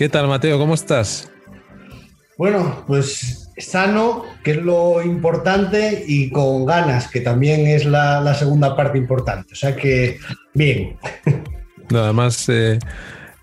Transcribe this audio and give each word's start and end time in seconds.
¿Qué 0.00 0.08
tal, 0.08 0.28
Mateo? 0.28 0.58
¿Cómo 0.58 0.72
estás? 0.72 1.30
Bueno, 2.38 2.84
pues 2.86 3.50
sano, 3.58 4.24
que 4.42 4.52
es 4.52 4.56
lo 4.56 5.02
importante, 5.02 6.04
y 6.06 6.30
con 6.30 6.64
ganas, 6.64 7.08
que 7.08 7.20
también 7.20 7.66
es 7.66 7.84
la, 7.84 8.34
segunda 8.34 8.74
parte 8.74 8.96
importante. 8.96 9.52
O 9.52 9.56
sea 9.56 9.76
que, 9.76 10.18
bien. 10.54 10.96
Nada 11.90 12.14
más, 12.14 12.48
eh, 12.48 12.78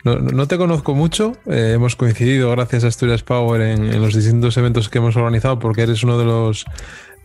no, 0.03 0.47
te 0.47 0.57
conozco 0.57 0.95
mucho. 0.95 1.33
Eh, 1.45 1.73
hemos 1.75 1.95
coincidido, 1.95 2.49
gracias 2.49 2.83
a 2.85 2.87
Asturias 2.87 3.21
Power, 3.21 3.61
en, 3.61 4.01
los 4.01 4.15
distintos 4.15 4.57
eventos 4.57 4.89
que 4.89 4.97
hemos 4.97 5.15
organizado, 5.15 5.59
porque 5.59 5.83
eres 5.83 6.03
uno 6.03 6.17
de 6.17 6.25
los 6.25 6.65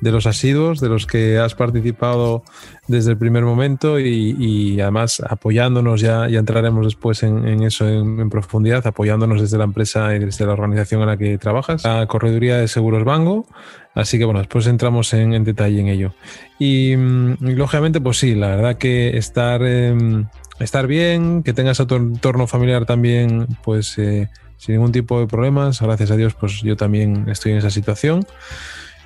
de 0.03 0.11
los 0.11 0.27
asiduos, 0.27 0.81
de 0.81 0.89
los 0.89 1.07
que 1.07 1.39
has 1.39 1.55
participado 1.55 2.43
desde 2.89 3.13
el 3.13 3.17
primer 3.17 3.45
momento 3.45 4.01
y, 4.01 4.81
además 4.81 5.23
apoyándonos, 5.25 6.01
ya, 6.01 6.29
ya 6.29 6.41
entraremos 6.41 6.85
después 6.85 7.23
en, 7.23 7.63
eso 7.63 7.89
en, 7.89 8.29
profundidad, 8.29 8.85
apoyándonos 8.85 9.41
desde 9.41 9.59
la 9.59 9.65
empresa 9.65 10.13
y 10.17 10.19
desde 10.19 10.45
la 10.45 10.55
organización 10.55 11.03
en 11.03 11.07
la 11.07 11.17
que 11.17 11.39
trabajas, 11.39 11.85
la 11.85 12.05
Correduría 12.09 12.57
de 12.57 12.67
Seguros 12.67 13.05
Bango. 13.05 13.47
Así 13.95 14.19
que 14.19 14.25
bueno, 14.25 14.41
después 14.41 14.67
entramos 14.67 15.15
en, 15.15 15.45
detalle 15.45 15.81
en 15.81 15.87
ello. 15.87 16.15
Y, 16.59 16.97
lógicamente, 17.39 18.01
pues 18.01 18.19
sí, 18.19 18.35
la 18.35 18.49
verdad 18.49 18.79
que 18.79 19.17
estar, 19.17 19.63
em, 19.63 20.27
estar 20.59 20.89
bien, 20.89 21.45
que 21.45 21.53
tengas 21.53 21.79
a 21.79 21.87
tu 21.87 21.95
entorno 21.95 22.49
familiar 22.49 22.87
también, 22.87 23.47
pues 23.63 23.97
eh, 23.99 24.29
sin 24.57 24.75
ningún 24.75 24.91
tipo 24.91 25.21
de 25.21 25.29
problemas. 25.29 25.81
Gracias 25.81 26.11
a 26.11 26.17
Dios, 26.17 26.35
pues 26.35 26.61
yo 26.63 26.77
también 26.77 27.27
estoy 27.29 27.53
en 27.53 27.59
esa 27.59 27.71
situación 27.71 28.27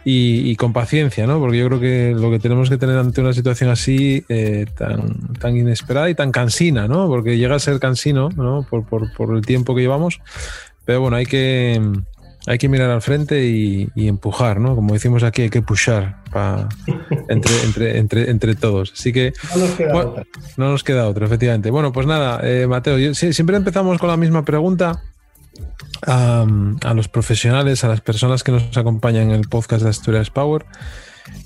y, 0.08 0.54
con 0.54 0.72
paciencia, 0.72 1.26
¿no? 1.26 1.40
Porque 1.40 1.58
yo 1.58 1.66
creo 1.66 1.80
que 1.80 2.14
lo 2.16 2.30
que 2.30 2.38
tenemos 2.38 2.70
que 2.70 2.78
tener 2.78 2.96
ante 2.96 3.20
una 3.20 3.32
situación 3.32 3.70
así 3.70 4.24
eh, 4.28 4.66
tan, 4.78 5.34
tan 5.40 5.56
inesperada 5.56 6.08
y 6.08 6.14
tan 6.14 6.30
cansina, 6.30 6.86
¿no? 6.86 7.08
Porque 7.08 7.36
llega 7.36 7.56
a 7.56 7.58
ser 7.58 7.80
cansino, 7.80 8.28
¿no? 8.36 8.64
Por, 8.70 8.84
por, 8.84 9.12
por 9.14 9.34
el 9.34 9.44
tiempo 9.44 9.74
que 9.74 9.80
llevamos. 9.80 10.20
Pero 10.84 11.00
bueno, 11.00 11.16
hay 11.16 11.26
que, 11.26 11.82
hay 12.46 12.56
que 12.56 12.68
mirar 12.68 12.90
al 12.90 13.02
frente 13.02 13.46
y, 13.46 13.90
empujar, 13.96 14.60
¿no? 14.60 14.76
Como 14.76 14.94
decimos 14.94 15.24
aquí, 15.24 15.42
hay 15.42 15.50
que 15.50 15.62
pushar 15.62 16.18
entre, 17.28 17.62
entre, 17.64 17.98
entre, 17.98 18.30
entre 18.30 18.54
todos. 18.54 18.92
Así 18.92 19.12
que. 19.12 19.32
No 19.56 19.60
nos 19.60 19.70
queda 19.72 19.96
otra. 19.96 20.26
No 20.56 20.70
nos 20.70 20.84
queda 20.84 21.08
otra, 21.08 21.26
efectivamente. 21.26 21.72
Bueno, 21.72 21.90
pues 21.90 22.06
nada, 22.06 22.42
eh, 22.44 22.68
Mateo, 22.68 23.12
siempre 23.12 23.56
empezamos 23.56 23.98
con 23.98 24.08
la 24.08 24.16
misma 24.16 24.44
pregunta 24.44 25.02
a, 26.02 26.94
los 26.94 27.08
profesionales, 27.08 27.84
a 27.84 27.88
las 27.88 28.00
personas 28.00 28.42
que 28.42 28.52
nos 28.52 28.76
acompañan 28.76 29.30
en 29.30 29.36
el 29.36 29.48
podcast 29.48 29.82
de 29.82 29.90
Asturias 29.90 30.30
Power, 30.30 30.64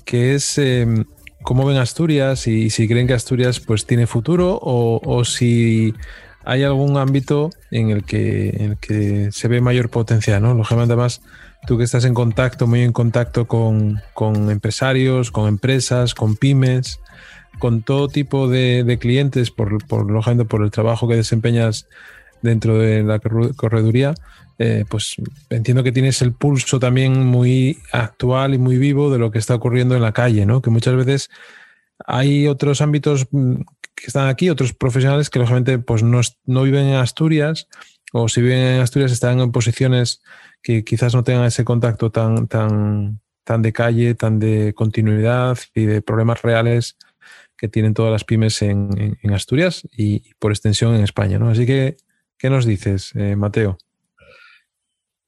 que 0.05 0.35
es 0.35 0.57
em, 0.57 1.05
cómo 1.43 1.65
ven 1.65 1.77
Asturias 1.77 2.47
y 2.47 2.69
si 2.69 2.87
creen 2.87 3.07
que 3.07 3.13
Asturias 3.13 3.59
pues 3.59 3.85
tiene 3.85 4.07
futuro 4.07 4.59
o, 4.61 5.25
si 5.25 5.93
hay 6.43 6.63
algún 6.63 6.97
ámbito 6.97 7.49
en 7.69 7.89
el 7.89 8.03
que, 8.03 8.49
en 8.49 8.71
el 8.71 8.77
que 8.77 9.31
se 9.31 9.47
ve 9.47 9.61
mayor 9.61 9.89
potencial, 9.89 10.41
¿no? 10.41 10.53
Lógicamente, 10.53 10.93
además, 10.93 11.21
tú 11.67 11.77
que 11.77 11.83
estás 11.83 12.05
en 12.05 12.13
contacto, 12.13 12.67
muy 12.67 12.81
en 12.81 12.93
contacto 12.93 13.45
con, 13.47 14.01
con 14.13 14.49
empresarios, 14.49 15.31
con 15.31 15.47
empresas, 15.47 16.15
con 16.15 16.35
pymes, 16.35 16.99
con 17.59 17.83
todo 17.83 18.07
tipo 18.07 18.47
de, 18.47 18.97
clientes, 18.99 19.51
por, 19.51 19.85
por, 19.85 20.09
lógicamente, 20.09 20.45
por 20.45 20.63
el 20.63 20.71
trabajo 20.71 21.07
que 21.07 21.15
desempeñas 21.15 21.87
dentro 22.41 22.77
de 22.77 23.03
la 23.03 23.19
correduría, 23.19 24.13
eh, 24.57 24.85
pues 24.89 25.15
entiendo 25.49 25.83
que 25.83 25.91
tienes 25.91 26.21
el 26.21 26.33
pulso 26.33 26.79
también 26.79 27.25
muy 27.25 27.79
actual 27.91 28.53
y 28.53 28.57
muy 28.57 28.77
vivo 28.77 29.11
de 29.11 29.17
lo 29.17 29.31
que 29.31 29.39
está 29.39 29.55
ocurriendo 29.55 29.95
en 29.95 30.01
la 30.01 30.11
calle, 30.11 30.45
¿no? 30.45 30.61
Que 30.61 30.69
muchas 30.69 30.95
veces 30.95 31.29
hay 32.05 32.47
otros 32.47 32.81
ámbitos 32.81 33.27
mm, 33.31 33.55
que 33.95 34.07
están 34.07 34.27
aquí, 34.27 34.49
otros 34.49 34.73
profesionales 34.73 35.29
que 35.29 35.39
lógicamente 35.39 35.79
pues 35.79 36.03
no, 36.03 36.21
no 36.45 36.63
viven 36.63 36.87
en 36.87 36.95
Asturias 36.95 37.67
o 38.13 38.27
si 38.27 38.41
viven 38.41 38.59
en 38.59 38.81
Asturias 38.81 39.11
están 39.11 39.39
en 39.39 39.51
posiciones 39.51 40.21
que 40.61 40.83
quizás 40.83 41.15
no 41.15 41.23
tengan 41.23 41.45
ese 41.45 41.63
contacto 41.63 42.11
tan, 42.11 42.47
tan, 42.47 43.19
tan 43.43 43.61
de 43.61 43.73
calle, 43.73 44.15
tan 44.15 44.39
de 44.39 44.73
continuidad 44.75 45.57
y 45.73 45.85
de 45.85 46.01
problemas 46.01 46.41
reales 46.41 46.97
que 47.57 47.67
tienen 47.67 47.93
todas 47.93 48.11
las 48.11 48.23
pymes 48.23 48.61
en, 48.61 49.17
en 49.21 49.33
Asturias 49.33 49.87
y, 49.95 50.33
por 50.39 50.51
extensión 50.51 50.95
en 50.95 51.03
España. 51.03 51.39
¿no? 51.39 51.49
Así 51.49 51.65
que 51.65 51.97
¿Qué 52.41 52.49
nos 52.49 52.65
dices, 52.65 53.11
eh, 53.13 53.35
Mateo? 53.35 53.77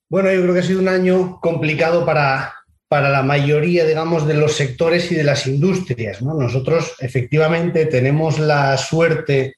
Bueno, 0.10 0.34
yo 0.34 0.42
creo 0.42 0.54
que 0.56 0.62
ha 0.62 0.64
sido 0.64 0.80
un 0.80 0.88
año 0.88 1.40
complicado 1.40 2.08
para, 2.08 2.56
para 2.88 3.10
la 3.10 3.22
mayoría, 3.22 3.86
digamos, 3.86 4.26
de 4.26 4.34
los 4.34 4.54
sectores 4.54 5.12
y 5.12 5.16
de 5.16 5.24
las 5.24 5.46
industrias. 5.46 6.24
Nosotros 6.24 6.96
efectivamente 6.98 7.86
tenemos 7.86 8.40
la 8.40 8.76
suerte 8.78 9.58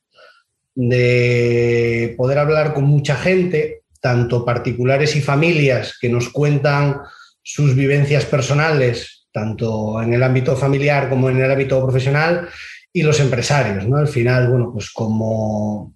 de 0.73 2.13
poder 2.17 2.39
hablar 2.39 2.73
con 2.73 2.83
mucha 2.83 3.15
gente, 3.15 3.83
tanto 4.01 4.43
particulares 4.43 5.15
y 5.15 5.21
familias, 5.21 5.97
que 5.97 6.09
nos 6.09 6.27
cuentan 6.27 7.03
sus 7.41 7.73
vivencias 7.73 8.25
personales, 8.25 9.27
tanto 9.31 10.01
en 10.01 10.13
el 10.13 10.23
ámbito 10.23 10.57
familiar 10.57 11.07
como 11.07 11.29
en 11.29 11.37
el 11.37 11.49
ámbito 11.49 11.81
profesional, 11.81 12.49
y 12.91 13.01
los 13.01 13.21
empresarios. 13.21 13.87
¿no? 13.87 13.95
Al 13.95 14.09
final, 14.09 14.49
bueno, 14.49 14.71
pues 14.73 14.91
como 14.91 15.94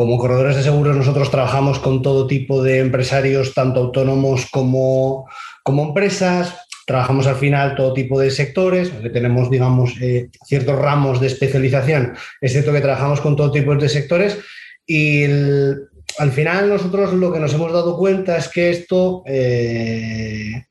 como 0.00 0.16
corredores 0.16 0.56
de 0.56 0.62
seguros 0.62 0.96
nosotros 0.96 1.30
trabajamos 1.30 1.78
con 1.78 2.00
todo 2.00 2.26
tipo 2.26 2.62
de 2.62 2.78
empresarios, 2.78 3.52
tanto 3.52 3.80
autónomos 3.80 4.46
como, 4.50 5.28
como 5.62 5.82
empresas. 5.88 6.56
Trabajamos 6.86 7.26
al 7.26 7.36
final 7.36 7.74
todo 7.76 7.92
tipo 7.92 8.18
de 8.18 8.30
sectores, 8.30 8.90
tenemos, 9.12 9.50
digamos, 9.50 10.00
eh, 10.00 10.30
ciertos 10.46 10.78
ramos 10.78 11.20
de 11.20 11.26
especialización, 11.26 12.14
es 12.40 12.52
cierto 12.52 12.72
que 12.72 12.80
trabajamos 12.80 13.20
con 13.20 13.36
todo 13.36 13.50
tipo 13.50 13.74
de 13.74 13.90
sectores 13.90 14.38
y 14.86 15.24
al 15.24 16.32
final 16.32 16.70
nosotros 16.70 17.12
lo 17.12 17.30
que 17.30 17.40
nos 17.40 17.52
hemos 17.52 17.70
dado 17.70 17.98
cuenta 17.98 18.38
es 18.38 18.48
que 18.48 18.70
esto, 18.70 19.22
eh, 19.26 20.64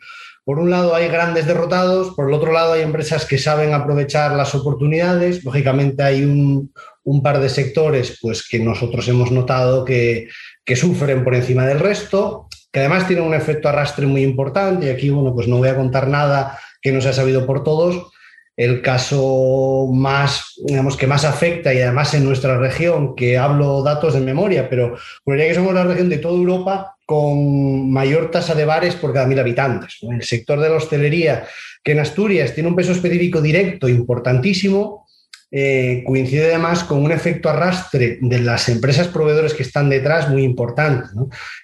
por 0.43 0.57
un 0.57 0.71
lado 0.71 0.95
hay 0.95 1.07
grandes 1.07 1.45
derrotados, 1.45 2.15
por 2.15 2.29
el 2.29 2.33
otro 2.33 2.51
lado 2.51 2.73
hay 2.73 2.81
empresas 2.81 3.27
que 3.27 3.37
saben 3.37 3.75
aprovechar 3.75 4.31
las 4.31 4.55
oportunidades, 4.55 5.43
lógicamente 5.43 6.01
hay 6.01 6.23
un, 6.23 6.73
un 7.09 7.23
par 7.23 7.39
de 7.39 7.49
sectores 7.49 8.19
pues, 8.21 8.47
que 8.47 8.59
nosotros 8.59 9.07
hemos 9.07 9.31
notado 9.31 9.83
que, 9.83 10.27
sufren 10.75 11.23
por 11.23 11.33
encima 11.33 11.65
del 11.65 11.79
resto, 11.79 12.47
que 12.71 12.81
además 12.81 13.07
tienen 13.07 13.25
un 13.25 13.33
efecto 13.33 13.67
arrastre 13.67 14.05
muy 14.05 14.21
importante. 14.21 14.85
Y 14.85 14.89
aquí, 14.89 15.09
bueno, 15.09 15.33
pues 15.33 15.47
no 15.47 15.57
voy 15.57 15.69
a 15.69 15.75
contar 15.75 16.07
nada 16.07 16.59
que 16.79 16.91
no 16.91 17.01
se 17.01 17.09
ha 17.09 17.13
sabido 17.13 17.47
por 17.47 17.63
todos. 17.63 18.11
El 18.55 18.83
caso 18.83 19.89
más, 19.91 20.53
digamos, 20.63 20.95
que 20.95 21.07
más 21.07 21.25
afecta 21.25 21.73
y 21.73 21.81
además 21.81 22.13
en 22.13 22.25
nuestra 22.25 22.59
región, 22.59 23.15
que 23.15 23.39
hablo 23.39 23.81
datos 23.81 24.13
de 24.13 24.19
memoria, 24.19 24.69
pero 24.69 24.95
ya 25.25 25.47
que 25.47 25.55
somos 25.55 25.73
la 25.73 25.85
región 25.85 26.09
de 26.09 26.19
toda 26.19 26.35
Europa 26.35 26.95
con 27.07 27.89
mayor 27.91 28.29
tasa 28.29 28.53
de 28.53 28.65
bares 28.65 28.93
por 28.93 29.11
cada 29.13 29.25
mil 29.25 29.39
habitantes. 29.39 29.97
El 30.01 30.21
sector 30.21 30.59
de 30.59 30.69
la 30.69 30.75
hostelería, 30.75 31.47
que 31.83 31.93
en 31.93 31.99
Asturias 32.01 32.53
tiene 32.53 32.69
un 32.69 32.75
peso 32.75 32.91
específico 32.91 33.41
directo 33.41 33.89
importantísimo, 33.89 35.08
eh, 35.51 36.03
coincide 36.05 36.49
además 36.49 36.83
con 36.83 37.03
un 37.03 37.11
efecto 37.11 37.49
arrastre 37.49 38.19
de 38.21 38.39
las 38.39 38.69
empresas 38.69 39.07
proveedores 39.07 39.53
que 39.53 39.63
están 39.63 39.89
detrás 39.89 40.29
muy 40.29 40.43
importante. 40.43 41.09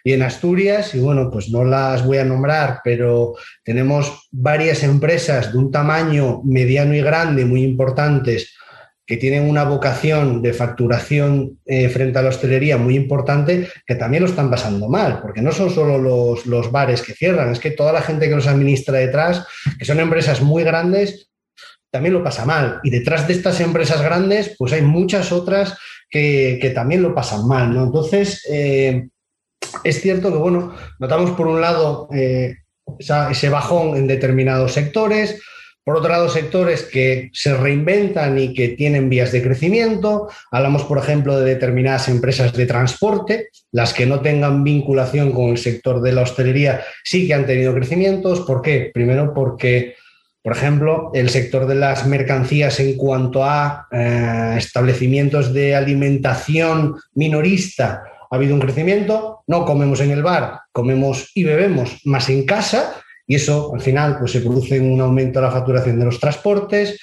Y 0.03 0.13
en 0.13 0.23
Asturias, 0.23 0.95
y 0.95 0.99
bueno, 0.99 1.29
pues 1.31 1.49
no 1.49 1.63
las 1.63 2.05
voy 2.05 2.17
a 2.17 2.25
nombrar, 2.25 2.79
pero 2.83 3.35
tenemos 3.63 4.27
varias 4.31 4.83
empresas 4.83 5.51
de 5.51 5.59
un 5.59 5.71
tamaño 5.71 6.41
mediano 6.43 6.95
y 6.95 7.01
grande 7.01 7.45
muy 7.45 7.63
importantes 7.63 8.55
que 9.05 9.17
tienen 9.17 9.47
una 9.47 9.65
vocación 9.65 10.41
de 10.41 10.53
facturación 10.53 11.59
eh, 11.65 11.89
frente 11.89 12.17
a 12.17 12.23
la 12.23 12.29
hostelería 12.29 12.77
muy 12.77 12.95
importante, 12.95 13.69
que 13.85 13.93
también 13.93 14.23
lo 14.23 14.29
están 14.29 14.49
pasando 14.49 14.89
mal, 14.89 15.19
porque 15.21 15.43
no 15.43 15.51
son 15.51 15.69
solo 15.69 15.99
los, 15.99 16.47
los 16.47 16.71
bares 16.71 17.03
que 17.03 17.13
cierran, 17.13 17.51
es 17.51 17.59
que 17.59 17.69
toda 17.69 17.93
la 17.93 18.01
gente 18.01 18.27
que 18.27 18.35
los 18.35 18.47
administra 18.47 18.97
detrás, 18.97 19.45
que 19.77 19.85
son 19.85 19.99
empresas 19.99 20.41
muy 20.41 20.63
grandes, 20.63 21.29
también 21.95 22.13
lo 22.13 22.23
pasa 22.25 22.43
mal. 22.43 22.81
Y 22.83 22.89
detrás 22.89 23.25
de 23.25 23.31
estas 23.31 23.61
empresas 23.61 24.01
grandes, 24.01 24.53
pues 24.57 24.73
hay 24.73 24.81
muchas 24.81 25.31
otras 25.31 25.77
que, 26.09 26.73
también 26.75 27.01
lo 27.01 27.15
pasan 27.15 27.47
mal. 27.47 27.73
¿no? 27.73 27.85
Entonces, 27.85 28.45
eh, 28.51 29.07
es 29.85 30.01
cierto 30.01 30.29
que, 30.29 30.37
bueno, 30.37 30.75
notamos 30.99 31.31
por 31.31 31.47
un 31.47 31.61
lado 31.61 32.09
eh, 32.13 32.57
ese 32.99 33.47
bajón 33.47 33.95
en 33.95 34.07
determinados 34.07 34.73
sectores, 34.73 35.41
por 35.85 35.95
otro 35.95 36.09
lado, 36.09 36.27
sectores 36.27 36.83
que 36.83 37.29
se 37.31 37.55
reinventan 37.55 38.37
y 38.37 38.53
que 38.53 38.69
tienen 38.69 39.07
vías 39.07 39.31
de 39.31 39.41
crecimiento. 39.41 40.27
Hablamos, 40.51 40.83
por 40.83 40.97
ejemplo, 40.97 41.39
de 41.39 41.45
determinadas 41.45 42.09
empresas 42.09 42.51
de 42.51 42.65
transporte, 42.65 43.49
las 43.71 43.93
que 43.93 44.05
no 44.05 44.19
tengan 44.19 44.65
vinculación 44.65 45.31
con 45.31 45.51
el 45.51 45.59
sector 45.59 46.01
de 46.01 46.11
la 46.11 46.23
hostelería 46.23 46.83
sí 47.05 47.25
que 47.25 47.35
han 47.35 47.45
tenido 47.45 47.73
crecimientos. 47.73 48.41
¿Por 48.41 48.61
qué? 48.61 48.91
Primero 48.93 49.33
porque 49.33 49.95
por 50.45 50.55
ejemplo, 50.55 51.09
el 51.15 51.31
sector 51.31 51.65
de 51.65 51.73
las 51.73 52.05
mercancías 52.05 52.79
en 52.79 52.97
cuanto 52.97 53.43
a 53.43 53.87
eh, 53.91 54.53
establecimientos 54.59 55.51
de 55.51 55.73
alimentación 55.73 56.93
minorista 57.15 58.03
ha 58.29 58.35
habido 58.35 58.53
un 58.53 58.59
crecimiento. 58.59 59.39
No 59.47 59.65
comemos 59.65 60.01
en 60.01 60.11
el 60.11 60.21
bar, 60.21 60.59
comemos 60.71 61.31
y 61.33 61.45
bebemos 61.45 61.99
más 62.05 62.29
en 62.29 62.45
casa 62.45 62.93
y 63.25 63.37
eso 63.37 63.73
al 63.73 63.81
final 63.81 64.19
pues, 64.19 64.33
se 64.33 64.41
produce 64.41 64.79
un 64.79 65.01
aumento 65.01 65.39
de 65.39 65.47
la 65.47 65.51
facturación 65.51 65.97
de 65.97 66.05
los 66.05 66.19
transportes. 66.19 66.99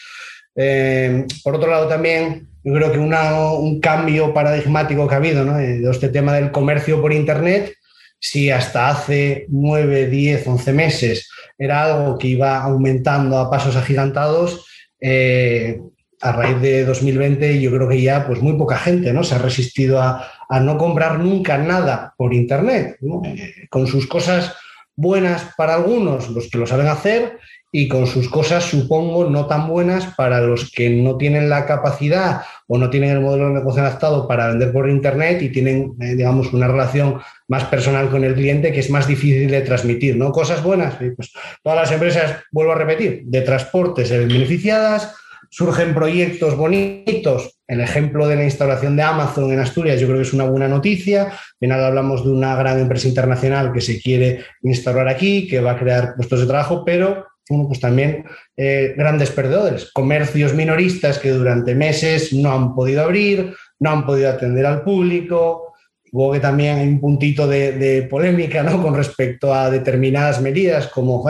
Eh, 0.54 1.26
por 1.42 1.56
otro 1.56 1.68
lado, 1.68 1.88
también 1.88 2.46
yo 2.62 2.72
creo 2.72 2.92
que 2.92 3.00
un 3.00 3.80
cambio 3.80 4.32
paradigmático 4.32 5.08
que 5.08 5.14
ha 5.16 5.18
habido 5.18 5.44
¿no? 5.44 5.56
de 5.56 5.90
este 5.90 6.10
tema 6.10 6.32
del 6.34 6.52
comercio 6.52 7.02
por 7.02 7.12
Internet 7.12 7.74
si 8.22 8.52
hasta 8.52 8.88
hace 8.88 9.46
9, 9.48 10.06
10, 10.06 10.46
11 10.46 10.72
meses 10.72 11.28
era 11.58 11.82
algo 11.82 12.16
que 12.18 12.28
iba 12.28 12.62
aumentando 12.62 13.36
a 13.36 13.50
pasos 13.50 13.74
agigantados, 13.74 14.64
eh, 15.00 15.80
a 16.20 16.30
raíz 16.30 16.60
de 16.60 16.84
2020 16.84 17.60
yo 17.60 17.72
creo 17.72 17.88
que 17.88 18.00
ya 18.00 18.24
pues 18.24 18.40
muy 18.40 18.56
poca 18.56 18.78
gente 18.78 19.12
¿no? 19.12 19.24
se 19.24 19.34
ha 19.34 19.38
resistido 19.38 20.00
a, 20.00 20.28
no 20.60 20.78
comprar 20.78 21.18
nunca 21.18 21.58
nada 21.58 22.14
por 22.16 22.32
Internet, 22.32 22.96
eh, 23.24 23.66
con 23.68 23.88
sus 23.88 24.06
cosas 24.06 24.54
buenas 24.94 25.48
para 25.56 25.74
algunos, 25.74 26.28
los 26.28 26.48
que 26.48 26.58
lo 26.58 26.66
saben 26.66 26.86
hacer, 26.86 27.40
y 27.74 27.88
con 27.88 28.06
sus 28.06 28.28
cosas, 28.28 28.64
supongo, 28.64 29.30
no 29.30 29.46
tan 29.46 29.66
buenas 29.66 30.06
para 30.14 30.42
los 30.42 30.70
que 30.70 30.90
no 30.90 31.16
tienen 31.16 31.48
la 31.48 31.64
capacidad 31.64 32.42
o 32.66 32.76
no 32.76 32.90
tienen 32.90 33.10
el 33.10 33.20
modelo 33.22 33.48
de 33.48 33.54
negocio 33.54 33.80
adaptado 33.80 34.28
para 34.28 34.48
vender 34.48 34.70
por 34.72 34.90
Internet 34.90 35.40
y 35.40 35.48
tienen, 35.48 35.94
eh, 35.98 36.14
digamos, 36.14 36.52
una 36.52 36.68
relación 36.68 37.18
más 37.48 37.64
personal 37.64 38.10
con 38.10 38.24
el 38.24 38.34
cliente 38.34 38.72
que 38.72 38.80
es 38.80 38.90
más 38.90 39.06
difícil 39.06 39.50
de 39.50 39.62
transmitir, 39.62 40.18
¿no? 40.18 40.32
Cosas 40.32 40.62
buenas, 40.62 40.96
pues 40.96 41.32
todas 41.62 41.78
las 41.78 41.90
empresas, 41.90 42.42
vuelvo 42.52 42.72
a 42.72 42.76
repetir, 42.76 43.22
de 43.24 43.40
transporte 43.40 44.04
se 44.04 44.18
ven 44.18 44.28
beneficiadas, 44.28 45.14
surgen 45.48 45.94
proyectos 45.94 46.54
bonitos. 46.56 47.58
El 47.66 47.80
ejemplo 47.80 48.28
de 48.28 48.36
la 48.36 48.44
instalación 48.44 48.96
de 48.96 49.02
Amazon 49.02 49.50
en 49.50 49.60
Asturias 49.60 49.98
yo 49.98 50.06
creo 50.08 50.18
que 50.18 50.26
es 50.26 50.34
una 50.34 50.44
buena 50.44 50.68
noticia. 50.68 51.24
Al 51.24 51.32
final 51.58 51.84
hablamos 51.84 52.22
de 52.22 52.32
una 52.32 52.54
gran 52.54 52.78
empresa 52.78 53.08
internacional 53.08 53.72
que 53.72 53.80
se 53.80 53.98
quiere 53.98 54.44
instalar 54.62 55.08
aquí, 55.08 55.48
que 55.48 55.60
va 55.60 55.72
a 55.72 55.78
crear 55.78 56.14
puestos 56.16 56.40
de 56.40 56.46
trabajo, 56.46 56.84
pero 56.84 57.31
pues 57.48 57.80
también 57.80 58.24
eh, 58.56 58.94
grandes 58.96 59.30
perdedores, 59.30 59.90
comercios 59.92 60.54
minoristas 60.54 61.18
que 61.18 61.30
durante 61.30 61.74
meses 61.74 62.32
no 62.32 62.52
han 62.52 62.74
podido 62.74 63.02
abrir, 63.02 63.54
no 63.80 63.90
han 63.90 64.06
podido 64.06 64.30
atender 64.30 64.64
al 64.66 64.82
público. 64.82 65.74
Luego 66.12 66.32
que 66.32 66.40
también 66.40 66.78
hay 66.78 66.88
un 66.88 67.00
puntito 67.00 67.46
de, 67.48 68.06
polémica 68.08 68.62
¿no? 68.62 68.82
con 68.82 68.94
respecto 68.94 69.52
a 69.54 69.70
determinadas 69.70 70.42
medidas, 70.42 70.88
como 70.88 71.24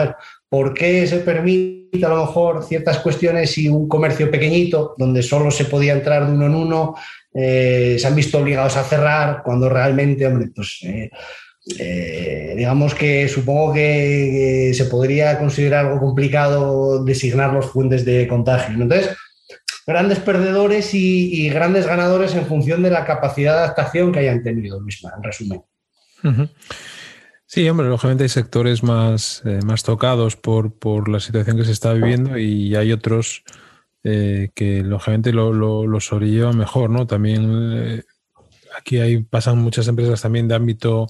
¿por 0.49 0.73
qué 0.73 1.07
se 1.07 1.19
permite 1.19 2.05
a 2.05 2.09
lo 2.09 2.25
mejor 2.25 2.63
ciertas 2.63 2.99
cuestiones 2.99 3.57
y 3.57 3.69
un 3.69 3.87
comercio 3.87 4.29
pequeñito, 4.29 4.93
donde 4.97 5.23
solo 5.23 5.51
se 5.51 5.65
podía 5.65 5.93
entrar 5.93 6.25
de 6.25 6.33
uno 6.33 6.47
en 6.47 6.55
uno, 6.55 6.95
eh, 7.33 7.95
se 7.97 8.07
han 8.07 8.15
visto 8.15 8.39
obligados 8.39 8.75
a 8.77 8.83
cerrar, 8.83 9.41
cuando 9.43 9.69
realmente, 9.69 10.27
hombre, 10.27 10.49
pues 10.53 10.79
eh, 10.83 11.09
eh, 11.65 12.53
digamos 12.57 12.93
que 12.93 13.27
supongo 13.29 13.73
que, 13.73 14.71
se 14.73 14.85
podría 14.85 15.39
considerar 15.39 15.85
algo 15.85 15.99
complicado 15.99 17.03
designar 17.03 17.53
los 17.53 17.67
fuentes 17.67 18.03
de 18.03 18.27
contagio. 18.27 18.81
Entonces, 18.81 19.15
grandes 19.87 20.19
perdedores 20.19 20.93
y, 20.93 21.49
grandes 21.49 21.87
ganadores 21.87 22.35
en 22.35 22.45
función 22.45 22.83
de 22.83 22.89
la 22.89 23.05
capacidad 23.05 23.53
de 23.53 23.59
adaptación 23.59 24.11
que 24.11 24.19
hayan 24.19 24.43
tenido, 24.43 24.81
misma, 24.81 25.13
en 25.15 25.23
resumen. 25.23 25.63
Sí, 27.45 27.67
hombre, 27.69 27.87
lógicamente 27.87 28.23
hay 28.23 28.29
sectores 28.29 28.81
más, 28.81 29.41
eh, 29.45 29.59
más 29.65 29.83
tocados 29.83 30.35
por, 30.35 30.73
por, 30.73 31.07
la 31.07 31.19
situación 31.19 31.57
que 31.57 31.65
se 31.65 31.71
está 31.71 31.93
viviendo 31.93 32.37
y 32.37 32.75
hay 32.75 32.91
otros 32.91 33.43
eh, 34.03 34.49
que 34.55 34.81
lógicamente 34.81 35.31
lo, 35.31 35.53
lo, 35.53 35.85
lo 35.85 36.53
mejor, 36.53 36.89
¿no? 36.89 37.05
También 37.05 38.03
aquí 38.77 38.99
hay, 38.99 39.23
pasan 39.23 39.59
muchas 39.59 39.87
empresas 39.87 40.21
también 40.21 40.47
de 40.47 40.55
ámbito 40.55 41.07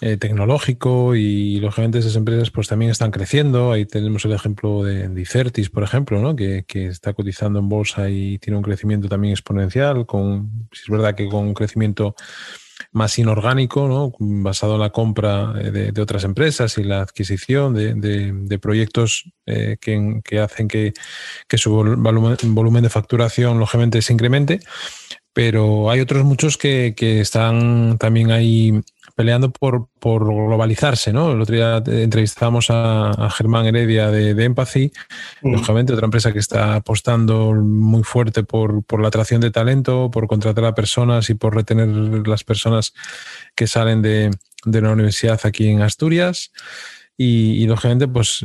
eh, 0.00 0.16
tecnológico 0.16 1.14
y 1.14 1.60
lógicamente 1.60 2.00
esas 2.00 2.16
empresas 2.16 2.50
pues 2.50 2.66
también 2.66 2.90
están 2.90 3.12
creciendo. 3.12 3.70
Ahí 3.70 3.86
tenemos 3.86 4.24
el 4.24 4.32
ejemplo 4.32 4.82
de 4.82 5.08
Dicertis, 5.08 5.70
por 5.70 5.84
ejemplo, 5.84 6.20
¿no? 6.20 6.34
que, 6.34 6.64
está 6.68 7.12
cotizando 7.12 7.60
en 7.60 7.68
bolsa 7.68 8.10
y 8.10 8.38
tiene 8.38 8.56
un 8.56 8.64
crecimiento 8.64 9.08
también 9.08 9.30
exponencial, 9.30 10.04
con, 10.04 10.68
si 10.72 10.82
es 10.82 10.88
verdad 10.88 11.14
que 11.14 11.28
con 11.28 11.44
un 11.44 11.54
crecimiento 11.54 12.16
más 12.90 13.16
inorgánico, 13.16 13.86
¿no? 13.86 14.12
basado 14.18 14.74
en 14.74 14.80
la 14.80 14.90
compra 14.90 15.52
de, 15.52 16.00
otras 16.00 16.24
empresas 16.24 16.78
y 16.78 16.82
la 16.82 17.02
adquisición 17.02 17.72
de, 17.72 18.58
proyectos 18.60 19.30
eh, 19.46 19.76
que, 19.80 20.40
hacen 20.40 20.66
que, 20.66 20.92
su 21.52 21.72
volumen, 21.72 22.82
de 22.82 22.90
facturación 22.90 23.60
lógicamente 23.60 24.02
se 24.02 24.12
incremente. 24.12 24.58
Pero 25.32 25.90
hay 25.90 26.00
otros 26.00 26.24
muchos 26.24 26.58
que, 26.58 26.94
que 26.94 27.20
están 27.20 27.96
también 27.98 28.32
ahí 28.32 28.82
peleando 29.14 29.50
por, 29.50 29.88
por, 29.98 30.24
globalizarse, 30.24 31.12
¿no? 31.12 31.32
El 31.32 31.40
otro 31.40 31.54
día 31.54 31.82
entrevistamos 31.86 32.66
a, 32.70 33.28
Germán 33.36 33.66
Heredia 33.66 34.10
de, 34.10 34.34
de 34.34 34.44
Empathy, 34.44 34.92
mm. 35.42 35.52
lógicamente 35.52 35.92
otra 35.92 36.06
empresa 36.06 36.32
que 36.32 36.38
está 36.38 36.76
apostando 36.76 37.52
muy 37.54 38.02
fuerte 38.02 38.42
por, 38.42 38.82
por, 38.84 39.00
la 39.00 39.08
atracción 39.08 39.40
de 39.40 39.50
talento, 39.50 40.10
por 40.10 40.26
contratar 40.26 40.64
a 40.64 40.74
personas 40.74 41.30
y 41.30 41.34
por 41.34 41.54
retener 41.54 41.88
las 42.26 42.44
personas 42.44 42.94
que 43.54 43.66
salen 43.66 44.02
de, 44.02 44.30
de 44.64 44.80
la 44.80 44.92
universidad 44.92 45.40
aquí 45.44 45.68
en 45.68 45.82
Asturias. 45.82 46.52
Y, 47.16 47.66
lógicamente, 47.66 48.08
pues 48.08 48.44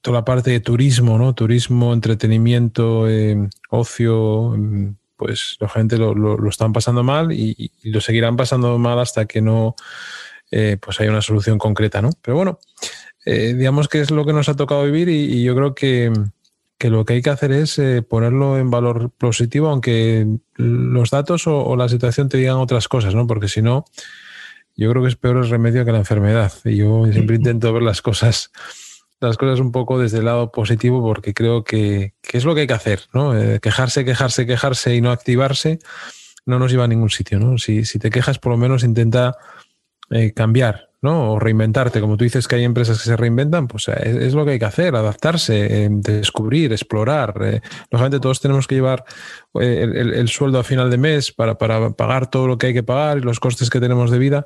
toda 0.00 0.18
la 0.18 0.24
parte 0.24 0.50
de 0.50 0.60
turismo, 0.60 1.18
¿no? 1.18 1.34
Turismo, 1.34 1.92
entretenimiento, 1.92 3.08
eh, 3.08 3.48
ocio, 3.70 4.56
pues 5.16 5.56
la 5.60 5.68
gente 5.68 5.98
lo, 5.98 6.14
lo, 6.14 6.48
están 6.48 6.72
pasando 6.72 7.02
mal 7.02 7.32
y, 7.32 7.70
lo 7.84 8.00
seguirán 8.00 8.36
pasando 8.36 8.78
mal 8.78 8.98
hasta 8.98 9.26
que 9.26 9.40
no 9.40 9.74
eh, 10.50 10.76
pues 10.80 11.00
haya 11.00 11.10
una 11.10 11.22
solución 11.22 11.58
concreta, 11.58 12.02
¿no? 12.02 12.10
Pero 12.22 12.36
bueno, 12.36 12.58
eh, 13.24 13.54
digamos 13.54 13.88
que 13.88 14.00
es 14.00 14.10
lo 14.10 14.24
que 14.24 14.32
nos 14.32 14.48
ha 14.48 14.56
tocado 14.56 14.84
vivir 14.84 15.08
y, 15.08 15.42
yo 15.42 15.54
creo 15.54 15.74
que, 15.74 16.12
lo 16.80 17.04
que 17.04 17.14
hay 17.14 17.22
que 17.22 17.30
hacer 17.30 17.52
es 17.52 17.78
eh, 17.78 18.02
ponerlo 18.02 18.58
en 18.58 18.70
valor 18.70 19.10
positivo, 19.16 19.68
aunque 19.68 20.26
los 20.56 21.10
datos 21.10 21.46
o, 21.46 21.76
la 21.76 21.88
situación 21.88 22.28
te 22.28 22.38
digan 22.38 22.56
otras 22.56 22.88
cosas, 22.88 23.14
¿no? 23.14 23.26
Porque 23.26 23.48
si 23.48 23.62
no, 23.62 23.84
yo 24.74 24.90
creo 24.90 25.02
que 25.02 25.08
es 25.08 25.16
peor 25.16 25.36
el 25.36 25.48
remedio 25.48 25.84
que 25.84 25.92
la 25.92 25.98
enfermedad. 25.98 26.52
Y 26.64 26.76
yo 26.76 27.04
siempre 27.10 27.36
intento 27.36 27.72
ver 27.72 27.82
las 27.82 28.02
cosas 28.02 28.50
las 29.26 29.36
cosas 29.36 29.60
un 29.60 29.72
poco 29.72 29.98
desde 29.98 30.18
el 30.18 30.24
lado 30.24 30.50
positivo 30.50 31.02
porque 31.02 31.34
creo 31.34 31.64
que, 31.64 32.14
es 32.32 32.44
lo 32.44 32.54
que 32.54 32.62
hay 32.62 32.66
que 32.66 32.72
hacer, 32.72 33.02
¿no? 33.12 33.36
Eh, 33.36 33.60
quejarse, 33.60 34.04
quejarse, 34.04 34.46
quejarse 34.46 34.94
y 34.94 35.00
no 35.00 35.10
activarse 35.10 35.78
no 36.44 36.58
nos 36.58 36.72
lleva 36.72 36.84
a 36.84 36.88
ningún 36.88 37.10
sitio, 37.10 37.38
¿no? 37.38 37.56
Si, 37.58 37.84
te 37.84 38.10
quejas, 38.10 38.38
por 38.38 38.52
lo 38.52 38.58
menos 38.58 38.82
intenta 38.82 39.36
eh, 40.10 40.32
cambiar, 40.32 40.88
¿no? 41.00 41.34
O 41.34 41.38
reinventarte. 41.38 42.00
Como 42.00 42.16
tú 42.16 42.24
dices 42.24 42.48
que 42.48 42.56
hay 42.56 42.64
empresas 42.64 42.98
que 42.98 43.04
se 43.04 43.16
reinventan, 43.16 43.68
pues 43.68 43.86
eh, 43.86 44.26
es, 44.26 44.34
lo 44.34 44.44
que 44.44 44.52
hay 44.52 44.58
que 44.58 44.64
hacer, 44.64 44.96
adaptarse, 44.96 45.88
descubrir, 45.90 46.72
explorar. 46.72 47.62
lógicamente 47.90 48.18
todos 48.18 48.40
tenemos 48.40 48.66
que 48.66 48.74
llevar 48.74 49.04
el, 49.54 50.28
sueldo 50.28 50.58
a 50.58 50.64
final 50.64 50.90
de 50.90 50.98
mes 50.98 51.30
para, 51.30 51.56
para 51.58 51.90
pagar 51.90 52.28
todo 52.28 52.48
lo 52.48 52.58
que 52.58 52.68
hay 52.68 52.74
que 52.74 52.82
pagar 52.82 53.18
y 53.18 53.20
los 53.20 53.38
costes 53.38 53.70
que 53.70 53.78
tenemos 53.78 54.10
de 54.10 54.18
vida 54.18 54.42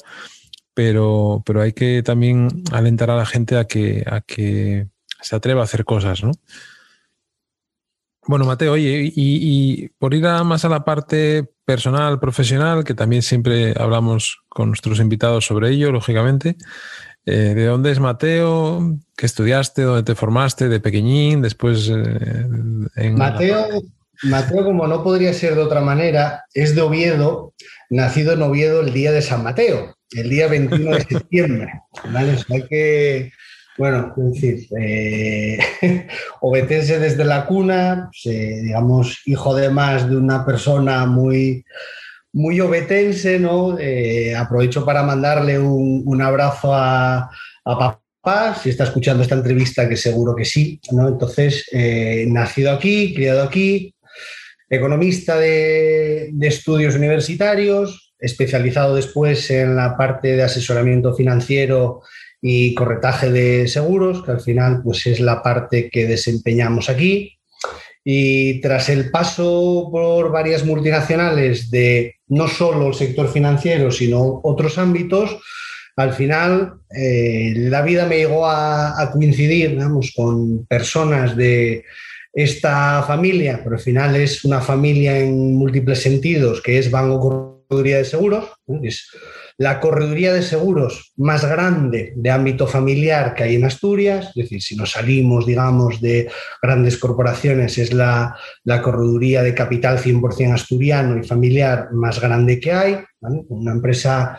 pero, 0.77 1.43
pero 1.47 1.63
hay 1.63 1.73
que 1.73 2.03
también 2.03 2.63
alentar 2.71 3.11
a 3.11 3.17
la 3.17 3.25
gente 3.25 3.57
a 3.57 3.65
que, 3.65 4.05
a 4.07 4.21
que 4.21 4.87
se 5.23 5.35
atreva 5.35 5.63
a 5.63 5.65
hacer 5.65 5.87
cosas, 5.87 6.23
¿no? 6.23 6.33
Bueno, 8.27 8.45
Mateo, 8.45 8.73
oye, 8.73 9.11
y, 9.15 9.89
por 9.99 10.13
ir 10.13 10.25
más 10.45 10.67
a 10.67 10.69
la 10.69 10.85
parte 10.85 11.49
personal, 11.65 12.21
profesional, 12.21 12.85
que 12.85 12.93
también 12.93 13.23
siempre 13.23 13.73
hablamos 13.79 14.43
con 14.51 14.69
nuestros 14.69 15.01
invitados 15.01 15.47
sobre 15.47 15.71
ello, 15.71 15.93
lógicamente. 15.93 16.57
Eh, 17.25 17.55
¿De 17.55 17.65
dónde 17.65 17.93
es 17.93 17.99
Mateo? 17.99 18.99
¿Qué 19.17 19.25
estudiaste? 19.25 19.81
¿Dónde 19.81 20.03
te 20.03 20.15
formaste? 20.15 20.69
¿De 20.69 20.81
pequeñín? 20.81 21.41
Después 21.41 21.89
eh, 21.89 22.47
en... 22.97 23.15
Mateo, 23.15 23.83
Mateo, 24.25 24.65
como 24.65 24.87
no 24.87 25.03
podría 25.03 25.33
ser 25.33 25.55
de 25.55 25.63
otra 25.63 25.81
manera, 25.81 26.45
es 26.53 26.75
de 26.75 26.83
Oviedo, 26.83 27.55
nacido 27.89 28.35
en 28.35 28.43
Oviedo 28.43 28.83
el 28.83 28.93
día 28.93 29.13
de 29.13 29.23
San 29.23 29.43
Mateo 29.43 29.96
el 30.13 30.31
día 30.31 30.49
21 30.49 30.97
de 30.97 31.01
septiembre. 31.03 31.73
¿vale? 32.13 32.37
hay 32.49 32.63
que, 32.69 33.33
bueno, 33.79 34.13
decir, 34.17 34.67
eh, 34.79 35.59
obetense 36.41 36.99
desde 36.99 37.25
la 37.25 37.47
cuna, 37.47 38.11
pues, 38.11 38.35
eh, 38.35 38.61
digamos, 38.63 39.23
hijo 39.27 39.55
de 39.55 39.71
más 39.71 40.09
de 40.09 40.17
una 40.17 40.45
persona 40.45 41.07
muy, 41.07 41.65
muy 42.33 42.61
obetense, 42.61 43.39
¿no? 43.39 43.79
Eh, 43.79 44.35
aprovecho 44.35 44.85
para 44.85 45.03
mandarle 45.03 45.59
un, 45.59 46.23
abrazo 46.23 46.75
a, 46.75 47.31
papá, 47.65 48.55
si 48.61 48.71
está 48.71 48.85
escuchando 48.85 49.23
esta 49.23 49.35
entrevista, 49.35 49.89
que 49.89 49.97
seguro 49.97 50.35
que 50.35 50.45
sí, 50.45 50.81
¿no? 50.93 51.09
Entonces, 51.09 51.65
nacido 52.29 52.73
aquí, 52.73 53.15
criado 53.15 53.43
aquí, 53.43 53.95
economista 54.69 55.39
de, 55.39 56.31
de 56.33 56.47
estudios 56.49 56.97
universitarios, 56.97 58.06
especializado 58.19 58.95
después 58.95 59.51
en 59.51 59.77
la 59.77 59.97
parte 59.97 60.37
de 60.37 60.43
asesoramiento 60.43 61.15
financiero 61.15 62.03
y 62.41 62.75
corretaje 62.75 63.31
de 63.31 63.69
seguros, 63.69 64.23
que 64.23 64.31
al 64.31 64.41
final 64.41 64.83
pues 64.83 65.07
es 65.07 65.21
la 65.21 65.43
parte 65.43 65.91
que 65.91 66.07
desempeñamos 66.07 66.89
aquí. 66.89 67.39
Y 68.05 68.61
tras 68.61 68.89
el 68.89 69.11
paso 69.11 69.89
por 69.91 70.31
varias 70.31 70.65
multinacionales 70.65 71.71
de 71.71 72.17
no 72.29 72.47
solo 72.47 72.89
el 72.89 72.95
sector 72.95 73.29
financiero, 73.29 73.91
sino 73.91 74.41
otros 74.45 74.79
ámbitos, 74.79 75.39
al 75.97 76.13
final 76.13 76.75
eh, 76.95 77.55
la 77.57 77.83
vida 77.83 78.07
me 78.07 78.19
llegó 78.19 78.47
a, 78.47 79.11
coincidir 79.13 79.79
con 80.15 80.67
personas 80.67 81.37
de 81.37 81.85
esta 82.33 83.03
familia, 83.03 83.61
pero 83.65 83.77
al 83.77 83.83
final 83.83 84.15
es 84.15 84.45
una 84.45 84.61
familia 84.61 85.19
en 85.19 85.57
múltiples 85.57 86.03
sentidos, 86.03 86.61
que 86.61 86.79
es 86.79 86.91
Banco 86.91 87.56
correduría 87.67 87.99
de 87.99 88.05
seguros, 88.05 88.51
es 88.83 89.09
la 89.59 89.81
correduría 89.81 90.33
de 90.35 90.43
seguros 90.43 91.13
más 91.17 91.45
grande 91.45 92.13
de 92.17 92.31
ámbito 92.31 92.67
familiar 92.67 93.35
que 93.35 93.45
hay 93.45 93.55
en 93.55 93.65
Asturias, 93.65 94.29
es 94.29 94.35
decir, 94.35 94.63
si 94.63 94.77
nos 94.77 94.93
salimos, 94.93 95.47
digamos, 95.47 96.01
de 96.01 96.31
grandes 96.61 96.99
corporaciones, 96.99 97.79
es 97.79 97.93
la, 97.93 98.37
correduría 98.83 99.43
de 99.43 99.55
capital 99.55 99.99
100% 99.99 100.53
asturiano 100.53 101.19
y 101.19 101.27
familiar 101.27 101.89
más 101.93 102.21
grande 102.21 102.61
que 102.61 102.73
hay, 102.73 102.99
una 103.21 103.73
empresa 103.73 104.39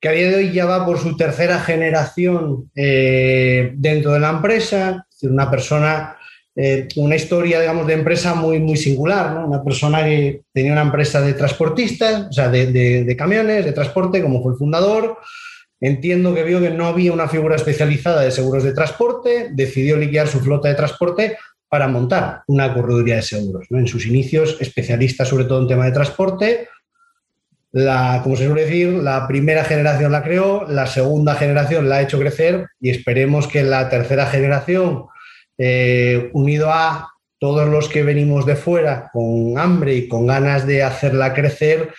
que 0.00 0.08
a 0.08 0.12
día 0.12 0.28
de 0.30 0.36
hoy 0.36 0.52
ya 0.52 0.66
va 0.66 0.84
por 0.84 0.98
su 0.98 1.16
tercera 1.16 1.60
generación 1.60 2.70
eh, 2.74 3.72
dentro 3.76 4.12
de 4.12 4.20
la 4.20 4.30
empresa, 4.30 5.06
es 5.08 5.16
decir, 5.16 5.30
una 5.30 5.50
persona 5.50 6.15
eh, 6.58 6.88
una 6.96 7.16
historia, 7.16 7.60
digamos, 7.60 7.86
de 7.86 7.92
empresa 7.92 8.34
muy, 8.34 8.58
muy 8.60 8.78
singular, 8.78 9.32
¿no? 9.32 9.46
Una 9.46 9.62
persona 9.62 10.02
que 10.02 10.40
tenía 10.54 10.72
una 10.72 10.82
empresa 10.82 11.20
de 11.20 11.34
transportistas, 11.34 12.28
o 12.30 12.32
sea, 12.32 12.48
de, 12.48 13.14
camiones, 13.18 13.66
de 13.66 13.72
transporte, 13.72 14.22
como 14.22 14.42
fue 14.42 14.52
el 14.52 14.58
fundador. 14.58 15.18
Entiendo 15.78 16.34
que 16.34 16.44
vio 16.44 16.58
que 16.58 16.70
no 16.70 16.86
había 16.86 17.12
una 17.12 17.28
figura 17.28 17.56
especializada 17.56 18.22
de 18.22 18.30
seguros 18.30 18.64
de 18.64 18.72
transporte, 18.72 19.50
decidió 19.52 19.98
liquidar 19.98 20.28
su 20.28 20.40
flota 20.40 20.68
de 20.68 20.74
transporte 20.74 21.36
para 21.68 21.88
montar 21.88 22.42
una 22.46 22.72
correduría 22.72 23.16
de 23.16 23.22
seguros. 23.22 23.66
En 23.68 23.86
sus 23.86 24.06
inicios, 24.06 24.56
especialista 24.58 25.26
sobre 25.26 25.44
todo 25.44 25.60
en 25.60 25.68
tema 25.68 25.84
de 25.84 25.92
transporte, 25.92 26.68
la, 27.72 28.20
como 28.22 28.34
se 28.36 28.46
suele 28.46 28.64
decir, 28.64 28.88
la 28.88 29.28
primera 29.28 29.62
generación 29.62 30.10
la 30.10 30.22
creó, 30.22 30.66
la 30.66 30.86
segunda 30.86 31.34
generación 31.34 31.90
la 31.90 31.96
ha 31.96 32.02
hecho 32.02 32.18
crecer 32.18 32.68
y 32.80 32.88
esperemos 32.88 33.46
que 33.46 33.62
la 33.62 33.90
tercera 33.90 34.24
generación 34.24 35.08
eh, 35.58 36.30
unido 36.32 36.70
a 36.70 37.12
todos 37.38 37.68
los 37.68 37.88
que 37.88 38.02
venimos 38.02 38.46
de 38.46 38.56
fuera 38.56 39.10
con 39.12 39.58
hambre 39.58 39.94
y 39.94 40.08
con 40.08 40.26
ganas 40.26 40.66
de 40.66 40.82
hacerla 40.82 41.34
crecer, 41.34 41.92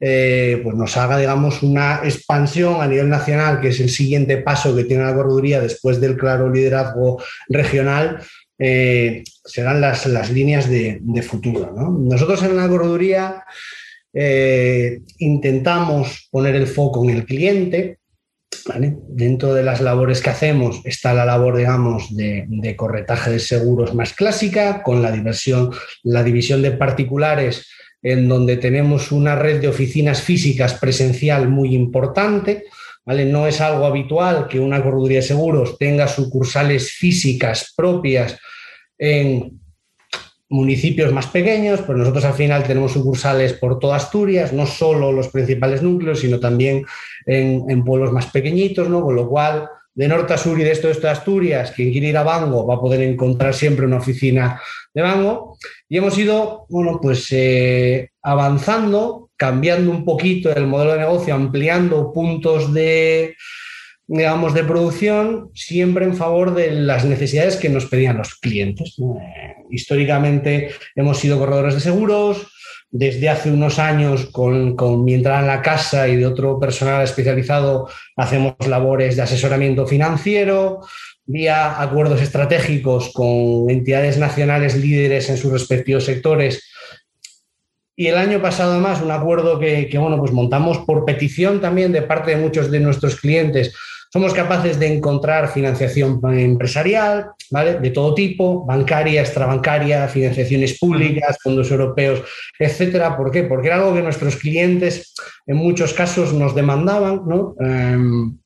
eh, 0.00 0.60
pues 0.62 0.76
nos 0.76 0.96
haga, 0.96 1.18
digamos, 1.18 1.62
una 1.62 2.00
expansión 2.04 2.80
a 2.80 2.86
nivel 2.86 3.08
nacional, 3.08 3.60
que 3.60 3.68
es 3.68 3.80
el 3.80 3.90
siguiente 3.90 4.38
paso 4.38 4.74
que 4.74 4.84
tiene 4.84 5.04
la 5.04 5.14
correduría 5.14 5.60
después 5.60 6.00
del 6.00 6.16
claro 6.16 6.50
liderazgo 6.50 7.22
regional, 7.48 8.20
eh, 8.58 9.24
serán 9.44 9.80
las, 9.80 10.30
líneas 10.30 10.68
de, 10.68 11.00
futuro. 11.22 11.72
Nosotros 11.72 12.42
en 12.42 12.56
la 12.56 12.68
correduría 12.68 13.44
intentamos 15.18 16.28
poner 16.30 16.54
el 16.54 16.68
foco 16.68 17.02
en 17.02 17.10
el 17.10 17.24
cliente, 17.24 17.98
Dentro 19.08 19.54
de 19.54 19.62
las 19.62 19.80
labores 19.80 20.20
que 20.20 20.30
hacemos 20.30 20.80
está 20.84 21.14
la 21.14 21.24
labor, 21.24 21.56
digamos, 21.56 22.14
de, 22.14 22.74
corretaje 22.76 23.30
de 23.30 23.38
seguros 23.38 23.94
más 23.94 24.12
clásica, 24.12 24.82
con 24.82 25.02
la, 25.02 25.10
la 26.02 26.22
división 26.22 26.62
de 26.62 26.70
particulares, 26.72 27.68
en 28.02 28.28
donde 28.28 28.56
tenemos 28.56 29.12
una 29.12 29.34
red 29.34 29.60
de 29.60 29.68
oficinas 29.68 30.20
físicas 30.20 30.74
presencial 30.74 31.48
muy 31.48 31.74
importante. 31.74 32.64
¿vale? 33.04 33.24
No 33.24 33.46
es 33.46 33.60
algo 33.60 33.86
habitual 33.86 34.46
que 34.48 34.60
una 34.60 34.82
correduría 34.82 35.18
de 35.18 35.22
seguros 35.22 35.78
tenga 35.78 36.06
sucursales 36.06 36.92
físicas 36.92 37.72
propias 37.76 38.38
en 38.98 39.63
municipios 40.54 41.12
más 41.12 41.26
pequeños, 41.26 41.80
pero 41.84 41.98
nosotros 41.98 42.24
al 42.24 42.34
final 42.34 42.62
tenemos 42.62 42.92
sucursales 42.92 43.54
por 43.54 43.80
toda 43.80 43.96
Asturias, 43.96 44.52
no 44.52 44.66
solo 44.66 45.10
los 45.10 45.28
principales 45.28 45.82
núcleos, 45.82 46.20
sino 46.20 46.38
también 46.38 46.84
en, 47.26 47.84
pueblos 47.84 48.12
más 48.12 48.26
pequeñitos, 48.26 48.88
¿no? 48.88 49.02
Con 49.02 49.16
lo 49.16 49.28
cual, 49.28 49.68
de 49.92 50.06
norte 50.06 50.32
a 50.32 50.38
sur 50.38 50.58
y 50.60 50.62
de 50.62 50.70
esto, 50.70 50.88
esto 50.88 51.08
de 51.08 51.12
Asturias, 51.12 51.72
quien 51.72 51.90
quiere 51.90 52.06
ir 52.06 52.16
a 52.16 52.22
Bango 52.22 52.64
va 52.64 52.76
a 52.76 52.80
poder 52.80 53.02
encontrar 53.02 53.52
siempre 53.52 53.84
una 53.84 53.96
oficina 53.96 54.60
de 54.94 55.02
Bango. 55.02 55.56
Y 55.88 55.96
hemos 55.96 56.16
ido, 56.16 56.66
bueno, 56.68 57.00
pues 57.02 57.26
eh, 57.32 58.10
avanzando, 58.22 59.30
cambiando 59.36 59.90
un 59.90 60.04
poquito 60.04 60.54
el 60.54 60.68
modelo 60.68 60.92
de 60.92 61.00
negocio, 61.00 61.34
ampliando 61.34 62.12
puntos 62.12 62.72
de, 62.72 63.34
digamos, 64.06 64.52
de 64.54 64.64
producción, 64.64 65.50
siempre 65.54 66.04
en 66.04 66.16
favor 66.16 66.54
de 66.54 66.70
las 66.72 67.04
necesidades 67.04 67.56
que 67.56 67.70
nos 67.70 67.86
pedían 67.86 68.18
los 68.18 68.34
clientes. 68.34 68.96
Eh, 68.98 69.54
históricamente 69.70 70.70
hemos 70.94 71.18
sido 71.18 71.38
corredores 71.38 71.74
de 71.74 71.80
seguros, 71.80 72.46
desde 72.90 73.28
hace 73.28 73.50
unos 73.50 73.80
años 73.80 74.26
con, 74.26 74.76
mi 75.04 75.14
entrada 75.14 75.40
en 75.40 75.48
la 75.48 75.62
casa 75.62 76.06
y 76.06 76.14
de 76.14 76.26
otro 76.26 76.60
personal 76.60 77.02
especializado 77.02 77.88
hacemos 78.16 78.54
labores 78.68 79.16
de 79.16 79.22
asesoramiento 79.22 79.84
financiero, 79.84 80.80
vía 81.26 81.82
acuerdos 81.82 82.22
estratégicos 82.22 83.10
con 83.12 83.68
entidades 83.68 84.16
nacionales 84.16 84.76
líderes 84.76 85.28
en 85.28 85.38
sus 85.38 85.50
respectivos 85.50 86.04
sectores. 86.04 86.62
Y 87.96 88.06
el 88.06 88.16
año 88.16 88.40
pasado, 88.40 88.72
además, 88.72 89.02
un 89.02 89.10
acuerdo 89.10 89.58
que, 89.58 89.88
que 89.88 89.98
bueno, 89.98 90.18
pues 90.20 90.30
montamos 90.30 90.78
por 90.78 91.04
petición 91.04 91.60
también 91.60 91.90
de 91.90 92.02
parte 92.02 92.30
de 92.30 92.36
muchos 92.36 92.70
de 92.70 92.78
nuestros 92.78 93.16
clientes 93.16 93.74
somos 94.14 94.32
capaces 94.32 94.78
de 94.78 94.94
encontrar 94.94 95.48
financiación 95.48 96.20
empresarial, 96.38 97.32
¿vale? 97.50 97.80
De 97.80 97.90
todo 97.90 98.14
tipo, 98.14 98.64
bancaria, 98.64 99.20
extrabancaria, 99.20 100.06
financiaciones 100.06 100.78
públicas, 100.78 101.36
fondos 101.42 101.68
europeos, 101.72 102.22
etcétera. 102.56 103.16
¿Por 103.16 103.32
qué? 103.32 103.42
Porque 103.42 103.66
era 103.66 103.78
algo 103.78 103.92
que 103.92 104.02
nuestros 104.02 104.36
clientes 104.36 105.14
en 105.48 105.56
muchos 105.56 105.92
casos 105.94 106.32
nos 106.32 106.54
demandaban, 106.54 107.22
¿no? 107.26 107.56
Em, 107.58 108.38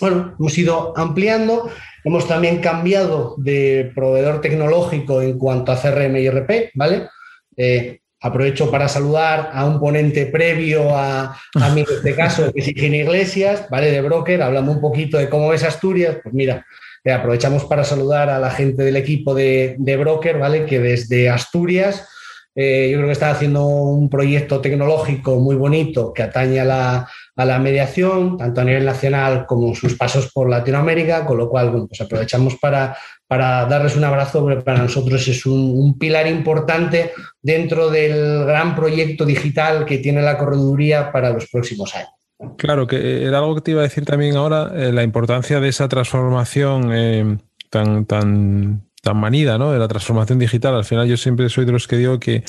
bueno, 0.00 0.34
hemos 0.40 0.58
ido 0.58 0.92
ampliando, 0.96 1.70
hemos 2.02 2.26
también 2.26 2.58
cambiado 2.60 3.36
de 3.38 3.92
proveedor 3.94 4.40
tecnológico 4.40 5.22
en 5.22 5.38
cuanto 5.38 5.70
a 5.70 5.80
CRM 5.80 6.16
y 6.16 6.26
RP, 6.26 6.72
¿vale? 6.74 7.08
Eh, 7.56 8.00
Aprovecho 8.26 8.70
para 8.70 8.88
saludar 8.88 9.50
a 9.52 9.64
un 9.64 9.78
ponente 9.78 10.26
previo 10.26 10.96
a, 10.96 11.38
a 11.54 11.68
mí, 11.70 11.80
en 11.80 11.96
este 11.96 12.14
caso, 12.14 12.52
que 12.52 12.60
es 12.60 12.68
Higiene 12.68 12.98
Iglesias, 12.98 13.66
¿vale? 13.70 13.90
De 13.90 14.00
Broker, 14.00 14.42
hablando 14.42 14.72
un 14.72 14.80
poquito 14.80 15.18
de 15.18 15.28
cómo 15.28 15.48
ves 15.48 15.62
Asturias. 15.62 16.18
Pues 16.22 16.34
mira, 16.34 16.66
aprovechamos 17.12 17.64
para 17.64 17.84
saludar 17.84 18.30
a 18.30 18.38
la 18.38 18.50
gente 18.50 18.82
del 18.82 18.96
equipo 18.96 19.34
de, 19.34 19.76
Broker, 19.78 20.38
¿vale? 20.38 20.66
Que 20.66 20.80
desde 20.80 21.28
Asturias 21.28 22.08
eh, 22.54 22.88
yo 22.90 22.96
creo 22.96 23.08
que 23.08 23.12
está 23.12 23.30
haciendo 23.30 23.66
un 23.66 24.08
proyecto 24.08 24.60
tecnológico 24.60 25.36
muy 25.36 25.56
bonito 25.56 26.12
que 26.14 26.22
atañe 26.22 26.58
a 26.60 26.64
la, 26.64 27.58
mediación, 27.58 28.38
tanto 28.38 28.62
a 28.62 28.64
nivel 28.64 28.86
nacional 28.86 29.44
como 29.46 29.74
sus 29.74 29.94
pasos 29.94 30.32
por 30.32 30.48
Latinoamérica, 30.48 31.26
con 31.26 31.36
lo 31.36 31.50
cual 31.50 31.86
pues 31.86 32.00
aprovechamos 32.00 32.56
para 32.56 32.96
darles 33.28 33.96
un 33.96 34.04
abrazo, 34.04 34.40
porque 34.40 34.62
para 34.62 34.78
nosotros 34.78 35.28
es 35.28 35.44
un, 35.44 35.98
pilar 35.98 36.26
importante 36.26 37.12
dentro 37.46 37.90
del 37.90 38.44
gran 38.44 38.74
proyecto 38.74 39.24
digital 39.24 39.84
que 39.84 39.98
tiene 39.98 40.20
la 40.20 40.36
correduría 40.36 41.12
para 41.12 41.30
los 41.30 41.46
próximos 41.48 41.94
años. 41.94 42.10
Claro, 42.58 42.88
que 42.88 43.22
era 43.22 43.38
algo 43.38 43.54
que 43.54 43.60
te 43.60 43.70
iba 43.70 43.80
a 43.80 43.84
decir 43.84 44.04
también 44.04 44.36
ahora, 44.36 44.72
eh, 44.74 44.90
la 44.92 45.04
importancia 45.04 45.60
de 45.60 45.68
esa 45.68 45.88
transformación 45.88 46.90
eh, 46.92 47.38
tan, 47.70 48.04
tan, 48.04 48.82
tan 49.06 49.18
manida, 49.18 49.56
¿no? 49.56 49.70
De 49.70 49.78
la 49.78 49.86
transformación 49.86 50.40
digital. 50.40 50.74
Al 50.74 50.84
final 50.84 51.06
yo 51.06 51.16
siempre 51.16 51.48
soy 51.48 51.64
de 51.64 51.70
los 51.70 51.86
que 51.86 51.96
digo 51.96 52.18
que, 52.18 52.42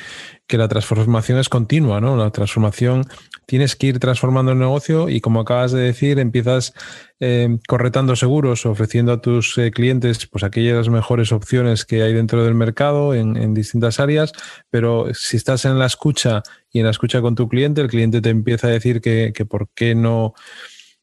la 0.50 0.68
transformación 0.68 1.38
es 1.38 1.50
continua, 1.50 2.02
¿no? 2.02 2.18
La 2.18 2.32
transformación 2.32 3.04
tienes 3.46 3.76
que 3.76 3.88
ir 3.88 4.00
transformando 4.00 4.54
el 4.54 4.58
negocio 4.58 5.08
y 5.08 5.22
como 5.22 5.42
acabas 5.42 5.72
de 5.72 5.82
decir, 5.82 6.18
empiezas 6.18 6.74
eh, 7.20 7.60
corretando 7.68 8.16
seguros, 8.16 8.66
ofreciendo 8.66 9.12
a 9.12 9.22
tus 9.22 9.56
eh, 9.60 9.70
clientes 9.70 10.26
pues 10.26 10.44
aquellas 10.44 10.90
mejores 10.90 11.32
opciones 11.32 11.86
que 11.86 12.02
hay 12.02 12.14
dentro 12.14 12.44
del 12.44 12.56
mercado 12.56 13.14
en, 13.14 13.54
distintas 13.54 14.00
áreas, 14.00 14.32
pero 14.72 15.14
si 15.14 15.38
estás 15.38 15.66
en 15.66 15.78
la 15.78 15.86
escucha 15.86 16.42
y 16.72 16.80
en 16.80 16.86
la 16.86 16.92
escucha 16.92 17.22
con 17.22 17.36
tu 17.36 17.48
cliente, 17.48 17.82
el 17.82 17.88
cliente 17.88 18.20
te 18.20 18.30
empieza 18.30 18.66
a 18.66 18.72
decir 18.72 19.00
que, 19.00 19.32
que 19.32 19.46
por 19.46 19.70
qué 19.76 19.94
no 19.94 20.34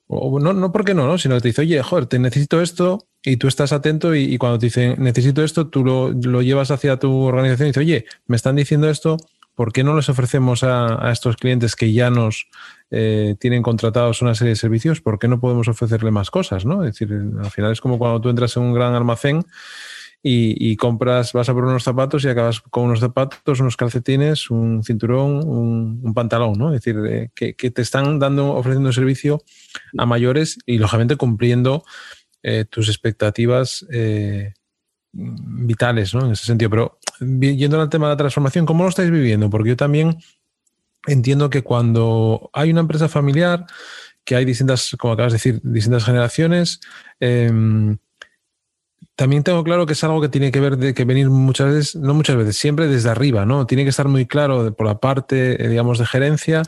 o 0.09 0.41
no, 0.41 0.53
no 0.53 0.73
porque 0.73 0.95
no, 0.95 1.07
¿no? 1.07 1.17
Sino 1.17 1.37
que 1.37 1.43
te 1.43 1.49
dice, 1.49 1.63
oye, 1.63 1.81
joder, 1.83 2.07
te 2.07 2.19
necesito 2.19 2.61
esto, 2.61 3.07
y 3.25 3.39
tú 3.39 3.49
estás 3.49 3.73
atento 3.73 4.15
y, 4.15 4.37
cuando 4.37 4.59
te 4.59 4.67
dicen, 4.67 4.97
necesito 4.99 5.43
esto, 5.43 5.69
tú 5.69 5.85
lo, 5.85 6.43
llevas 6.43 6.71
hacia 6.71 6.99
tu 6.99 7.23
organización 7.23 7.69
y 7.69 7.71
dices, 7.71 7.81
oye, 7.81 8.05
me 8.27 8.37
están 8.37 8.55
diciendo 8.55 8.91
esto, 8.91 9.17
¿por 9.55 9.73
qué 9.73 9.83
no 9.83 9.97
les 9.97 10.11
ofrecemos 10.11 10.63
a, 10.63 11.11
estos 11.11 11.37
clientes 11.37 11.75
que 11.75 11.93
ya 11.93 12.11
nos 12.11 12.49
eh, 12.91 13.35
tienen 13.41 13.63
contratados 13.63 14.21
una 14.21 14.35
serie 14.35 14.51
de 14.51 14.57
servicios? 14.57 15.01
¿Por 15.01 15.19
qué 15.19 15.29
no 15.29 15.41
podemos 15.41 15.69
ofrecerle 15.69 16.11
más 16.11 16.31
cosas? 16.31 16.67
¿no? 16.67 16.85
Es 16.85 16.93
decir, 16.93 17.19
al 17.43 17.51
final 17.51 17.73
es 17.73 17.81
como 17.81 17.99
cuando 17.99 18.21
tú 18.21 18.29
entras 18.29 18.57
en 18.59 18.65
un 18.65 18.75
gran 18.75 18.95
almacén 18.95 19.47
y, 20.27 20.77
compras, 20.77 21.35
vas 21.35 21.51
a 21.51 21.53
por 21.53 21.65
unos 21.65 21.85
zapatos 21.85 22.25
y 22.25 22.29
acabas 22.29 22.63
con 22.63 22.85
unos 22.85 23.01
zapatos, 23.01 23.61
unos 23.61 23.77
calcetines, 23.77 24.49
un 24.51 24.83
cinturón, 24.83 25.47
un, 25.47 26.15
pantalón, 26.15 26.55
¿no? 26.55 26.73
Es 26.73 26.83
decir, 26.83 26.99
eh, 27.07 27.31
que, 27.35 27.53
te 27.53 27.83
están 27.83 28.19
dando, 28.19 28.55
ofreciendo 28.55 28.91
servicio 28.91 29.43
a 29.99 30.07
mayores 30.07 30.59
y 30.65 30.79
lógicamente 30.79 31.17
cumpliendo 31.17 31.85
eh, 32.47 32.67
tus 32.67 32.91
expectativas 32.91 33.87
eh, 33.91 34.53
vitales, 35.13 36.15
¿no? 36.15 36.27
En 36.27 36.33
ese 36.33 36.45
sentido. 36.45 36.69
Pero 36.69 36.99
yendo 37.19 37.81
al 37.81 37.89
tema 37.89 38.07
de 38.07 38.13
la 38.13 38.19
transformación, 38.19 38.67
¿cómo 38.67 38.83
lo 38.85 38.91
estáis 38.91 39.11
viviendo? 39.11 39.49
Porque 39.49 39.71
yo 39.71 39.77
también 39.79 40.19
entiendo 41.07 41.49
que 41.49 41.63
cuando 41.63 42.51
hay 42.53 42.71
una 42.71 42.83
empresa 42.83 43.09
familiar, 43.09 43.65
que 44.25 44.37
hay 44.37 44.45
distintas, 44.45 44.95
como 44.99 45.15
acabas 45.15 45.33
de 45.33 45.37
decir, 45.37 45.61
distintas 45.63 46.05
generaciones, 46.05 46.81
em, 47.19 47.97
también 49.17 49.43
tengo 49.43 49.65
claro 49.65 49.87
que 49.87 49.95
es 49.95 50.05
algo 50.05 50.21
que 50.21 50.29
tiene 50.29 50.53
que 50.53 50.61
ver 50.61 50.77
de 50.77 50.93
que 50.93 51.07
venir 51.07 51.31
muchas 51.31 51.69
veces, 51.69 51.97
no 51.97 52.13
muchas 52.13 52.37
veces, 52.37 52.59
siempre 52.59 52.89
desde 52.89 53.09
arriba, 53.09 53.47
¿no? 53.47 53.67
Tiene 53.67 53.85
que 53.85 53.91
estar 53.91 54.09
muy 54.09 54.27
claro 54.27 54.75
por 54.75 54.87
la 54.87 54.99
parte, 55.01 55.65
eh, 55.65 55.69
digamos, 55.69 55.99
de 55.99 56.05
gerencia, 56.05 56.63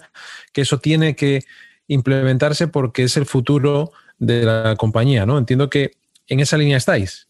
que 0.54 0.62
eso 0.62 0.78
tiene 0.78 1.16
que 1.16 1.44
implementarse 1.86 2.66
porque 2.66 3.02
es 3.02 3.18
el 3.18 3.26
futuro 3.26 3.92
de 4.18 4.42
la 4.44 4.76
compañía, 4.76 5.26
¿no? 5.26 5.38
Entiendo 5.38 5.68
que 5.68 5.92
en 6.28 6.40
esa 6.40 6.56
línea 6.56 6.76
estáis. 6.76 7.26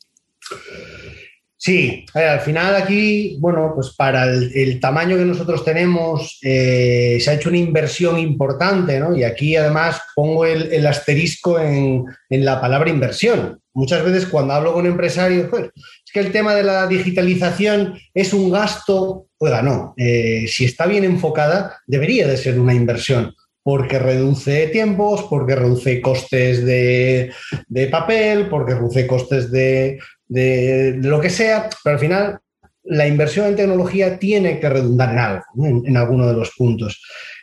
Sí, 1.58 2.04
al 2.12 2.40
final 2.40 2.76
aquí, 2.76 3.38
bueno, 3.40 3.72
pues 3.74 3.94
para 3.96 4.24
el, 4.24 4.78
tamaño 4.78 5.16
que 5.16 5.24
nosotros 5.24 5.64
tenemos 5.64 6.38
eh, 6.42 7.18
se 7.18 7.30
ha 7.30 7.34
hecho 7.34 7.48
una 7.48 7.58
inversión 7.58 8.18
importante, 8.18 9.00
¿no? 9.00 9.16
Y 9.16 9.24
aquí 9.24 9.56
además 9.56 10.00
pongo 10.14 10.44
el, 10.44 10.86
asterisco 10.86 11.58
en, 11.58 12.04
la 12.28 12.60
palabra 12.60 12.90
inversión. 12.90 13.58
Muchas 13.72 14.04
veces 14.04 14.26
cuando 14.26 14.52
hablo 14.52 14.74
con 14.74 14.86
empresarios, 14.86 15.48
pues 15.48 15.64
es 15.74 16.12
que 16.12 16.20
el 16.20 16.30
tema 16.30 16.54
de 16.54 16.62
la 16.62 16.86
digitalización 16.86 17.98
es 18.12 18.34
un 18.34 18.50
gasto, 18.50 19.28
oiga, 19.38 19.62
no, 19.62 19.94
eh, 19.96 20.44
si 20.48 20.66
está 20.66 20.86
bien 20.86 21.04
enfocada, 21.04 21.78
debería 21.86 22.28
de 22.28 22.36
ser 22.36 22.60
una 22.60 22.74
inversión 22.74 23.34
porque 23.66 23.98
reduce 23.98 24.68
tiempos, 24.68 25.24
porque 25.28 25.56
reduce 25.56 26.00
costes 26.00 26.64
de, 26.64 27.32
papel, 27.90 28.48
porque 28.48 28.76
reduce 28.76 29.08
costes 29.08 29.50
de, 29.50 29.98
lo 31.02 31.20
que 31.20 31.30
sea, 31.30 31.68
pero 31.82 31.94
al 31.94 32.00
final 32.00 32.38
la 32.84 33.08
inversión 33.08 33.46
en 33.46 33.56
tecnología 33.56 34.20
tiene 34.20 34.60
que 34.60 34.68
redundar 34.68 35.10
en 35.10 35.18
algo, 35.18 35.44
en, 35.84 35.96
alguno 35.96 36.28
de 36.28 36.34
los 36.34 36.52
puntos. 36.52 37.02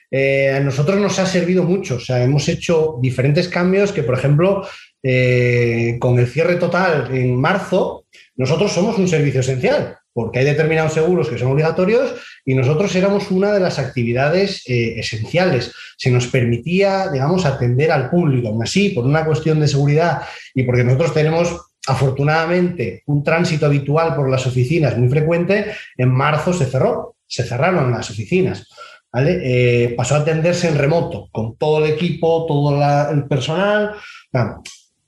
Eh, 0.09 0.49
a 0.49 0.61
nosotros 0.61 0.97
nos 0.97 1.19
ha 1.19 1.25
servido 1.25 1.65
mucho, 1.65 1.95
o 1.95 1.99
sea, 1.99 2.23
hemos 2.23 2.47
hecho 2.47 2.99
diferentes 3.01 3.49
cambios 3.49 3.91
que, 3.91 4.03
por 4.03 4.17
ejemplo, 4.17 4.65
eh, 5.03 5.97
con 5.99 6.17
el 6.19 6.27
cierre 6.27 6.55
total 6.55 7.13
en 7.13 7.35
marzo, 7.35 8.05
nosotros 8.37 8.71
somos 8.71 8.97
un 8.97 9.09
servicio 9.09 9.41
esencial 9.41 9.97
porque 10.13 10.39
hay 10.39 10.45
determinados 10.45 10.93
seguros 10.93 11.27
que 11.27 11.37
son 11.37 11.51
obligatorios 11.51 12.13
y 12.45 12.53
nosotros 12.53 12.95
éramos 12.95 13.31
una 13.31 13.51
de 13.51 13.59
las 13.59 13.79
actividades 13.79 14.63
eh, 14.67 14.99
esenciales. 14.99 15.73
Se 15.97 16.11
nos 16.11 16.27
permitía, 16.27 17.09
digamos, 17.09 17.45
atender 17.45 17.91
al 17.91 18.09
público. 18.09 18.49
Aún 18.49 18.63
así, 18.63 18.89
por 18.89 19.05
una 19.05 19.25
cuestión 19.25 19.59
de 19.59 19.67
seguridad 19.67 20.21
y 20.53 20.63
porque 20.63 20.83
nosotros 20.83 21.13
tenemos 21.13 21.57
afortunadamente 21.85 23.03
un 23.07 23.23
tránsito 23.23 23.65
habitual 23.65 24.15
por 24.15 24.29
las 24.29 24.45
oficinas 24.47 24.97
muy 24.97 25.09
frecuente, 25.09 25.73
en 25.97 26.09
marzo 26.09 26.53
se 26.53 26.65
cerró, 26.65 27.17
se 27.27 27.43
cerraron 27.43 27.91
las 27.91 28.09
oficinas. 28.09 28.67
Eh, 29.15 29.93
pasó 29.95 30.15
a 30.15 30.19
atenderse 30.19 30.67
en 30.67 30.77
remoto, 30.77 31.29
con 31.31 31.55
todo 31.57 31.83
el 31.83 31.91
equipo, 31.91 32.45
todo 32.47 32.81
el 33.11 33.25
personal. 33.25 33.95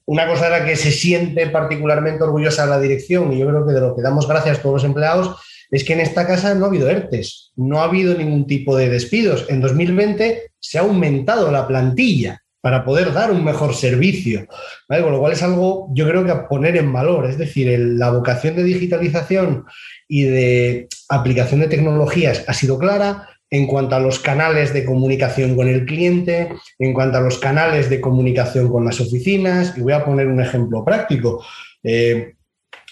Una 0.07 0.27
cosa 0.27 0.47
era 0.47 0.65
que 0.65 0.75
se 0.75 0.91
siente 0.91 1.47
particularmente 1.47 2.23
orgullosa 2.23 2.65
la 2.65 2.79
dirección 2.79 3.33
y 3.33 3.39
yo 3.39 3.47
creo 3.47 3.65
que 3.65 3.73
de 3.73 3.81
lo 3.81 3.95
que 3.95 4.01
damos 4.01 4.27
gracias 4.27 4.59
a 4.59 4.61
todos 4.61 4.75
los 4.75 4.83
empleados 4.83 5.35
es 5.71 5.83
que 5.83 5.93
en 5.93 5.99
esta 5.99 6.27
casa 6.27 6.53
no 6.53 6.65
ha 6.65 6.67
habido 6.67 6.89
ERTES, 6.89 7.53
no 7.55 7.81
ha 7.81 7.85
habido 7.85 8.15
ningún 8.15 8.45
tipo 8.45 8.77
de 8.77 8.89
despidos. 8.89 9.45
En 9.49 9.61
2020 9.61 10.51
se 10.59 10.77
ha 10.77 10.81
aumentado 10.81 11.51
la 11.51 11.67
plantilla 11.67 12.41
para 12.61 12.83
poder 12.83 13.13
dar 13.13 13.31
un 13.31 13.43
mejor 13.43 13.75
servicio, 13.75 14.47
con 14.87 15.11
lo 15.11 15.19
cual 15.19 15.33
es 15.33 15.43
algo 15.43 15.87
yo 15.93 16.07
creo 16.07 16.25
que 16.25 16.31
a 16.31 16.47
poner 16.47 16.77
en 16.77 16.91
valor, 16.91 17.27
es 17.29 17.37
decir, 17.37 17.77
la 17.79 18.09
vocación 18.09 18.55
de 18.55 18.63
digitalización 18.63 19.65
y 20.07 20.23
de 20.23 20.87
aplicación 21.09 21.59
de 21.59 21.67
tecnologías 21.67 22.43
ha 22.47 22.53
sido 22.53 22.79
clara, 22.79 23.29
en 23.55 23.67
cuanto 23.67 23.95
a 23.95 23.99
los 23.99 24.19
canales 24.19 24.73
de 24.73 24.83
comunicación 24.83 25.55
con 25.55 25.67
el 25.67 25.85
cliente, 25.85 26.49
en 26.77 26.93
cuanto 26.93 27.17
a 27.17 27.21
los 27.21 27.37
canales 27.37 27.89
de 27.89 28.01
comunicación 28.01 28.69
con 28.69 28.83
las 28.83 28.99
oficinas. 28.99 29.77
Y 29.77 29.81
voy 29.81 29.93
a 29.93 30.03
poner 30.03 30.27
un 30.27 30.41
ejemplo 30.41 30.83
práctico. 30.83 31.43
Eh, 31.83 32.33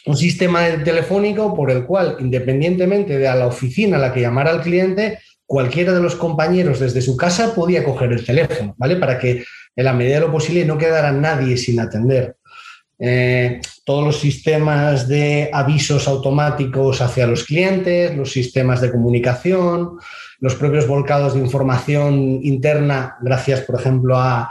un 0.06 0.17
sistema 0.17 0.84
telefónico 0.84 1.54
por 1.56 1.69
el 1.71 1.86
cual, 1.86 2.17
independientemente 2.19 3.17
de 3.17 3.28
a 3.28 3.36
la 3.36 3.47
oficina 3.47 3.97
a 3.97 3.99
la 3.99 4.13
que 4.13 4.21
llamara 4.21 4.52
al 4.52 4.62
cliente, 4.62 5.19
cualquiera 5.45 5.93
de 5.93 6.02
los 6.02 6.15
compañeros 6.15 6.80
desde 6.80 7.02
su 7.02 7.17
casa 7.17 7.54
podía 7.54 7.84
coger 7.84 8.12
el 8.13 8.26
teléfono, 8.26 8.73
¿vale? 8.78 8.95
Para 8.95 9.19
que 9.19 9.43
en 9.76 9.86
la 9.86 9.93
medida 9.93 10.15
de 10.15 10.21
lo 10.21 10.32
posible 10.32 10.65
no 10.65 10.78
quedara 10.78 11.12
nadie 11.12 11.58
sin 11.58 11.80
atender. 11.80 12.38
Eh, 12.99 13.60
todos 13.84 14.06
los 14.06 14.19
sistemas 14.19 15.08
de 15.08 15.49
avisos 15.52 16.08
automáticos 16.08 17.02
hacia 17.02 17.28
los 17.28 17.43
clientes, 17.43 18.15
los 18.15 18.32
sistemas 18.32 18.80
de 18.82 18.91
comunicación, 18.91 19.97
los 20.43 20.56
propios 20.56 20.86
volcados 20.88 21.36
de 21.36 21.39
información 21.39 22.41
interna, 22.43 23.15
gracias, 23.21 23.62
por 23.62 23.79
ejemplo, 23.79 24.17
a, 24.17 24.49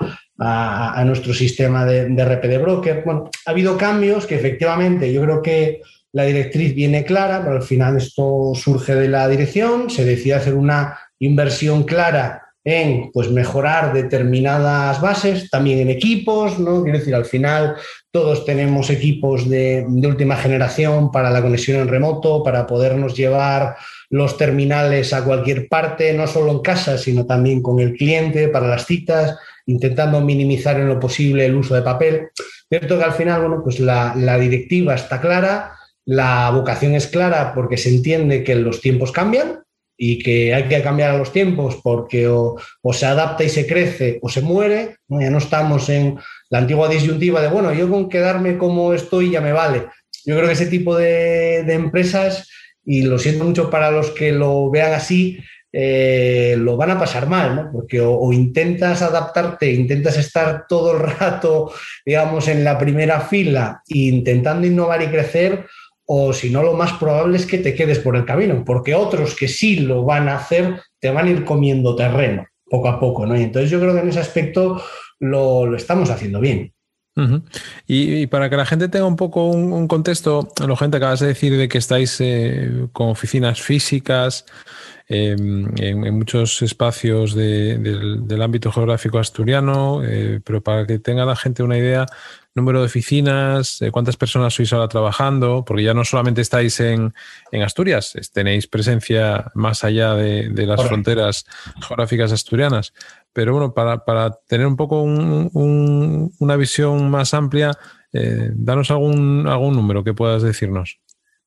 nuestro 1.05 1.35
sistema 1.35 1.85
de, 1.85 2.09
de 2.09 2.59
broker. 2.59 3.03
Bueno, 3.05 3.31
ha 3.45 3.51
habido 3.51 3.77
cambios 3.77 4.27
que 4.27 4.35
efectivamente 4.35 5.13
yo 5.13 5.21
creo 5.21 5.43
que 5.43 5.83
la 6.13 6.25
directriz 6.25 6.75
viene 6.75 7.05
clara, 7.05 7.43
pero 7.45 7.57
al 7.57 7.63
final 7.63 7.99
esto 7.99 8.53
surge 8.55 8.95
de 8.95 9.09
la 9.09 9.29
dirección, 9.29 9.91
se 9.91 10.07
decide 10.07 10.35
hacer 10.35 10.55
una 10.55 10.99
inversión 11.19 11.85
clara 11.85 12.43
en 12.65 13.11
pues, 13.13 13.31
mejorar 13.31 13.93
determinadas 13.93 15.01
bases, 15.01 15.51
también 15.51 15.81
en 15.81 15.91
equipos, 15.91 16.59
¿no? 16.59 16.83
Quiero 16.83 16.99
decir, 16.99 17.15
al 17.15 17.25
final 17.25 17.77
todos 18.11 18.45
tenemos 18.45 18.89
equipos 18.91 19.49
de, 19.49 19.85
última 19.89 20.37
generación 20.37 21.11
para 21.11 21.31
la 21.31 21.43
conexión 21.43 21.81
en 21.81 21.89
remoto, 21.89 22.43
para 22.43 22.67
podernos 22.67 23.17
llevar 23.17 23.77
los 24.13 24.37
terminales 24.37 25.15
a 25.15 25.25
cualquier 25.25 25.69
parte, 25.69 26.13
no 26.13 26.27
solo 26.27 26.53
en 26.53 26.59
casa, 26.59 26.99
sino 26.99 27.25
también 27.25 27.63
con 27.63 27.81
el 27.81 27.95
cliente 27.95 28.49
para 28.49 28.69
las 28.69 28.85
citas, 28.85 29.39
intentando 29.65 30.21
minimizar 30.21 30.79
en 30.79 30.89
lo 30.89 31.01
posible 31.01 31.47
el 31.47 31.57
uso 31.57 31.75
de 31.75 31.81
papel. 31.81 32.29
Cierto 32.69 32.99
que 32.99 33.05
al 33.05 33.15
final, 33.15 33.41
bueno, 33.41 33.63
pues 33.65 33.81
la, 33.81 34.15
directiva 34.39 34.95
está 34.95 35.19
clara, 35.19 35.73
la 36.05 36.51
vocación 36.51 36.95
es 36.95 37.07
clara 37.07 37.55
porque 37.55 37.79
se 37.79 37.89
entiende 37.89 38.45
que 38.45 38.55
los 38.55 38.83
tiempos 38.83 39.13
cambian 39.13 39.63
y 39.97 40.19
que 40.19 40.53
hay 40.53 40.65
que 40.65 40.83
cambiar 40.83 41.13
a 41.13 41.19
los 41.19 41.33
tiempos 41.33 41.81
porque 41.83 42.29
o, 42.29 42.59
se 42.93 43.07
adapta 43.07 43.45
y 43.45 43.49
se 43.49 43.67
crece 43.67 44.19
o 44.21 44.29
se 44.29 44.43
muere. 44.43 44.97
Ya 45.09 45.31
no 45.31 45.39
estamos 45.39 45.89
en 45.89 46.19
la 46.51 46.59
antigua 46.59 46.87
disyuntiva 46.87 47.41
de, 47.41 47.49
bueno, 47.49 47.73
yo 47.73 47.89
con 47.89 48.11
quedarme 48.11 48.59
como 48.59 48.93
estoy 48.93 49.31
ya 49.31 49.41
me 49.41 49.53
vale. 49.53 49.87
Yo 50.27 50.37
creo 50.37 50.49
que 50.49 50.53
ese 50.53 50.67
tipo 50.67 50.95
de, 50.97 51.63
de 51.65 51.73
empresas 51.73 52.47
y 52.85 53.03
lo 53.03 53.19
siento 53.19 53.45
mucho 53.45 53.71
para 53.71 53.91
los 53.91 54.11
que 54.11 54.33
lo 54.33 54.71
vean 54.71 54.93
así, 54.93 55.39
eh, 55.73 56.55
lo 56.59 56.77
van 56.77 56.91
a 56.91 56.99
pasar 56.99 57.29
mal, 57.29 57.57
¿no? 57.57 57.73
Porque 57.73 58.01
o, 58.01 58.33
intentas 58.33 59.01
adaptarte, 59.01 59.73
intentas 59.73 60.19
estar 60.19 60.67
todo 60.69 60.93
el 60.93 61.01
rato, 61.19 61.73
digamos, 62.05 62.49
en 62.49 62.63
la 62.63 62.79
primera 62.79 63.21
fila 63.21 63.83
intentando 63.89 64.67
innovar 64.67 65.03
y 65.03 65.07
crecer, 65.07 65.67
o 66.05 66.33
si 66.33 66.51
no, 66.51 66.63
lo 66.63 66.75
más 66.75 66.93
probable 66.95 67.37
es 67.37 67.47
que 67.47 67.59
te 67.59 67.75
quedes 67.75 68.01
por 68.01 68.17
el 68.17 68.27
camino, 68.27 68.63
porque 68.67 68.95
otros 68.95 69.35
que 69.35 69.49
sí 69.49 69.81
lo 69.81 70.05
van 70.05 70.29
a 70.29 70.37
hacer 70.37 70.81
te 71.01 71.11
van 71.11 71.27
a 71.27 71.31
ir 71.31 71.45
comiendo 71.45 71.97
terreno 71.97 72.47
poco 72.69 72.89
a 72.89 73.01
poco, 73.01 73.27
¿no? 73.27 73.39
Y 73.39 73.43
entonces 73.43 73.71
yo 73.71 73.81
creo 73.81 73.95
que 73.95 74.01
en 74.01 74.09
ese 74.09 74.21
aspecto 74.21 74.83
lo, 75.21 75.67
lo 75.67 75.77
estamos 75.77 76.11
haciendo 76.11 76.41
bien 76.41 76.73
y, 77.87 78.27
para 78.29 78.49
que 78.49 78.57
la 78.57 78.65
gente 78.65 78.89
tenga 78.89 79.07
un 79.07 79.17
poco 79.17 79.47
un, 79.47 79.87
contexto, 79.87 80.49
lo 80.67 80.77
gente 80.77 80.97
acabas 80.97 81.21
de 81.21 81.29
decir 81.29 81.57
de 81.57 81.69
que 81.69 81.79
estáis 81.79 82.21
eh, 82.21 82.87
con 82.93 83.09
oficinas 83.09 83.61
físicas 83.61 84.47
em, 85.09 85.67
en, 85.77 86.15
muchos 86.15 86.63
espacios 86.63 87.35
del, 87.35 88.43
ámbito 88.43 88.73
geográfico 88.73 89.19
asturiano, 89.19 90.03
eh, 90.03 90.41
pero 90.43 90.63
para 90.63 90.87
que 90.87 90.99
tenga 90.99 91.27
la 91.27 91.37
gente 91.37 91.63
una 91.63 91.77
idea, 91.77 92.07
número 92.55 92.81
de 92.81 92.87
oficinas, 92.87 93.81
cuántas 93.93 94.17
personas 94.17 94.55
sois 94.55 94.73
ahora 94.73 94.89
trabajando, 94.89 95.65
porque 95.65 95.85
ya 95.85 95.95
no 95.95 96.05
solamente 96.05 96.41
estáis 96.41 96.81
en, 96.81 97.15
Asturias, 97.65 98.15
tenéis 98.33 98.67
presencia 98.67 99.51
más 99.55 99.85
allá 99.85 100.15
de, 100.15 100.67
las 100.67 100.83
fronteras 100.83 101.47
geográficas 101.81 102.33
asturianas. 102.33 102.93
Pero 103.33 103.53
bueno, 103.53 103.73
para, 103.75 104.31
tener 104.47 104.67
un 104.67 104.77
poco 104.77 105.03
una 105.03 106.57
visión 106.57 107.11
más 107.11 107.35
amplia, 107.35 107.73
eh, 108.13 108.51
danos 108.55 108.91
algún, 108.91 109.47
algún 109.49 109.75
número 109.75 110.05
que 110.05 110.15
puedas 110.15 110.43
decirnos. 110.43 111.01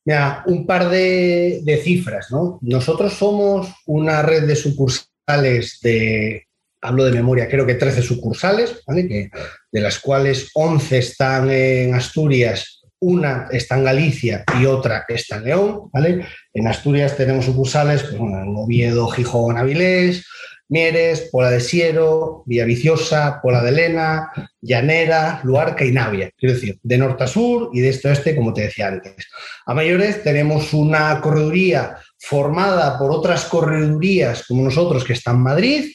Mira, 0.05 0.43
un 0.45 0.67
par 0.67 0.89
de, 0.89 1.81
cifras, 1.83 2.31
¿no? 2.31 2.59
Nosotros 2.61 3.13
somos 3.13 3.73
una 3.87 4.21
red 4.21 4.43
de 4.43 4.55
sucursales 4.55 5.79
de, 5.81 6.47
hablo 6.81 7.05
de 7.05 7.11
memoria, 7.11 7.49
creo 7.49 7.65
que 7.65 7.73
13 7.73 8.03
sucursales, 8.03 8.83
¿vale? 8.85 9.31
De 9.71 9.81
las 9.81 9.99
cuales 9.99 10.51
11 10.53 10.97
están 10.99 11.49
en 11.49 11.95
Asturias, 11.95 12.83
una 12.99 13.47
está 13.51 13.77
en 13.77 13.83
Galicia 13.83 14.43
y 14.59 14.65
otra 14.65 15.05
está 15.07 15.37
en 15.37 15.45
León, 15.45 15.89
¿vale? 15.91 16.25
En 16.53 16.67
Asturias 16.67 17.17
tenemos 17.17 17.45
sucursales, 17.45 18.03
pues, 18.03 18.15
en 18.15 18.55
Oviedo, 18.55 19.07
Gijón, 19.07 19.57
Avilés, 19.57 20.23
Mieres, 20.67 21.29
Pola 21.31 21.51
de 21.51 21.59
Siero, 21.59 22.43
Villaviciosa, 22.45 23.39
Pola 23.41 23.61
de 23.61 23.71
Lena, 23.71 24.31
Llanera, 24.61 25.41
Luarca 25.43 25.85
y 25.85 25.91
Navia. 25.91 26.31
Quiero 26.37 26.55
decir, 26.55 26.79
de 26.81 26.97
norte 26.97 27.23
a 27.23 27.27
sur 27.27 27.69
y 27.73 27.81
de 27.81 27.89
este 27.89 28.07
a 28.07 28.11
oeste, 28.11 28.35
como 28.35 28.53
te 28.53 28.61
decía 28.61 28.87
antes. 28.87 29.27
A 29.65 29.73
mayores 29.73 30.23
tenemos 30.23 30.73
una 30.73 31.21
correduría 31.21 31.97
formada 32.19 32.97
por 32.97 33.11
otras 33.11 33.45
corredurías 33.45 34.45
como 34.47 34.63
nosotros 34.63 35.03
que 35.03 35.13
están 35.13 35.35
en 35.35 35.41
Madrid, 35.41 35.91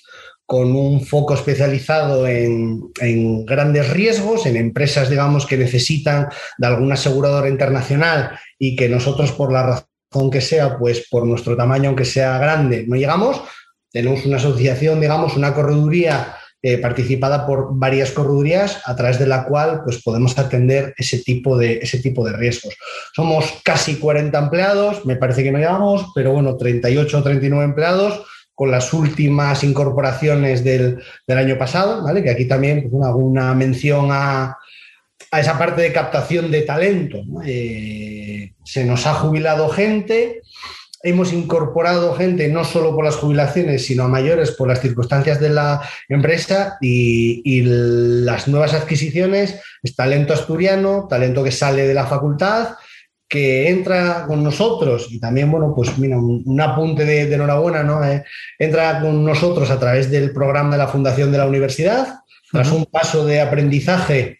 con 0.47 0.75
un 0.75 1.05
foco 1.07 1.35
especializado 1.35 2.27
en, 2.27 2.83
en, 3.01 3.47
grandes 3.47 3.89
riesgos, 3.91 4.47
en 4.47 4.57
empresas, 4.57 5.09
digamos, 5.09 5.47
que 5.47 5.57
necesitan 5.57 6.29
de 6.59 6.67
alguna 6.67 6.95
aseguradora 6.95 7.49
internacional 7.49 8.39
y 8.59 8.75
que 8.75 8.89
nosotros, 8.89 9.31
por 9.31 9.53
la 9.53 9.63
razón 9.63 10.31
que 10.31 10.41
sea, 10.41 10.77
pues 10.77 11.07
por 11.09 11.25
nuestro 11.25 11.57
tamaño, 11.57 11.89
aunque 11.89 12.05
sea 12.05 12.37
grande, 12.39 12.85
no 12.89 12.97
llegamos. 12.97 13.41
Tenemos 13.93 14.25
una 14.25 14.37
asociación, 14.37 15.01
digamos, 15.01 15.37
una 15.37 15.55
correduría 15.55 16.37
eh, 16.63 16.77
participada 16.77 17.47
por 17.47 17.71
varias 17.73 18.11
corredurías 18.11 18.83
a 18.85 18.95
través 18.95 19.19
de 19.19 19.27
la 19.27 19.47
cual 19.47 19.81
pues, 19.83 20.03
podemos 20.03 20.39
atender 20.39 20.93
ese 20.99 21.21
tipo, 21.21 21.57
de, 21.57 21.79
ese 21.81 22.01
tipo 22.01 22.23
de 22.23 22.37
riesgos. 22.37 22.77
Somos 23.15 23.61
casi 23.65 23.97
40 23.97 24.39
empleados, 24.39 25.07
me 25.07 25.17
parece 25.17 25.43
que 25.43 25.53
no 25.53 25.59
llegamos, 25.59 26.13
pero 26.15 26.33
bueno, 26.33 26.59
38 26.59 27.19
o 27.19 27.23
39 27.23 27.65
empleados 27.65 28.27
con 28.55 28.71
las 28.71 28.93
últimas 28.93 29.65
incorporaciones 29.65 30.63
del, 30.63 31.03
año 31.29 31.57
pasado, 31.57 32.03
¿vale? 32.05 32.23
que 32.23 32.29
aquí 32.29 32.45
también 32.45 32.91
pues, 32.91 33.03
hago 33.07 33.21
una 33.21 33.55
mención 33.55 34.11
a, 34.13 34.59
esa 35.33 35.57
parte 35.57 35.81
de 35.81 35.95
captación 35.95 36.51
de 36.51 36.61
talento. 36.61 37.23
Eh, 37.43 38.53
se 38.63 38.85
nos 38.85 39.07
ha 39.07 39.15
jubilado 39.15 39.71
gente, 39.71 40.43
hemos 41.03 41.33
incorporado 41.33 42.15
gente 42.15 42.49
no 42.49 42.65
solo 42.65 42.95
por 42.95 43.05
las 43.05 43.17
jubilaciones, 43.17 43.87
sino 43.87 44.05
a 44.05 44.09
mayores 44.09 44.53
por 44.53 44.69
las 44.69 44.81
circunstancias 44.81 45.41
de 45.41 45.51
la 45.51 45.81
empresa 46.09 46.77
y, 46.81 47.63
las 47.63 48.49
nuevas 48.49 48.75
adquisiciones 48.75 49.61
es 49.83 49.97
talento 49.97 50.33
asturiano, 50.33 51.07
talento 51.09 51.43
que 51.43 51.51
sale 51.51 51.87
de 51.87 51.95
la 51.95 52.07
facultad, 52.07 52.75
que 53.29 53.69
entra 53.69 54.25
con 54.27 54.43
nosotros 54.43 55.09
y 55.11 55.21
también, 55.21 55.51
bueno, 55.51 55.73
pues 55.75 55.97
mira, 55.99 56.19
un, 56.19 56.61
apunte 56.61 57.05
de, 57.05 57.33
enhorabuena, 57.33 57.83
¿no? 57.83 58.05
Eh, 58.05 58.25
entra 58.59 59.01
con 59.01 59.25
nosotros 59.25 59.71
a 59.71 59.79
través 59.79 60.11
del 60.11 60.33
programa 60.33 60.73
de 60.73 60.79
la 60.79 60.89
Fundación 60.89 61.31
de 61.31 61.39
la 61.39 61.47
Universidad, 61.47 62.21
tras 62.51 62.73
un 62.73 62.87
paso 62.87 63.25
de 63.25 63.41
aprendizaje 63.41 64.40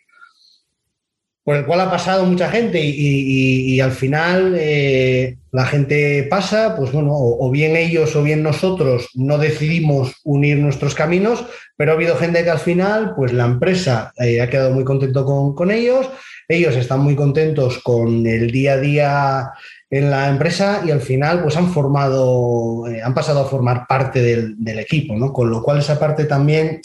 por 1.45 1.57
el 1.57 1.65
cual 1.65 1.81
ha 1.81 1.91
pasado 1.91 2.25
mucha 2.27 2.51
gente 2.51 2.81
y, 2.81 3.81
al 3.81 3.93
final 3.93 4.55
eh, 4.59 5.37
la 5.53 5.65
gente 5.65 6.25
pasa, 6.25 6.77
pues 6.77 6.93
bueno, 6.93 7.13
o, 7.13 7.51
bien 7.51 7.77
ellos 7.77 8.15
o 8.15 8.23
bien 8.23 8.43
nosotros 8.43 9.09
no 9.15 9.39
decidimos 9.39 10.15
unir 10.23 10.59
nuestros 10.59 10.95
caminos, 10.95 11.45
pero 11.77 11.93
ha 11.93 11.95
habido 11.95 12.17
gente 12.17 12.45
que 12.45 12.51
al 12.51 12.59
final, 12.59 13.15
pues 13.17 13.33
la 13.33 13.47
empresa 13.47 14.13
eh, 14.19 14.41
ha 14.41 14.51
quedado 14.51 14.73
muy 14.73 14.85
contento 14.85 15.25
con, 15.25 15.55
con 15.55 15.71
ellos, 15.71 16.09
ellos 16.47 16.77
están 16.77 17.01
muy 17.01 17.17
contentos 17.17 17.79
con 17.79 18.27
el 18.27 18.51
día 18.51 18.75
a 18.75 18.79
día 18.79 19.51
en 19.91 20.09
la 20.09 20.29
empresa 20.29 20.83
y 20.87 20.93
al 20.93 21.01
final 21.01 21.43
pues 21.43 21.57
han 21.57 21.73
formado, 21.73 22.87
eh, 22.87 23.03
han 23.03 23.13
pasado 23.13 23.41
a 23.41 23.49
formar 23.49 23.87
parte 23.89 24.23
del, 24.23 24.79
equipo, 24.79 25.17
¿no? 25.17 25.33
Con 25.33 25.51
lo 25.51 25.63
cual 25.63 25.81
esa 25.81 25.99
parte 25.99 26.25
también, 26.27 26.81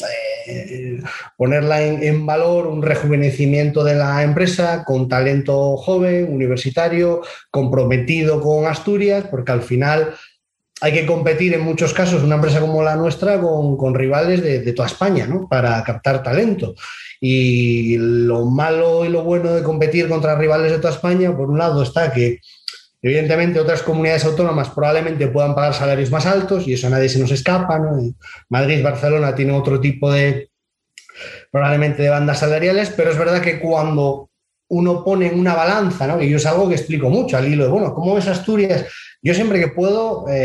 eh, 0.47 0.99
ponerla 1.37 1.83
en, 1.83 2.25
valor, 2.25 2.65
un 2.65 2.81
rejuvenecimiento 2.81 3.83
de 3.83 3.95
la 3.95 4.23
empresa 4.23 4.83
con 4.83 5.07
talento 5.07 5.77
joven, 5.77 6.33
universitario, 6.33 7.21
comprometido 7.51 8.41
con 8.41 8.65
Asturias, 8.65 9.25
porque 9.29 9.51
al 9.51 9.61
final 9.61 10.15
hay 10.81 10.91
que 10.91 11.05
competir 11.05 11.53
en 11.53 11.61
muchos 11.61 11.93
casos, 11.93 12.23
una 12.23 12.35
empresa 12.35 12.59
como 12.59 12.81
la 12.81 12.95
nuestra, 12.95 13.39
con, 13.39 13.93
rivales 13.93 14.41
de, 14.41 14.61
de, 14.61 14.73
toda 14.73 14.87
España, 14.87 15.27
¿no? 15.27 15.47
Para 15.47 15.83
captar 15.83 16.23
talento. 16.23 16.73
Y 17.21 17.97
lo 17.97 18.45
malo 18.45 19.05
y 19.05 19.09
lo 19.09 19.23
bueno 19.23 19.53
de 19.53 19.63
competir 19.63 20.09
contra 20.09 20.35
rivales 20.35 20.71
de 20.71 20.79
toda 20.79 20.93
España, 20.93 21.35
por 21.37 21.49
un 21.49 21.59
lado 21.59 21.83
está 21.83 22.11
que 22.11 22.39
Evidentemente, 23.01 23.59
otras 23.59 23.83
comunidades 23.83 24.25
autónomas 24.25 24.69
probablemente 24.69 25.27
puedan 25.27 25.53
pagar 25.53 25.73
salarios 25.73 26.09
más 26.11 26.25
altos 26.25 26.67
y 26.67 26.73
eso 26.73 26.87
a 26.87 26.89
nadie 26.89 27.09
se 27.09 27.19
nos 27.19 27.31
escapa. 27.31 27.79
Madrid, 28.49 28.83
Barcelona 28.83 29.35
tienen 29.35 29.55
otro 29.55 29.79
tipo 29.79 30.11
de, 30.11 30.49
probablemente, 31.51 32.03
de 32.03 32.09
bandas 32.09 32.39
salariales, 32.39 32.91
pero 32.95 33.11
es 33.11 33.17
verdad 33.17 33.41
que 33.41 33.59
cuando 33.59 34.29
uno 34.67 35.03
pone 35.03 35.31
una 35.31 35.53
balanza, 35.53 36.07
¿no? 36.07 36.21
y 36.21 36.29
yo 36.29 36.37
es 36.37 36.45
algo 36.45 36.67
que 36.67 36.75
explico 36.75 37.09
mucho 37.09 37.37
al 37.37 37.47
hilo 37.47 37.65
de, 37.65 37.69
bueno, 37.69 37.93
¿cómo 37.93 38.15
ves 38.15 38.27
Asturias? 38.27 38.85
Yo 39.25 39.33
siempre 39.33 39.59
que 39.59 39.69
puedo 39.69 40.29
eh, 40.29 40.35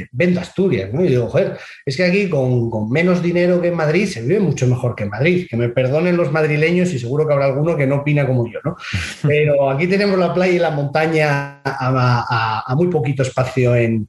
eh, 0.00 0.06
vendo 0.10 0.40
Asturias, 0.40 0.92
¿no? 0.92 1.04
Y 1.04 1.10
digo, 1.10 1.28
joder, 1.28 1.56
es 1.86 1.96
que 1.96 2.02
aquí 2.02 2.28
con, 2.28 2.90
menos 2.90 3.22
dinero 3.22 3.62
que 3.62 3.68
en 3.68 3.76
Madrid 3.76 4.08
se 4.08 4.22
vive 4.22 4.40
mucho 4.40 4.66
mejor 4.66 4.96
que 4.96 5.04
en 5.04 5.10
Madrid. 5.10 5.46
Que 5.48 5.56
me 5.56 5.68
perdonen 5.68 6.16
los 6.16 6.32
madrileños 6.32 6.92
y 6.92 6.98
seguro 6.98 7.24
que 7.24 7.34
habrá 7.34 7.46
alguno 7.46 7.76
que 7.76 7.86
no 7.86 7.98
opina 7.98 8.26
como 8.26 8.50
yo, 8.50 8.58
¿no? 8.64 8.74
Pero 9.22 9.70
aquí 9.70 9.86
tenemos 9.86 10.18
la 10.18 10.34
playa 10.34 10.52
y 10.52 10.58
la 10.58 10.72
montaña 10.72 11.60
a, 11.64 12.74
muy 12.76 12.88
poquito 12.88 13.22
espacio 13.22 13.76
en, 13.76 14.08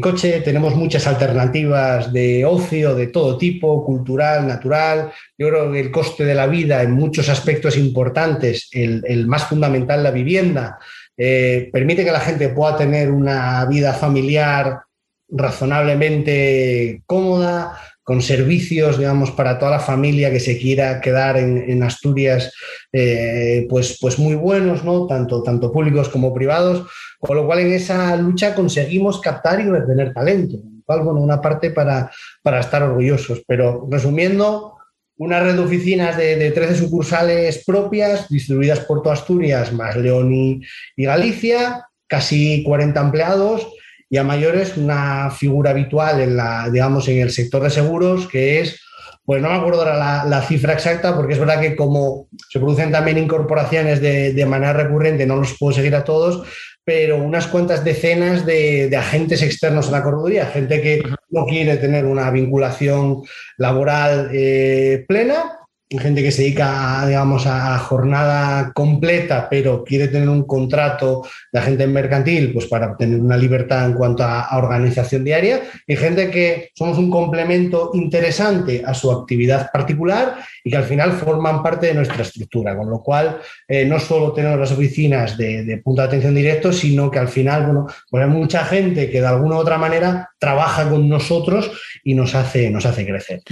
coche 0.00 0.40
tenemos 0.42 0.76
muchas 0.76 1.08
alternativas 1.08 2.12
de 2.12 2.44
ocio 2.44 2.94
de 2.94 3.08
todo 3.08 3.36
tipo, 3.36 3.84
cultural, 3.84 4.46
natural. 4.46 5.10
Yo 5.36 5.48
creo 5.48 5.72
que 5.72 5.80
el 5.80 5.90
coste 5.90 6.24
de 6.24 6.36
la 6.36 6.46
vida 6.46 6.80
en 6.84 6.92
muchos 6.92 7.28
aspectos 7.28 7.76
importantes, 7.76 8.68
el, 8.70 9.02
el 9.04 9.26
más 9.26 9.48
fundamental, 9.48 10.04
la 10.04 10.12
vivienda, 10.12 10.78
eh, 11.16 11.70
permite 11.72 12.04
que 12.04 12.12
la 12.12 12.20
gente 12.20 12.48
pueda 12.48 12.76
tener 12.76 13.10
una 13.10 13.64
vida 13.66 13.92
familiar 13.94 14.80
razonablemente 15.28 17.02
cómoda, 17.06 17.78
con 18.02 18.20
servicios, 18.20 18.98
digamos, 18.98 19.30
para 19.30 19.58
toda 19.58 19.70
la 19.72 19.80
familia 19.80 20.30
que 20.30 20.40
se 20.40 20.58
quiera 20.58 21.00
quedar 21.00 21.36
en, 21.36 21.82
Asturias, 21.82 22.52
eh, 22.92 23.66
pues, 23.70 23.96
pues 24.00 24.18
muy 24.18 24.34
buenos, 24.34 24.82
¿no? 24.84 25.06
Tanto, 25.06 25.42
tanto 25.42 25.72
públicos 25.72 26.08
como 26.08 26.34
privados, 26.34 26.86
con 27.20 27.36
lo 27.36 27.46
cual 27.46 27.60
en 27.60 27.72
esa 27.72 28.16
lucha 28.16 28.54
conseguimos 28.54 29.20
captar 29.20 29.60
y 29.60 29.68
retener 29.68 30.12
talento, 30.12 30.58
bueno, 30.86 31.20
una 31.20 31.40
parte 31.40 31.70
para, 31.70 32.10
para 32.42 32.60
estar 32.60 32.82
orgullosos. 32.82 33.42
Pero 33.46 33.86
resumiendo, 33.90 34.76
una 35.16 35.40
red 35.40 35.54
de 35.54 35.60
oficinas 35.60 36.16
de, 36.16 36.50
13 36.50 36.76
sucursales 36.76 37.64
propias, 37.64 38.28
distribuidas 38.28 38.80
por 38.80 39.02
toda 39.02 39.14
Asturias, 39.14 39.72
más 39.72 39.96
León 39.96 40.32
y, 40.32 40.60
Galicia, 40.96 41.86
casi 42.06 42.62
40 42.64 43.00
empleados, 43.00 43.68
y 44.08 44.18
a 44.18 44.24
mayores 44.24 44.76
una 44.76 45.30
figura 45.30 45.70
habitual 45.70 46.20
en, 46.20 46.36
la, 46.36 46.68
digamos, 46.70 47.08
en 47.08 47.20
el 47.20 47.30
sector 47.30 47.62
de 47.62 47.70
seguros, 47.70 48.26
que 48.26 48.60
es, 48.60 48.80
pues 49.24 49.40
no 49.40 49.48
me 49.48 49.54
acuerdo 49.54 49.80
ahora 49.80 50.24
la, 50.24 50.42
cifra 50.42 50.74
exacta, 50.74 51.14
porque 51.14 51.34
es 51.34 51.38
verdad 51.38 51.60
que 51.60 51.76
como 51.76 52.28
se 52.50 52.58
producen 52.58 52.90
también 52.90 53.18
incorporaciones 53.18 54.00
de, 54.00 54.32
de 54.32 54.46
manera 54.46 54.72
recurrente, 54.72 55.26
no 55.26 55.36
los 55.36 55.56
puedo 55.58 55.72
seguir 55.72 55.94
a 55.94 56.04
todos, 56.04 56.46
pero 56.84 57.16
unas 57.18 57.46
cuantas 57.46 57.84
decenas 57.84 58.44
de, 58.44 58.94
agentes 58.96 59.42
externos 59.42 59.88
a 59.88 59.92
la 59.92 60.02
correduría, 60.02 60.46
gente 60.46 60.80
que 60.80 61.02
no 61.30 61.46
quiere 61.46 61.76
tener 61.76 62.04
una 62.04 62.30
vinculación 62.30 63.22
laboral 63.56 64.30
eh, 64.32 65.04
plena 65.06 65.61
gente 65.98 66.22
que 66.22 66.32
se 66.32 66.42
dedica, 66.42 67.06
digamos, 67.06 67.46
a 67.46 67.78
jornada 67.78 68.72
completa, 68.72 69.48
pero 69.50 69.84
quiere 69.84 70.08
tener 70.08 70.28
un 70.28 70.44
contrato 70.44 71.22
de 71.52 71.58
agente 71.58 71.86
mercantil, 71.86 72.52
pues 72.52 72.66
para 72.66 72.96
tener 72.96 73.20
una 73.20 73.36
libertad 73.36 73.86
en 73.86 73.94
cuanto 73.94 74.22
a, 74.24 74.56
organización 74.56 75.24
diaria, 75.24 75.62
y 75.86 75.96
gente 75.96 76.30
que 76.30 76.70
somos 76.74 76.98
un 76.98 77.10
complemento 77.10 77.90
interesante 77.94 78.82
a 78.84 78.94
su 78.94 79.10
actividad 79.10 79.70
particular 79.72 80.36
y 80.64 80.70
que 80.70 80.76
al 80.76 80.84
final 80.84 81.12
forman 81.12 81.62
parte 81.62 81.88
de 81.88 81.94
nuestra 81.94 82.22
estructura, 82.22 82.76
con 82.76 82.88
lo 82.88 83.02
cual 83.02 83.40
eh, 83.68 83.84
no 83.84 83.98
solo 83.98 84.32
tenemos 84.32 84.58
las 84.58 84.72
oficinas 84.72 85.36
de, 85.36 85.80
punto 85.82 86.02
de 86.02 86.08
atención 86.08 86.34
directo, 86.34 86.72
sino 86.72 87.10
que 87.10 87.18
al 87.18 87.28
final, 87.28 87.64
bueno, 87.64 87.86
pues 88.10 88.24
hay 88.24 88.30
mucha 88.30 88.64
gente 88.64 89.10
que 89.10 89.20
de 89.20 89.26
alguna 89.26 89.56
u 89.56 89.58
otra 89.58 89.78
manera 89.78 90.30
trabaja 90.38 90.88
con 90.88 91.08
nosotros 91.08 91.70
y 92.04 92.14
nos 92.14 92.34
hace, 92.34 92.70
nos 92.70 92.86
hace 92.86 93.06
crecer. 93.06 93.42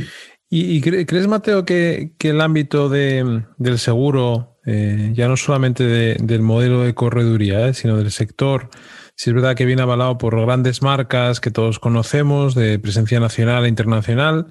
¿Y, 0.52 0.80
crees, 0.80 1.28
Mateo, 1.28 1.64
que, 1.64 2.10
el 2.18 2.40
ámbito 2.40 2.88
del 2.88 3.78
seguro, 3.78 4.58
eh, 4.66 5.12
ya 5.14 5.28
no 5.28 5.36
solamente 5.36 5.84
del 5.84 6.42
modelo 6.42 6.82
de 6.82 6.92
correduría, 6.92 7.68
eh, 7.68 7.74
sino 7.74 7.96
del 7.96 8.10
sector, 8.10 8.68
si 9.14 9.30
es 9.30 9.34
verdad 9.34 9.54
que 9.54 9.64
viene 9.64 9.82
avalado 9.82 10.18
por 10.18 10.40
grandes 10.40 10.82
marcas 10.82 11.38
que 11.38 11.52
todos 11.52 11.78
conocemos, 11.78 12.56
de 12.56 12.80
presencia 12.80 13.20
nacional 13.20 13.64
e 13.64 13.68
internacional, 13.68 14.48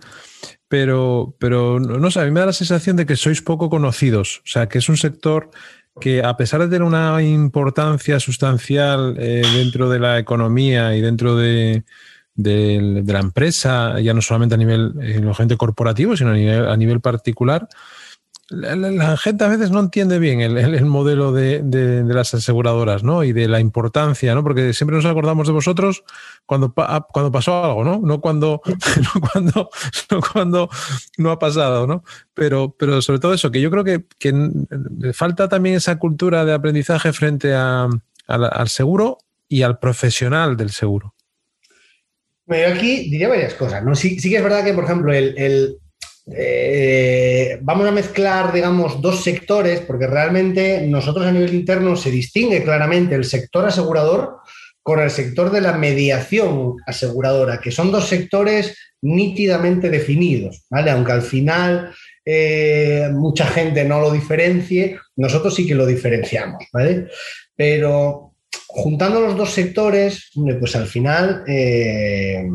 pero, 0.70 1.36
pero 1.38 1.82
no 1.82 2.12
sé, 2.12 2.22
a 2.22 2.26
mí 2.26 2.32
me 2.32 2.40
da 2.40 2.46
la 2.46 2.54
sensación 2.54 2.96
de 2.96 3.06
que 3.06 3.18
sois 3.18 3.42
poco 3.42 3.70
conocidos, 3.70 4.40
o 4.46 4.48
sea, 4.48 4.70
que 4.70 4.78
es 4.78 4.88
un 4.88 4.96
sector 4.96 5.50
que 6.00 6.24
a 6.24 6.38
pesar 6.38 6.62
de 6.62 6.68
tener 6.68 6.84
una 6.84 7.22
importancia 7.22 8.22
sustancial 8.22 9.18
eh, 9.20 9.42
dentro 9.54 9.90
de 9.90 10.00
la 10.00 10.18
economía 10.18 10.96
y 10.96 11.02
dentro 11.02 11.36
de, 11.36 11.84
de, 12.42 13.04
la 13.06 13.20
empresa, 13.20 14.00
ya 14.00 14.14
no 14.14 14.22
solamente 14.22 14.56
a 14.56 14.58
nivel 14.58 14.94
eh, 15.02 15.58
corporativo, 15.58 16.16
sino 16.16 16.32
a 16.32 16.34
nivel, 16.34 16.68
a 16.68 16.78
nivel 16.78 17.02
particular, 17.02 17.68
la, 18.50 19.16
gente 19.18 19.44
a 19.44 19.48
veces 19.48 19.70
no 19.70 19.80
entiende 19.80 20.18
bien 20.18 20.42
el, 20.42 20.86
modelo 20.86 21.32
de, 21.32 22.04
las 22.08 22.34
aseguradoras, 22.34 23.04
¿no? 23.04 23.24
Y 23.24 23.32
de 23.32 23.48
la 23.48 23.60
importancia, 23.60 24.34
¿no? 24.34 24.42
Porque 24.42 24.74
siempre 24.74 24.96
nos 24.96 25.06
acordamos 25.06 25.46
de 25.46 25.54
vosotros 25.54 26.04
cuando, 26.46 26.74
ah, 26.78 27.06
cuando 27.12 27.32
pasó 27.32 27.64
algo, 27.64 27.84
¿no? 27.84 28.00
No 28.00 28.22
cuando, 28.22 28.62
no 28.66 29.22
cuando, 29.32 29.70
no 30.10 30.22
cuando 30.34 30.70
no 31.18 31.32
ha 31.32 31.38
pasado, 31.38 31.86
¿no? 31.86 32.04
Pero, 32.34 32.76
pero 32.78 33.02
sobre 33.04 33.20
todo 33.20 33.34
eso, 33.34 33.52
que 33.52 33.62
yo 33.62 33.70
creo 33.70 33.84
que, 33.84 34.04
falta 35.14 35.48
también 35.48 35.76
esa 35.76 36.00
cultura 36.00 36.44
de 36.44 36.54
aprendizaje 36.54 37.14
frente 37.14 37.54
al 37.54 38.70
seguro 38.70 39.20
y 39.48 39.62
al 39.62 39.78
profesional 39.78 40.58
del 40.58 40.72
seguro. 40.72 41.14
Aquí 42.50 43.10
diría 43.10 43.30
varias 43.30 43.54
cosas. 43.54 43.84
¿no? 43.84 43.96
Sí, 43.96 44.18
que 44.18 44.38
es 44.38 44.44
verdad 44.44 44.64
que, 44.64 44.74
por 44.74 44.86
ejemplo, 44.86 45.14
el, 45.14 45.78
eh, 46.36 47.58
vamos 47.62 47.88
a 47.88 47.92
mezclar, 47.92 48.54
digamos, 48.54 49.02
dos 49.02 49.24
sectores, 49.24 49.82
porque 49.82 50.08
realmente 50.08 50.86
nosotros 50.88 51.26
a 51.26 51.32
nivel 51.32 51.54
interno 51.54 51.96
se 51.96 52.12
distingue 52.12 52.64
claramente 52.64 53.16
el 53.16 53.26
sector 53.26 53.66
asegurador 53.66 54.38
con 54.82 55.00
el 55.00 55.12
sector 55.12 55.52
de 55.52 55.62
la 55.62 55.74
mediación 55.74 56.76
aseguradora, 56.86 57.60
que 57.60 57.72
son 57.72 57.92
dos 57.92 58.08
sectores 58.08 58.76
nítidamente 59.02 59.90
definidos, 59.90 60.66
¿vale? 60.70 60.92
Aunque 60.92 61.12
al 61.12 61.22
final 61.22 61.94
eh, 62.26 63.10
mucha 63.14 63.46
gente 63.46 63.84
no 63.84 64.00
lo 64.00 64.12
diferencie, 64.12 64.98
nosotros 65.16 65.56
sí 65.56 65.68
que 65.68 65.76
lo 65.76 65.86
diferenciamos, 65.86 66.64
¿vale? 66.74 67.08
Pero 67.56 68.29
juntando 68.72 69.20
los 69.20 69.36
dos 69.36 69.52
sectores, 69.52 70.30
pues 70.60 70.76
al 70.76 70.86
final 70.86 71.44
eh, 71.48 72.48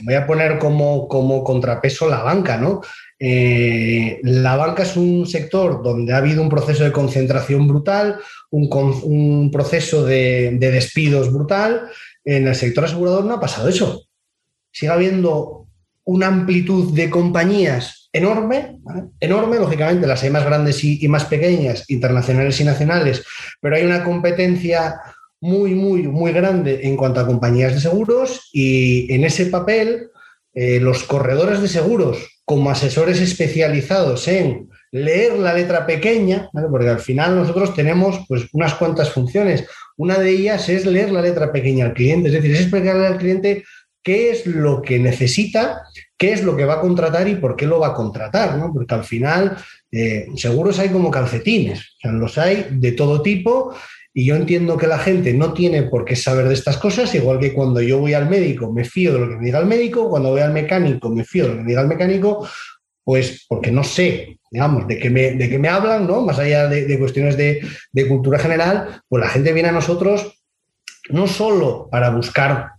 voy 0.00 0.14
a 0.14 0.26
poner 0.26 0.58
como, 0.58 1.06
como, 1.06 1.44
contrapeso 1.44 2.08
la 2.08 2.22
banca, 2.22 2.56
¿no? 2.56 2.80
Eh, 3.18 4.20
la 4.22 4.56
banca 4.56 4.84
es 4.84 4.96
un 4.96 5.26
sector 5.26 5.82
donde 5.82 6.14
ha 6.14 6.18
habido 6.18 6.40
un 6.40 6.48
proceso 6.48 6.82
de 6.84 6.92
concentración 6.92 7.68
brutal, 7.68 8.18
un, 8.50 9.50
proceso 9.52 10.04
de, 10.04 10.56
despidos 10.58 11.30
brutal. 11.30 11.90
En 12.24 12.48
el 12.48 12.54
sector 12.54 12.86
asegurador 12.86 13.26
no 13.26 13.34
ha 13.34 13.40
pasado 13.40 13.68
eso. 13.68 14.06
Sigue 14.72 14.92
habiendo 14.92 15.68
una 16.04 16.26
amplitud 16.28 16.94
de 16.94 17.10
compañías 17.10 18.08
enorme, 18.14 18.78
enorme, 19.20 19.58
lógicamente 19.58 20.06
las 20.06 20.22
hay 20.22 20.30
más 20.30 20.44
grandes 20.44 20.82
y, 20.84 21.06
más 21.08 21.24
pequeñas, 21.24 21.84
internacionales 21.90 22.60
y 22.60 22.64
nacionales, 22.64 23.24
pero 23.60 23.74
hay 23.74 23.84
una 23.84 24.04
competencia 24.04 25.00
muy, 25.44 25.74
muy, 25.74 26.04
muy 26.04 26.32
grande 26.32 26.80
en 26.84 26.96
cuanto 26.96 27.20
a 27.20 27.26
compañías 27.26 27.74
de 27.74 27.80
seguros 27.80 28.48
y 28.50 29.12
en 29.12 29.24
ese 29.24 29.44
papel 29.46 30.08
eh, 30.54 30.80
los 30.80 31.04
corredores 31.04 31.60
de 31.60 31.68
seguros 31.68 32.40
como 32.46 32.70
asesores 32.70 33.20
especializados 33.20 34.26
en 34.26 34.70
leer 34.90 35.34
la 35.38 35.52
letra 35.52 35.84
pequeña, 35.84 36.48
porque 36.70 36.88
al 36.88 37.00
final 37.00 37.36
nosotros 37.36 37.74
tenemos 37.74 38.24
pues, 38.26 38.46
unas 38.52 38.72
cuantas 38.74 39.10
funciones. 39.10 39.66
Una 39.98 40.18
de 40.18 40.30
ellas 40.30 40.70
es 40.70 40.86
leer 40.86 41.12
la 41.12 41.20
letra 41.20 41.52
pequeña 41.52 41.84
al 41.84 41.92
cliente, 41.92 42.28
es 42.28 42.34
decir, 42.34 42.52
es 42.52 42.60
explicarle 42.60 43.06
al 43.06 43.18
cliente 43.18 43.64
qué 44.02 44.30
es 44.30 44.46
lo 44.46 44.80
que 44.80 44.98
necesita, 44.98 45.82
qué 46.16 46.32
es 46.32 46.42
lo 46.42 46.56
que 46.56 46.64
va 46.64 46.74
a 46.74 46.80
contratar 46.80 47.28
y 47.28 47.34
por 47.34 47.54
qué 47.54 47.66
lo 47.66 47.80
va 47.80 47.88
a 47.88 47.94
contratar, 47.94 48.56
¿no? 48.56 48.72
Porque 48.72 48.94
al 48.94 49.04
final 49.04 49.58
eh, 49.92 50.26
seguros 50.36 50.78
hay 50.78 50.88
como 50.88 51.10
calcetines, 51.10 51.80
o 51.80 52.00
sea, 52.00 52.12
los 52.12 52.38
hay 52.38 52.68
de 52.70 52.92
todo 52.92 53.20
tipo 53.20 53.74
y 54.16 54.24
yo 54.24 54.36
entiendo 54.36 54.76
que 54.76 54.86
la 54.86 54.98
gente 54.98 55.34
no 55.34 55.52
tiene 55.52 55.82
por 55.82 56.04
qué 56.04 56.14
saber 56.14 56.46
de 56.46 56.54
estas 56.54 56.76
cosas, 56.76 57.12
igual 57.16 57.40
que 57.40 57.52
cuando 57.52 57.82
yo 57.82 57.98
voy 57.98 58.14
al 58.14 58.30
médico 58.30 58.72
me 58.72 58.84
fío 58.84 59.12
de 59.12 59.18
lo 59.18 59.28
que 59.28 59.36
me 59.36 59.46
diga 59.46 59.58
el 59.58 59.66
médico, 59.66 60.08
cuando 60.08 60.30
voy 60.30 60.40
al 60.40 60.52
mecánico 60.52 61.10
me 61.10 61.24
fío 61.24 61.44
de 61.44 61.50
lo 61.50 61.56
que 61.56 61.62
me 61.62 61.68
diga 61.70 61.82
el 61.82 61.88
mecánico, 61.88 62.48
pues 63.02 63.44
porque 63.48 63.72
no 63.72 63.82
sé, 63.82 64.38
digamos, 64.52 64.86
de 64.86 65.00
qué 65.00 65.10
me, 65.10 65.32
de 65.32 65.48
qué 65.48 65.58
me 65.58 65.68
hablan, 65.68 66.06
¿no? 66.06 66.20
Más 66.20 66.38
allá 66.38 66.68
de, 66.68 66.96
cuestiones 66.96 67.36
de, 67.36 67.60
de 67.90 68.08
cultura 68.08 68.38
general, 68.38 69.02
pues 69.08 69.20
la 69.20 69.28
gente 69.28 69.52
viene 69.52 69.70
a 69.70 69.72
nosotros 69.72 70.40
no 71.10 71.26
solo 71.26 71.88
para 71.90 72.10
buscar 72.10 72.70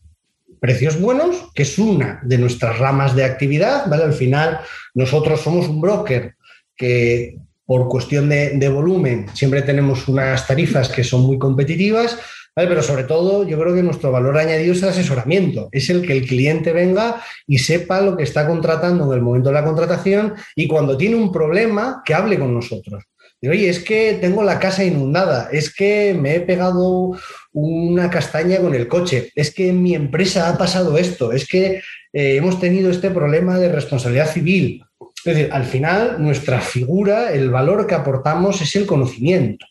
precios 0.62 1.00
buenos, 1.00 1.52
que 1.54 1.64
es 1.64 1.78
una 1.78 2.22
de 2.24 2.38
nuestras 2.38 2.80
ramas 2.80 3.14
de 3.14 3.26
actividad, 3.26 3.88
¿vale? 3.88 4.06
Al 4.06 4.14
final, 4.14 4.62
nosotros 4.94 5.42
somos 5.42 5.68
un 5.68 5.82
broker 5.82 6.36
que 6.78 7.36
por 7.66 7.88
cuestión 7.88 8.30
de, 8.30 8.70
volumen 8.70 9.28
siempre 9.34 9.62
tenemos 9.62 10.08
unas 10.08 10.48
tarifas 10.48 10.90
que 10.90 11.04
son 11.04 11.22
muy 11.22 11.38
competitivas, 11.38 12.18
pero 12.54 12.82
sobre 12.82 13.04
todo 13.04 13.48
yo 13.48 13.60
creo 13.60 13.76
que 13.76 13.84
nuestro 13.84 14.12
valor 14.12 14.38
añadido 14.38 14.74
es 14.74 14.84
el 14.84 14.90
asesoramiento, 14.90 15.68
es 15.72 15.90
el 15.90 16.02
que 16.06 16.14
el 16.14 16.26
cliente 16.26 16.72
venga 16.72 17.22
y 17.48 17.58
sepa 17.58 18.02
lo 18.02 18.16
que 18.16 18.24
está 18.24 18.48
contratando 18.48 19.06
en 19.06 19.18
el 19.18 19.24
momento 19.24 19.50
de 19.50 19.56
la 19.56 19.66
contratación 19.66 20.34
y 20.56 20.68
cuando 20.68 20.96
tiene 20.96 21.16
un 21.16 21.32
problema, 21.32 22.02
que 22.06 22.14
hable 22.14 22.40
con 22.40 22.54
nosotros. 22.54 23.04
Oye, 23.50 23.70
es 23.70 23.80
que 23.80 24.18
tengo 24.20 24.44
la 24.44 24.60
casa 24.60 24.84
inundada, 24.84 25.50
es 25.52 25.74
que 25.74 26.16
me 26.20 26.36
he 26.36 26.40
pegado 26.40 27.18
una 27.52 28.10
castaña 28.10 28.60
con 28.60 28.74
el 28.74 28.88
coche, 28.88 29.32
es 29.36 29.54
que 29.54 29.70
en 29.70 29.84
mi 29.84 29.94
empresa 29.94 30.50
ha 30.50 30.58
pasado 30.58 30.98
esto, 30.98 31.32
es 31.32 31.48
que 31.48 31.82
eh, 32.14 32.38
hemos 32.38 32.60
tenido 32.60 32.90
este 32.90 33.12
problema 33.12 33.60
de 33.60 33.72
responsabilidad 33.72 34.32
civil. 34.32 34.85
Es 35.26 35.52
al 35.52 35.66
final 35.66 36.22
nuestra 36.22 36.62
figura, 36.62 37.34
el 37.34 37.50
valor 37.50 37.88
que 37.88 37.96
aportamos 37.96 38.62
es 38.62 38.76
el 38.76 38.86
conocimiento. 38.86 39.66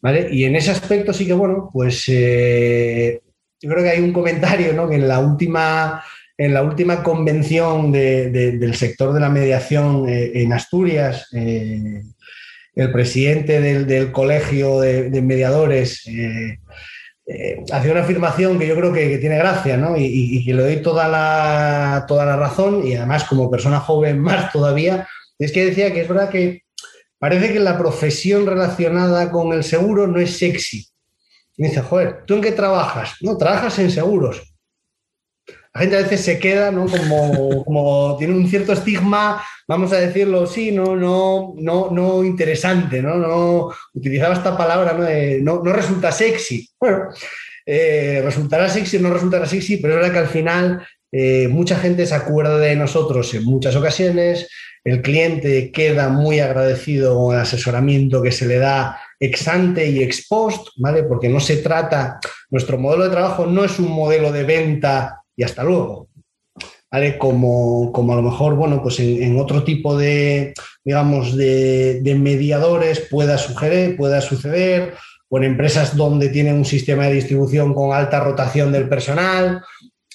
¿vale? 0.00 0.28
Y 0.30 0.44
en 0.44 0.56
ese 0.56 0.70
aspecto 0.70 1.12
sí 1.12 1.26
que, 1.26 1.32
bueno, 1.32 1.70
pues 1.72 2.04
eh, 2.08 3.22
yo 3.60 3.70
creo 3.70 3.82
que 3.82 3.90
hay 3.90 4.00
un 4.00 4.12
comentario 4.12 4.72
¿no? 4.74 4.88
que 4.88 4.96
en 4.96 5.08
la 5.08 5.18
última 5.18 6.04
en 6.38 6.52
la 6.52 6.62
última 6.62 7.02
convención 7.02 7.90
del 7.90 8.74
sector 8.74 9.14
de 9.14 9.20
la 9.20 9.30
mediación 9.30 10.06
eh, 10.06 10.32
en 10.34 10.52
Asturias, 10.52 11.28
el 11.32 12.92
presidente 12.92 13.62
del, 13.62 14.12
colegio 14.12 14.80
de, 14.80 15.22
mediadores 15.22 16.06
eh, 17.26 17.64
hacía 17.72 17.92
una 17.92 18.02
afirmación 18.02 18.58
que 18.58 18.66
yo 18.66 18.76
creo 18.76 18.92
que, 18.92 19.18
tiene 19.18 19.38
gracia, 19.38 19.76
¿no? 19.76 19.96
Y, 19.96 20.44
que 20.44 20.54
le 20.54 20.62
doy 20.62 20.76
toda 20.82 21.08
la, 21.08 22.04
toda 22.06 22.24
la 22.24 22.36
razón, 22.36 22.86
y 22.86 22.94
además 22.94 23.24
como 23.24 23.50
persona 23.50 23.80
joven 23.80 24.20
más 24.20 24.52
todavía, 24.52 25.08
es 25.38 25.52
que 25.52 25.66
decía 25.66 25.92
que 25.92 26.02
es 26.02 26.08
verdad 26.08 26.30
que 26.30 26.62
parece 27.18 27.52
que 27.52 27.60
la 27.60 27.76
profesión 27.76 28.46
relacionada 28.46 29.30
con 29.30 29.52
el 29.52 29.64
seguro 29.64 30.06
no 30.06 30.20
es 30.20 30.38
sexy. 30.38 30.86
Y 31.56 31.64
dice, 31.64 31.80
joder, 31.80 32.24
¿tú 32.26 32.34
en 32.34 32.42
qué 32.42 32.52
trabajas? 32.52 33.16
No, 33.20 33.36
trabajas 33.36 33.78
en 33.78 33.90
seguros 33.90 34.55
la 35.76 35.80
gente 35.80 35.96
a 35.96 36.02
veces 36.02 36.22
se 36.22 36.38
queda, 36.38 36.70
¿no? 36.70 36.86
Como, 36.86 38.16
tiene 38.18 38.32
un 38.32 38.48
cierto 38.48 38.72
estigma, 38.72 39.44
vamos 39.68 39.92
a 39.92 39.96
decirlo 39.96 40.44
así, 40.44 40.72
no, 40.72 40.96
no, 40.96 41.52
no, 41.58 41.90
no 41.90 42.24
interesante, 42.24 43.02
¿no? 43.02 43.16
no 43.16 43.68
utilizaba 43.92 44.32
esta 44.32 44.56
palabra, 44.56 44.94
¿no? 45.42 45.62
no, 45.62 45.72
resulta 45.74 46.10
sexy. 46.12 46.66
Bueno, 46.80 47.08
eh, 47.66 48.22
resultará 48.24 48.70
sexy 48.70 48.96
o 48.96 49.00
no 49.00 49.12
resultará 49.12 49.44
sexy, 49.44 49.76
pero 49.76 49.92
es 49.92 50.00
verdad 50.00 50.12
que 50.14 50.18
al 50.20 50.28
final 50.28 50.86
eh, 51.12 51.46
mucha 51.48 51.76
gente 51.76 52.06
se 52.06 52.14
acuerda 52.14 52.56
de 52.56 52.74
nosotros 52.74 53.34
en 53.34 53.44
muchas 53.44 53.76
ocasiones, 53.76 54.48
el 54.82 55.02
cliente 55.02 55.72
queda 55.72 56.08
muy 56.08 56.40
agradecido 56.40 57.18
con 57.18 57.34
el 57.34 57.42
asesoramiento 57.42 58.22
que 58.22 58.32
se 58.32 58.46
le 58.46 58.56
da 58.56 58.98
ex 59.20 59.46
ante 59.46 59.86
y 59.90 60.02
ex 60.02 60.26
post, 60.26 60.68
¿vale? 60.76 61.02
Porque 61.02 61.28
no 61.28 61.38
se 61.38 61.58
trata, 61.58 62.18
nuestro 62.48 62.78
modelo 62.78 63.04
de 63.04 63.10
trabajo 63.10 63.44
no 63.44 63.62
es 63.62 63.78
un 63.78 63.90
modelo 63.90 64.32
de 64.32 64.44
venta 64.44 65.24
y 65.36 65.44
hasta 65.44 65.62
luego. 65.62 66.08
¿Vale? 66.90 67.18
Como, 67.18 67.92
como 67.92 68.12
a 68.12 68.16
lo 68.16 68.22
mejor, 68.22 68.54
bueno, 68.54 68.82
pues 68.82 68.98
en, 69.00 69.38
otro 69.38 69.64
tipo 69.64 69.96
de, 69.96 70.54
digamos, 70.84 71.36
de, 71.36 72.16
mediadores 72.18 73.00
pueda, 73.00 73.36
sugerir, 73.38 73.96
pueda 73.96 74.20
suceder, 74.20 74.94
o 75.28 75.38
en 75.38 75.44
empresas 75.44 75.96
donde 75.96 76.28
tienen 76.28 76.54
un 76.54 76.64
sistema 76.64 77.06
de 77.06 77.14
distribución 77.14 77.74
con 77.74 77.92
alta 77.92 78.20
rotación 78.20 78.72
del 78.72 78.88
personal, 78.88 79.62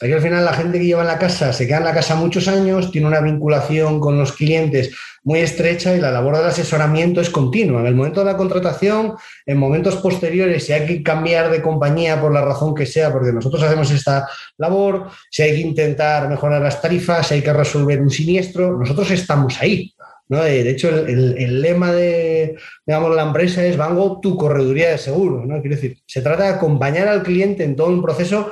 Aquí 0.01 0.11
al 0.11 0.21
final 0.21 0.43
la 0.43 0.53
gente 0.53 0.79
que 0.79 0.85
lleva 0.85 1.01
en 1.01 1.07
la 1.07 1.19
casa 1.19 1.53
se 1.53 1.67
queda 1.67 1.77
en 1.77 1.83
la 1.83 1.93
casa 1.93 2.15
muchos 2.15 2.47
años, 2.47 2.91
tiene 2.91 3.07
una 3.07 3.21
vinculación 3.21 3.99
con 3.99 4.17
los 4.17 4.33
clientes 4.33 4.95
muy 5.23 5.39
estrecha 5.39 5.95
y 5.95 5.99
la 5.99 6.11
labor 6.11 6.37
del 6.37 6.47
asesoramiento 6.47 7.21
es 7.21 7.29
continua. 7.29 7.81
En 7.81 7.87
el 7.87 7.95
momento 7.95 8.21
de 8.21 8.25
la 8.25 8.37
contratación, 8.37 9.13
en 9.45 9.57
momentos 9.57 9.97
posteriores, 9.97 10.65
si 10.65 10.73
hay 10.73 10.87
que 10.87 11.03
cambiar 11.03 11.51
de 11.51 11.61
compañía 11.61 12.19
por 12.19 12.33
la 12.33 12.43
razón 12.43 12.73
que 12.73 12.87
sea, 12.87 13.11
porque 13.11 13.31
nosotros 13.31 13.61
hacemos 13.61 13.91
esta 13.91 14.27
labor, 14.57 15.09
si 15.29 15.43
hay 15.43 15.51
que 15.51 15.67
intentar 15.67 16.27
mejorar 16.27 16.63
las 16.63 16.81
tarifas, 16.81 17.27
si 17.27 17.35
hay 17.35 17.41
que 17.43 17.53
resolver 17.53 18.01
un 18.01 18.09
siniestro, 18.09 18.77
nosotros 18.77 19.11
estamos 19.11 19.61
ahí. 19.61 19.93
De 20.39 20.69
hecho, 20.69 20.87
el, 20.87 21.61
lema 21.61 21.91
de 21.91 22.55
digamos, 22.85 23.13
la 23.13 23.23
empresa 23.23 23.65
es 23.65 23.75
Vango, 23.75 24.21
tu 24.21 24.37
correduría 24.37 24.91
de 24.91 24.97
seguro. 24.97 25.45
¿no? 25.45 25.59
Quiero 25.59 25.75
decir, 25.75 25.97
se 26.05 26.21
trata 26.21 26.43
de 26.43 26.49
acompañar 26.51 27.09
al 27.09 27.21
cliente 27.21 27.65
en 27.65 27.75
todo 27.75 27.89
un 27.89 28.01
proceso 28.01 28.49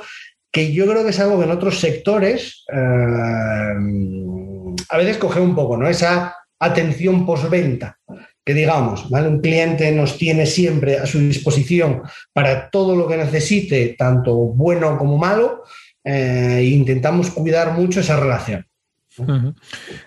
que 0.50 0.72
yo 0.72 0.86
creo 0.86 1.04
que 1.04 1.10
es 1.10 1.20
algo 1.20 1.38
que 1.38 1.44
en 1.44 1.50
otros 1.50 1.78
sectores 1.78 2.64
eh, 2.72 3.74
a 4.88 4.96
veces 4.96 5.18
coge 5.18 5.40
un 5.40 5.54
poco, 5.54 5.76
¿no? 5.76 5.88
Esa 5.88 6.34
atención 6.58 7.24
postventa, 7.24 7.98
que 8.44 8.54
digamos. 8.54 9.06
Un 9.10 9.40
cliente 9.40 9.92
nos 9.92 10.18
tiene 10.18 10.46
siempre 10.46 10.98
a 10.98 11.06
su 11.06 11.18
disposición 11.20 12.02
para 12.32 12.68
todo 12.70 12.96
lo 12.96 13.06
que 13.06 13.16
necesite, 13.16 13.94
tanto 13.96 14.34
bueno 14.34 14.98
como 14.98 15.16
malo, 15.16 15.62
eh, 16.04 16.58
e 16.58 16.64
intentamos 16.64 17.30
cuidar 17.30 17.72
mucho 17.72 18.00
esa 18.00 18.18
relación. 18.18 18.66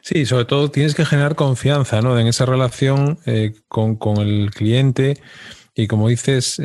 Sí, 0.02 0.26
sobre 0.26 0.46
todo 0.46 0.72
tienes 0.72 0.96
que 0.96 1.06
generar 1.06 1.36
confianza 1.36 2.02
¿no? 2.02 2.18
en 2.18 2.26
esa 2.26 2.46
relación 2.46 3.20
eh, 3.26 3.54
con, 3.68 3.98
el 4.18 4.50
cliente 4.52 5.18
y 5.76 5.88
como 5.88 6.08
dices, 6.08 6.60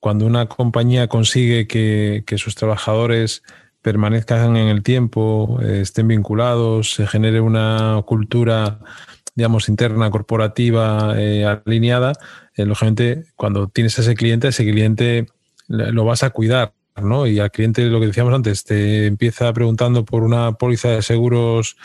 cuando 0.00 0.26
una 0.26 0.46
compañía 0.46 1.08
consigue 1.08 1.66
que, 1.66 2.24
sus 2.36 2.54
trabajadores 2.54 3.42
permanezcan 3.82 4.56
en 4.56 4.68
el 4.68 4.82
tiempo, 4.82 5.58
eh, 5.62 5.80
estén 5.82 6.08
vinculados, 6.08 6.94
se 6.94 7.06
genere 7.06 7.40
una 7.40 8.02
cultura, 8.06 8.80
digamos, 9.34 9.68
interna, 9.68 10.10
corporativa, 10.10 11.14
eh, 11.16 11.44
alineada, 11.44 12.12
eh, 12.54 12.64
lógicamente, 12.64 13.24
cuando 13.36 13.68
tienes 13.68 13.98
a 13.98 14.02
ese 14.02 14.14
cliente, 14.14 14.48
ese 14.48 14.64
cliente 14.64 15.26
lo 15.68 16.04
vas 16.04 16.22
a 16.22 16.30
cuidar. 16.30 16.72
¿no? 17.00 17.28
Y 17.28 17.38
al 17.38 17.52
cliente, 17.52 17.84
lo 17.84 18.00
que 18.00 18.08
decíamos 18.08 18.34
antes, 18.34 18.64
te 18.64 19.06
empieza 19.06 19.52
preguntando 19.52 20.04
por 20.04 20.24
una 20.24 20.52
póliza 20.52 20.88
de 20.88 21.02
seguros 21.02 21.76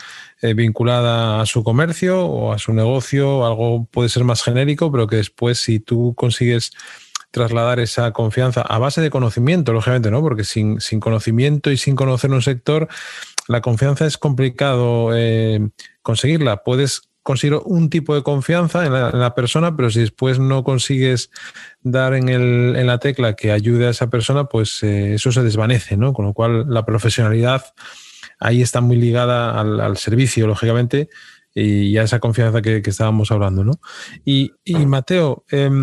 vinculada 0.42 1.40
a 1.40 1.46
su 1.46 1.62
comercio 1.62 2.26
o 2.26 2.52
a 2.52 2.58
su 2.58 2.72
negocio, 2.72 3.46
algo 3.46 3.86
puede 3.92 4.08
ser 4.08 4.24
más 4.24 4.42
genérico, 4.42 4.90
pero 4.90 5.06
que 5.06 5.16
después 5.16 5.58
si 5.58 5.78
tú 5.78 6.14
consigues 6.16 6.72
trasladar 7.34 7.80
esa 7.80 8.12
confianza 8.12 8.62
a 8.62 8.78
base 8.78 9.00
de 9.00 9.10
conocimiento, 9.10 9.72
lógicamente, 9.72 10.10
¿no? 10.12 10.22
Porque 10.22 10.44
sin, 10.44 10.80
sin 10.80 11.00
conocimiento 11.00 11.72
y 11.72 11.76
sin 11.76 11.96
conocer 11.96 12.30
un 12.30 12.42
sector, 12.42 12.86
la 13.48 13.60
confianza 13.60 14.06
es 14.06 14.16
complicado 14.16 15.10
eh, 15.12 15.68
conseguirla. 16.02 16.62
Puedes 16.62 17.10
conseguir 17.24 17.58
un 17.64 17.90
tipo 17.90 18.14
de 18.14 18.22
confianza 18.22 18.86
en 18.86 18.92
la, 18.92 19.34
persona, 19.34 19.74
pero 19.74 19.90
si 19.90 19.98
después 20.00 20.38
no 20.38 20.62
consigues 20.62 21.30
dar 21.82 22.14
en, 22.14 22.28
el, 22.28 22.76
en, 22.76 22.86
la 22.86 22.98
tecla 22.98 23.34
que 23.34 23.50
ayude 23.50 23.88
a 23.88 23.90
esa 23.90 24.10
persona, 24.10 24.44
pues 24.44 24.82
eh, 24.84 25.14
eso 25.14 25.32
se 25.32 25.42
desvanece, 25.42 25.96
¿no? 25.96 26.12
Con 26.12 26.26
lo 26.26 26.34
cual 26.34 26.66
la 26.68 26.86
profesionalidad 26.86 27.64
ahí 28.38 28.62
está 28.62 28.80
muy 28.80 28.96
ligada 28.96 29.58
al, 29.58 29.96
servicio, 29.96 30.46
lógicamente, 30.46 31.08
y 31.52 31.96
a 31.96 32.02
esa 32.04 32.20
confianza 32.20 32.62
que, 32.62 32.82
estábamos 32.84 33.32
hablando, 33.32 33.64
¿no? 33.64 33.80
Y, 34.24 34.52
Mateo, 34.86 35.44
em, 35.50 35.82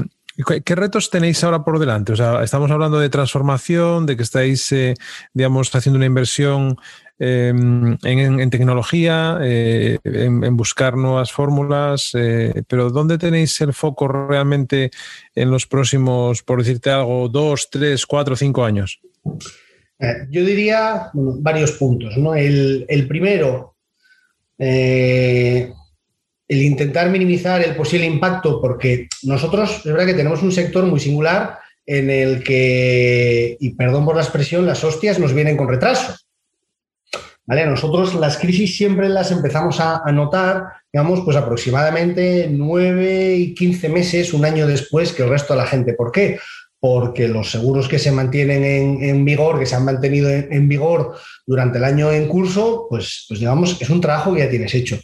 ¿Qué 0.65 0.75
retos 0.75 1.09
tenéis 1.09 1.43
ahora 1.43 1.63
por 1.63 1.77
delante? 1.79 2.13
O 2.13 2.15
sea, 2.15 2.43
estamos 2.43 2.71
hablando 2.71 2.99
de 2.99 3.09
transformación, 3.09 4.05
de 4.05 4.15
que 4.15 4.23
estáis, 4.23 4.71
eh, 4.71 4.93
digamos, 5.33 5.73
haciendo 5.75 5.97
una 5.97 6.05
inversión 6.05 6.77
em, 7.19 7.97
en, 8.03 8.49
tecnología, 8.49 9.37
eh, 9.41 9.99
en, 10.03 10.55
buscar 10.55 10.95
nuevas 10.95 11.31
fórmulas, 11.31 12.11
eh, 12.13 12.63
pero 12.67 12.89
¿dónde 12.89 13.17
tenéis 13.17 13.59
el 13.61 13.73
foco 13.73 14.07
realmente 14.07 14.91
en 15.35 15.51
los 15.51 15.67
próximos, 15.67 16.43
por 16.43 16.59
decirte 16.59 16.89
algo, 16.89 17.27
dos, 17.27 17.69
tres, 17.69 18.05
cuatro, 18.05 18.35
cinco 18.35 18.63
años? 18.63 18.99
yo 20.31 20.43
diría 20.43 21.11
varios 21.13 21.73
puntos. 21.73 22.15
el 22.17 23.07
primero, 23.07 23.75
el 26.51 26.61
intentar 26.63 27.09
minimizar 27.09 27.63
el 27.63 27.77
posible 27.77 28.05
impacto, 28.05 28.59
porque 28.59 29.07
nosotros, 29.23 29.77
es 29.77 29.85
verdad 29.85 30.05
que 30.05 30.15
tenemos 30.15 30.43
un 30.43 30.51
sector 30.51 30.85
muy 30.85 30.99
singular 30.99 31.59
en 31.85 32.09
el 32.09 32.43
que, 32.43 33.55
y 33.57 33.69
perdón 33.69 34.03
por 34.03 34.17
la 34.17 34.21
expresión, 34.21 34.65
las 34.65 34.83
hostias 34.83 35.17
nos 35.17 35.33
vienen 35.33 35.55
con 35.55 35.69
retraso. 35.69 36.13
¿Vale? 37.45 37.65
Nosotros 37.65 38.15
las 38.15 38.37
crisis 38.37 38.75
siempre 38.75 39.07
las 39.07 39.31
empezamos 39.31 39.79
a, 39.79 40.03
notar, 40.11 40.65
digamos, 40.91 41.21
pues 41.21 41.37
aproximadamente 41.37 42.49
9 42.51 43.35
y 43.35 43.55
15 43.55 43.87
meses, 43.87 44.33
un 44.33 44.43
año 44.43 44.67
después 44.67 45.13
que 45.13 45.23
el 45.23 45.29
resto 45.29 45.53
de 45.53 45.59
la 45.59 45.67
gente. 45.67 45.93
¿Por 45.93 46.11
qué? 46.11 46.37
Porque 46.81 47.29
los 47.29 47.49
seguros 47.49 47.87
que 47.87 47.97
se 47.97 48.11
mantienen 48.11 49.01
en, 49.01 49.23
vigor, 49.23 49.57
que 49.57 49.65
se 49.65 49.75
han 49.75 49.85
mantenido 49.85 50.29
en, 50.29 50.51
en, 50.51 50.67
vigor 50.67 51.15
durante 51.47 51.77
el 51.77 51.85
año 51.85 52.11
en 52.11 52.27
curso, 52.27 52.87
pues, 52.89 53.23
pues 53.29 53.39
digamos, 53.39 53.81
es 53.81 53.89
un 53.89 54.01
trabajo 54.01 54.33
que 54.33 54.41
ya 54.41 54.49
tienes 54.49 54.75
hecho. 54.75 54.99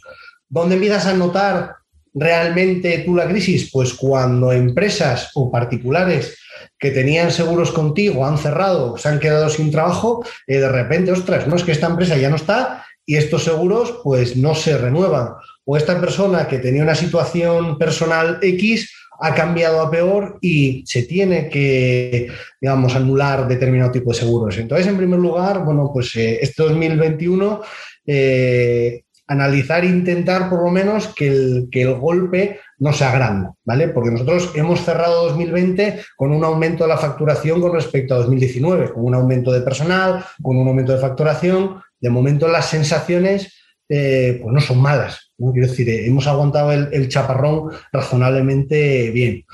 ¿Dónde 0.48 0.76
empiezas 0.76 1.06
a 1.06 1.14
notar 1.14 1.76
realmente 2.14 2.98
tú 3.04 3.14
la 3.14 3.28
crisis? 3.28 3.70
Pues 3.72 3.94
cuando 3.94 4.52
empresas 4.52 5.30
o 5.34 5.50
particulares 5.50 6.38
que 6.78 6.90
tenían 6.90 7.30
seguros 7.30 7.72
contigo 7.72 8.24
han 8.24 8.38
cerrado, 8.38 8.96
se 8.96 9.08
han 9.08 9.20
quedado 9.20 9.48
sin 9.48 9.70
trabajo, 9.70 10.24
y 10.46 10.54
de 10.54 10.68
repente, 10.68 11.12
ostras, 11.12 11.46
no 11.46 11.56
es 11.56 11.64
que 11.64 11.72
esta 11.72 11.88
empresa 11.88 12.16
ya 12.16 12.30
no 12.30 12.36
está 12.36 12.84
y 13.04 13.16
estos 13.16 13.44
seguros 13.44 14.00
pues 14.04 14.36
no 14.36 14.54
se 14.54 14.76
renuevan. 14.76 15.30
O 15.64 15.76
esta 15.76 16.00
persona 16.00 16.46
que 16.46 16.58
tenía 16.58 16.82
una 16.82 16.94
situación 16.94 17.78
personal 17.78 18.38
X 18.42 18.90
ha 19.20 19.34
cambiado 19.34 19.80
a 19.80 19.90
peor 19.90 20.38
y 20.40 20.84
se 20.86 21.02
tiene 21.02 21.48
que, 21.48 22.28
digamos, 22.60 22.94
anular 22.94 23.48
determinado 23.48 23.90
tipo 23.90 24.12
de 24.12 24.18
seguros. 24.18 24.56
Entonces, 24.58 24.86
en 24.86 24.96
primer 24.96 25.18
lugar, 25.18 25.64
bueno, 25.64 25.90
pues 25.92 26.14
eh, 26.16 26.38
este 26.40 26.62
2021 26.62 27.62
eh, 28.06 29.02
analizar 29.28 29.84
e 29.84 29.88
intentar 29.88 30.48
por 30.48 30.64
lo 30.64 30.70
menos 30.70 31.08
que 31.08 31.28
el, 31.28 31.68
que 31.70 31.82
el 31.82 31.94
golpe 31.94 32.60
no 32.78 32.92
sea 32.92 33.12
grande, 33.12 33.50
¿vale? 33.64 33.88
Porque 33.88 34.10
nosotros 34.10 34.52
hemos 34.54 34.80
cerrado 34.80 35.28
2020 35.28 36.00
con 36.16 36.32
un 36.32 36.42
aumento 36.44 36.84
de 36.84 36.88
la 36.88 36.96
facturación 36.96 37.60
con 37.60 37.74
respecto 37.74 38.14
a 38.14 38.18
2019, 38.18 38.92
con 38.92 39.04
un 39.04 39.14
aumento 39.14 39.52
de 39.52 39.60
personal, 39.60 40.24
con 40.42 40.56
un 40.56 40.66
aumento 40.66 40.92
de 40.92 41.00
facturación. 41.00 41.80
De 42.00 42.10
momento 42.10 42.48
las 42.48 42.66
sensaciones 42.66 43.52
eh, 43.88 44.38
pues 44.42 44.54
no 44.54 44.60
son 44.60 44.80
malas, 44.80 45.32
¿no? 45.38 45.52
Quiero 45.52 45.68
decir, 45.68 45.88
eh, 45.88 46.06
hemos 46.06 46.26
aguantado 46.26 46.72
el, 46.72 47.08
chaparrón 47.08 47.70
razonablemente 47.92 49.10
bien. 49.10 49.44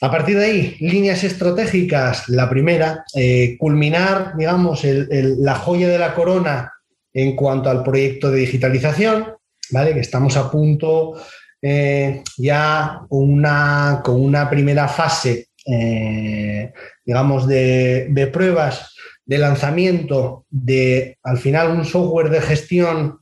A 0.00 0.10
partir 0.10 0.38
de 0.38 0.44
ahí, 0.44 0.76
líneas 0.80 1.24
estratégicas. 1.24 2.28
La 2.28 2.48
primera, 2.48 3.04
eh, 3.14 3.56
culminar, 3.58 4.34
digamos, 4.36 4.82
la 4.84 5.54
joya 5.56 5.88
de 5.88 5.98
la 5.98 6.14
corona 6.14 6.72
en 7.12 7.34
cuanto 7.34 7.70
al 7.70 7.82
proyecto 7.82 8.30
de 8.30 8.40
digitalización, 8.40 9.34
¿vale? 9.70 9.94
Que 9.94 10.00
estamos 10.00 10.36
a 10.36 10.50
punto 10.50 11.14
eh, 11.60 12.22
ya 12.36 13.00
con 13.08 13.32
una, 13.32 14.48
primera 14.48 14.88
fase, 14.88 15.48
eh, 15.66 16.72
digamos, 17.04 17.46
de, 17.48 18.30
pruebas 18.32 18.94
de 19.24 19.38
lanzamiento 19.38 20.46
de, 20.48 21.18
al 21.22 21.38
final, 21.38 21.70
un 21.70 21.84
software 21.84 22.30
de 22.30 22.40
gestión 22.40 23.18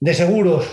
de 0.00 0.14
seguros 0.14 0.66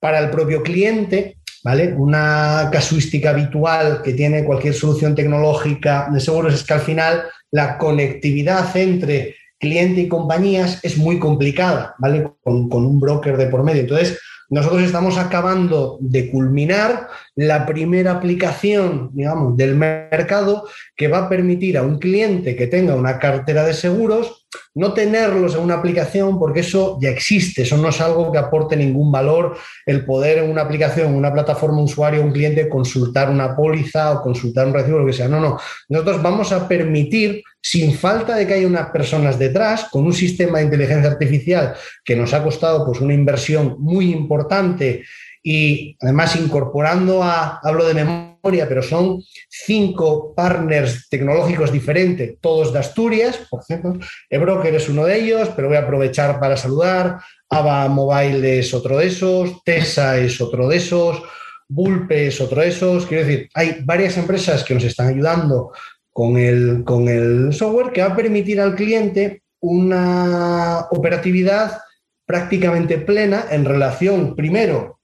para 0.00 0.18
el 0.18 0.30
propio 0.30 0.62
cliente, 0.62 1.38
¿vale? 1.62 1.94
Una 1.94 2.68
casuística 2.72 3.30
habitual 3.30 4.02
que 4.02 4.12
tiene 4.12 4.44
cualquier 4.44 4.74
solución 4.74 5.14
tecnológica 5.14 6.08
de 6.12 6.20
seguros 6.20 6.54
es 6.54 6.64
que 6.64 6.74
al 6.74 6.80
final 6.80 7.24
la 7.50 7.78
conectividad 7.78 8.76
entre 8.76 9.36
cliente 9.66 10.02
y 10.02 10.08
compañías 10.08 10.78
es 10.84 10.96
muy 10.96 11.18
complicada, 11.18 11.96
¿vale? 11.98 12.30
Con, 12.42 12.72
un 12.72 13.00
broker 13.00 13.36
de 13.36 13.48
por 13.48 13.64
medio. 13.64 13.80
Entonces, 13.80 14.20
nosotros 14.48 14.82
estamos 14.82 15.18
acabando 15.18 15.98
de 16.00 16.30
culminar 16.30 17.08
la 17.34 17.66
primera 17.66 18.12
aplicación, 18.12 19.10
digamos, 19.12 19.56
del 19.56 19.74
mercado 19.74 20.68
que 20.96 21.08
va 21.08 21.18
a 21.18 21.28
permitir 21.28 21.76
a 21.76 21.82
un 21.82 21.98
cliente 21.98 22.54
que 22.54 22.68
tenga 22.68 22.94
una 22.94 23.18
cartera 23.18 23.64
de 23.64 23.74
seguros 23.74 24.45
no 24.76 24.92
tenerlos 24.92 25.54
en 25.54 25.62
una 25.62 25.74
aplicación 25.74 26.38
porque 26.38 26.60
eso 26.60 26.98
ya 27.00 27.08
existe, 27.08 27.62
eso 27.62 27.76
no 27.78 27.88
es 27.88 28.00
algo 28.00 28.30
que 28.30 28.38
aporte 28.38 28.76
ningún 28.76 29.10
valor 29.10 29.56
el 29.86 30.04
poder 30.04 30.38
en 30.38 30.50
una 30.50 30.62
aplicación, 30.62 31.14
una 31.14 31.32
plataforma 31.32 31.80
usuario, 31.80 32.22
un 32.22 32.30
cliente 32.30 32.68
consultar 32.68 33.30
una 33.30 33.56
póliza 33.56 34.12
o 34.12 34.22
consultar 34.22 34.66
un 34.66 34.74
recibo, 34.74 34.98
lo 34.98 35.06
que 35.06 35.14
sea. 35.14 35.28
No, 35.28 35.40
no. 35.40 35.58
Nosotros 35.88 36.22
vamos 36.22 36.52
a 36.52 36.68
permitir, 36.68 37.42
sin 37.60 37.94
falta 37.94 38.36
de 38.36 38.46
que 38.46 38.54
haya 38.54 38.66
unas 38.66 38.90
personas 38.90 39.38
detrás, 39.38 39.88
con 39.90 40.04
un 40.04 40.12
sistema 40.12 40.58
de 40.58 40.64
inteligencia 40.64 41.10
artificial 41.10 41.74
que 42.04 42.14
nos 42.14 42.34
ha 42.34 42.42
costado 42.42 42.84
pues, 42.84 43.00
una 43.00 43.14
inversión 43.14 43.76
muy 43.78 44.12
importante 44.12 45.04
y 45.42 45.96
además 46.00 46.36
incorporando 46.36 47.22
a, 47.22 47.60
hablo 47.62 47.86
de 47.86 47.94
memoria, 47.94 48.35
pero 48.68 48.82
son 48.82 49.22
cinco 49.48 50.32
partners 50.34 51.08
tecnológicos 51.08 51.72
diferentes, 51.72 52.36
todos 52.40 52.72
de 52.72 52.78
Asturias, 52.78 53.40
por 53.50 53.62
cierto. 53.64 53.94
Ebroker 54.30 54.74
es 54.74 54.88
uno 54.88 55.04
de 55.04 55.18
ellos, 55.18 55.50
pero 55.54 55.68
voy 55.68 55.76
a 55.76 55.80
aprovechar 55.80 56.38
para 56.38 56.56
saludar. 56.56 57.18
Ava 57.48 57.88
Mobile 57.88 58.58
es 58.60 58.72
otro 58.72 58.98
de 58.98 59.06
esos, 59.08 59.62
Tesa 59.64 60.18
es 60.18 60.40
otro 60.40 60.68
de 60.68 60.76
esos, 60.76 61.22
Bulpe 61.68 62.28
es 62.28 62.40
otro 62.40 62.60
de 62.60 62.68
esos. 62.68 63.06
Quiero 63.06 63.26
decir, 63.26 63.48
hay 63.54 63.78
varias 63.84 64.16
empresas 64.16 64.62
que 64.62 64.74
nos 64.74 64.84
están 64.84 65.08
ayudando 65.08 65.72
con 66.12 66.38
el, 66.38 66.84
con 66.84 67.08
el 67.08 67.52
software 67.52 67.92
que 67.92 68.02
va 68.02 68.08
a 68.08 68.16
permitir 68.16 68.60
al 68.60 68.74
cliente 68.74 69.42
una 69.60 70.86
operatividad 70.90 71.78
prácticamente 72.24 72.98
plena 72.98 73.46
en 73.50 73.64
relación, 73.64 74.34
primero, 74.34 74.95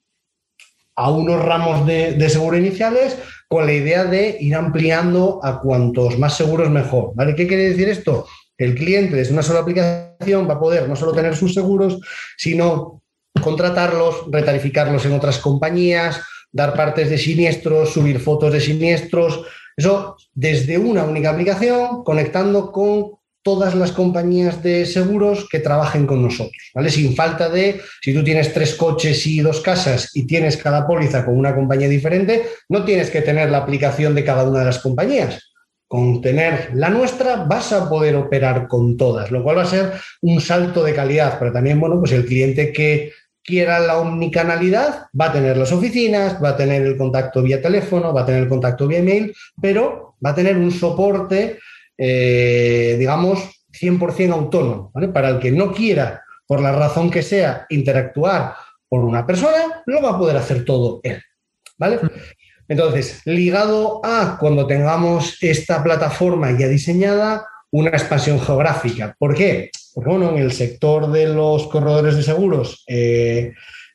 a 1.02 1.10
unos 1.10 1.44
ramos 1.44 1.84
de, 1.86 2.28
seguro 2.30 2.56
iniciales 2.56 3.18
con 3.48 3.66
la 3.66 3.72
idea 3.72 4.04
de 4.04 4.36
ir 4.40 4.54
ampliando 4.54 5.40
a 5.42 5.60
cuantos 5.60 6.18
más 6.18 6.36
seguros 6.36 6.70
mejor. 6.70 7.12
¿vale? 7.14 7.34
¿Qué 7.34 7.46
quiere 7.46 7.70
decir 7.70 7.88
esto? 7.88 8.26
El 8.56 8.74
cliente 8.74 9.16
desde 9.16 9.32
una 9.32 9.42
sola 9.42 9.60
aplicación 9.60 10.48
va 10.48 10.54
a 10.54 10.60
poder 10.60 10.88
no 10.88 10.94
solo 10.94 11.12
tener 11.12 11.34
sus 11.34 11.54
seguros, 11.54 11.98
sino 12.36 13.02
contratarlos, 13.40 14.26
retarificarlos 14.30 15.04
en 15.04 15.14
otras 15.14 15.38
compañías, 15.38 16.22
dar 16.52 16.74
partes 16.74 17.10
de 17.10 17.18
siniestros, 17.18 17.92
subir 17.92 18.20
fotos 18.20 18.52
de 18.52 18.60
siniestros. 18.60 19.44
Eso 19.76 20.16
desde 20.32 20.78
una 20.78 21.02
única 21.02 21.30
aplicación, 21.30 22.04
conectando 22.04 22.70
con 22.70 23.21
todas 23.42 23.74
las 23.74 23.92
compañías 23.92 24.62
de 24.62 24.86
seguros 24.86 25.48
que 25.50 25.58
trabajen 25.58 26.06
con 26.06 26.22
nosotros, 26.22 26.70
¿vale? 26.74 26.90
Sin 26.90 27.14
falta 27.16 27.48
de, 27.48 27.80
si 28.00 28.14
tú 28.14 28.22
tienes 28.22 28.52
tres 28.52 28.74
coches 28.74 29.26
y 29.26 29.40
dos 29.40 29.60
casas 29.60 30.10
y 30.14 30.26
tienes 30.26 30.56
cada 30.56 30.86
póliza 30.86 31.24
con 31.24 31.36
una 31.36 31.54
compañía 31.54 31.88
diferente, 31.88 32.44
no 32.68 32.84
tienes 32.84 33.10
que 33.10 33.22
tener 33.22 33.50
la 33.50 33.58
aplicación 33.58 34.14
de 34.14 34.24
cada 34.24 34.44
una 34.44 34.60
de 34.60 34.66
las 34.66 34.78
compañías. 34.78 35.52
Con 35.88 36.22
tener 36.22 36.70
la 36.74 36.88
nuestra 36.88 37.44
vas 37.44 37.72
a 37.72 37.88
poder 37.88 38.16
operar 38.16 38.66
con 38.68 38.96
todas, 38.96 39.30
lo 39.30 39.42
cual 39.42 39.58
va 39.58 39.62
a 39.62 39.66
ser 39.66 39.92
un 40.22 40.40
salto 40.40 40.82
de 40.82 40.94
calidad, 40.94 41.36
pero 41.38 41.52
también, 41.52 41.78
bueno, 41.78 41.98
pues 41.98 42.12
el 42.12 42.24
cliente 42.24 42.72
que 42.72 43.12
quiera 43.44 43.80
la 43.80 43.98
omnicanalidad 43.98 45.06
va 45.18 45.26
a 45.26 45.32
tener 45.32 45.56
las 45.56 45.72
oficinas, 45.72 46.42
va 46.42 46.50
a 46.50 46.56
tener 46.56 46.82
el 46.82 46.96
contacto 46.96 47.42
vía 47.42 47.60
teléfono, 47.60 48.14
va 48.14 48.22
a 48.22 48.26
tener 48.26 48.44
el 48.44 48.48
contacto 48.48 48.86
vía 48.86 48.98
email, 48.98 49.34
pero 49.60 50.14
va 50.24 50.30
a 50.30 50.34
tener 50.34 50.56
un 50.56 50.70
soporte 50.70 51.58
eh, 52.04 52.96
digamos, 52.98 53.64
100% 53.70 54.32
autónomo. 54.32 54.90
Para 55.14 55.28
el 55.28 55.38
que 55.38 55.52
no 55.52 55.72
quiera, 55.72 56.24
por 56.48 56.60
la 56.60 56.72
razón 56.72 57.12
que 57.12 57.22
sea, 57.22 57.64
interactuar 57.68 58.54
por 58.88 59.04
una 59.04 59.24
persona, 59.24 59.84
lo 59.86 60.02
va 60.02 60.10
a 60.10 60.18
poder 60.18 60.36
hacer 60.36 60.64
todo 60.64 60.98
él. 61.04 61.22
¿Vale? 61.78 62.00
Entonces, 62.66 63.22
ligado 63.24 64.00
a 64.04 64.36
cuando 64.40 64.66
tengamos 64.66 65.40
esta 65.40 65.80
plataforma 65.80 66.50
ya 66.58 66.66
diseñada, 66.66 67.46
una 67.70 67.90
expansión 67.90 68.40
geográfica. 68.40 69.14
¿Por 69.16 69.36
qué? 69.36 69.70
Porque 69.94 70.10
bueno, 70.10 70.30
en 70.30 70.38
el 70.38 70.50
sector 70.50 71.12
de 71.12 71.28
los 71.28 71.68
corredores 71.68 72.16
de 72.16 72.24
seguros, 72.24 72.82
eh, 72.88 73.52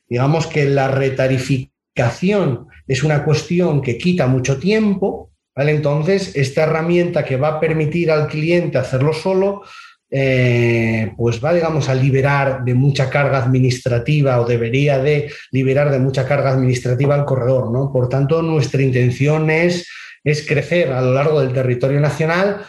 digamos 0.07 0.47
que 0.47 0.63
la 0.63 0.87
retarificación 0.87 2.67
es 2.87 3.03
una 3.03 3.25
cuestión 3.25 3.81
que 3.81 3.97
quita 3.97 4.27
mucho 4.27 4.57
tiempo, 4.57 5.31
Entonces, 5.57 6.35
esta 6.35 6.63
herramienta 6.63 7.25
que 7.25 7.37
va 7.37 7.49
a 7.49 7.59
permitir 7.59 8.11
al 8.11 8.27
cliente 8.27 8.77
hacerlo 8.77 9.13
solo, 9.13 9.63
eh, 10.09 11.11
pues 11.17 11.43
va, 11.43 11.53
digamos, 11.53 11.89
a 11.89 11.95
liberar 11.95 12.63
de 12.63 12.73
mucha 12.73 13.09
carga 13.09 13.39
administrativa 13.39 14.39
o 14.39 14.45
debería 14.45 14.99
de 14.99 15.29
liberar 15.51 15.91
de 15.91 15.99
mucha 15.99 16.25
carga 16.25 16.51
administrativa 16.51 17.15
al 17.15 17.25
corredor, 17.25 17.71
¿no? 17.71 17.91
Por 17.91 18.07
tanto, 18.07 18.41
nuestra 18.41 18.81
intención 18.81 19.49
es, 19.49 19.87
es 20.23 20.47
crecer 20.47 20.93
a 20.93 21.01
lo 21.01 21.13
largo 21.13 21.41
del 21.41 21.53
territorio 21.53 21.99
nacional 21.99 22.65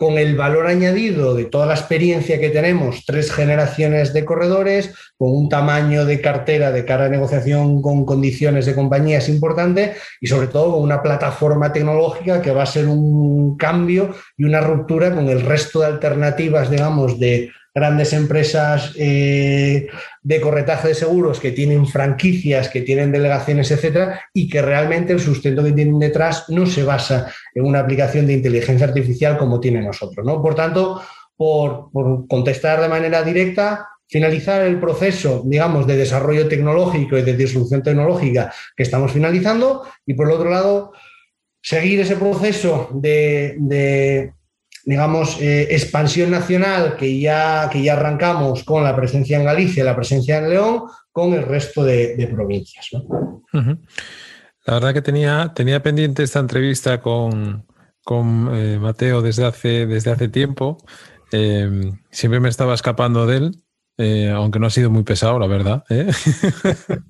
con 0.00 0.16
el 0.16 0.34
valor 0.34 0.66
añadido 0.66 1.34
de 1.34 1.44
toda 1.44 1.66
la 1.66 1.74
experiencia 1.74 2.40
que 2.40 2.48
tenemos, 2.48 3.04
tres 3.04 3.30
generaciones 3.30 4.14
de 4.14 4.24
corredores, 4.24 4.94
con 5.18 5.36
un 5.36 5.50
tamaño 5.50 6.06
de 6.06 6.22
cartera 6.22 6.72
de 6.72 6.86
cara 6.86 7.04
a 7.04 7.08
negociación 7.10 7.82
con 7.82 8.06
condiciones 8.06 8.64
de 8.64 8.74
compañías 8.74 9.28
importante 9.28 9.92
y 10.18 10.26
sobre 10.26 10.46
todo 10.46 10.72
con 10.72 10.84
una 10.84 11.02
plataforma 11.02 11.70
tecnológica 11.70 12.40
que 12.40 12.50
va 12.50 12.62
a 12.62 12.66
ser 12.66 12.88
un 12.88 13.58
cambio 13.58 14.14
y 14.38 14.44
una 14.44 14.62
ruptura 14.62 15.14
con 15.14 15.28
el 15.28 15.42
resto 15.42 15.80
de 15.80 15.88
alternativas, 15.88 16.70
digamos, 16.70 17.20
de 17.20 17.50
grandes 17.74 18.12
empresas 18.12 18.92
eh, 18.96 19.88
de 20.22 20.40
corretaje 20.40 20.88
de 20.88 20.94
seguros 20.94 21.38
que 21.38 21.52
tienen 21.52 21.86
franquicias, 21.86 22.68
que 22.68 22.82
tienen 22.82 23.12
delegaciones, 23.12 23.70
etcétera, 23.70 24.20
y 24.34 24.48
que 24.48 24.62
realmente 24.62 25.12
el 25.12 25.20
sustento 25.20 25.62
que 25.62 25.72
tienen 25.72 25.98
detrás 25.98 26.48
no 26.48 26.66
se 26.66 26.82
basa 26.82 27.32
en 27.54 27.64
una 27.64 27.80
aplicación 27.80 28.26
de 28.26 28.34
inteligencia 28.34 28.86
artificial 28.86 29.38
como 29.38 29.60
tiene 29.60 29.80
nosotros. 29.80 30.26
¿no? 30.26 30.42
Por 30.42 30.54
tanto, 30.54 31.00
por, 31.36 31.90
contestar 32.28 32.80
de 32.80 32.88
manera 32.88 33.22
directa, 33.22 33.88
finalizar 34.08 34.62
el 34.62 34.80
proceso, 34.80 35.42
digamos, 35.44 35.86
de 35.86 35.96
desarrollo 35.96 36.48
tecnológico 36.48 37.16
y 37.16 37.22
de 37.22 37.36
disrupción 37.36 37.82
tecnológica 37.82 38.52
que 38.76 38.82
estamos 38.82 39.12
finalizando, 39.12 39.86
y 40.04 40.14
por 40.14 40.30
otro 40.30 40.50
lado, 40.50 40.92
seguir 41.62 42.00
ese 42.00 42.16
proceso 42.16 42.90
de 42.92 44.32
digamos, 44.84 45.40
eh, 45.40 45.68
expansión 45.70 46.30
nacional 46.30 46.96
que 46.96 47.20
ya, 47.20 47.68
que 47.70 47.82
ya 47.82 47.94
arrancamos 47.94 48.64
con 48.64 48.84
la 48.84 48.96
presencia 48.96 49.38
en 49.38 49.44
Galicia, 49.44 49.84
la 49.84 49.96
presencia 49.96 50.38
en 50.38 50.50
León, 50.50 50.82
con 51.12 51.34
el 51.34 51.42
resto 51.42 51.84
de, 51.84 52.28
provincias. 52.32 52.88
La 53.52 54.74
verdad 54.74 54.94
que 54.94 55.02
tenía, 55.02 55.52
tenía 55.54 55.82
pendiente 55.82 56.22
esta 56.22 56.40
entrevista 56.40 57.00
con, 57.00 57.66
eh, 58.52 58.78
Mateo 58.80 59.22
desde 59.22 59.46
hace, 59.46 59.86
desde 59.86 60.12
hace 60.12 60.28
tiempo. 60.28 60.78
Eh, 61.32 61.92
siempre 62.10 62.40
me 62.40 62.48
estaba 62.48 62.74
escapando 62.74 63.26
de 63.26 63.36
él, 63.36 63.62
aunque 64.34 64.58
no 64.58 64.66
ha 64.66 64.70
sido 64.70 64.88
muy 64.88 65.02
pesado, 65.02 65.38
la 65.38 65.46
verdad. 65.46 65.84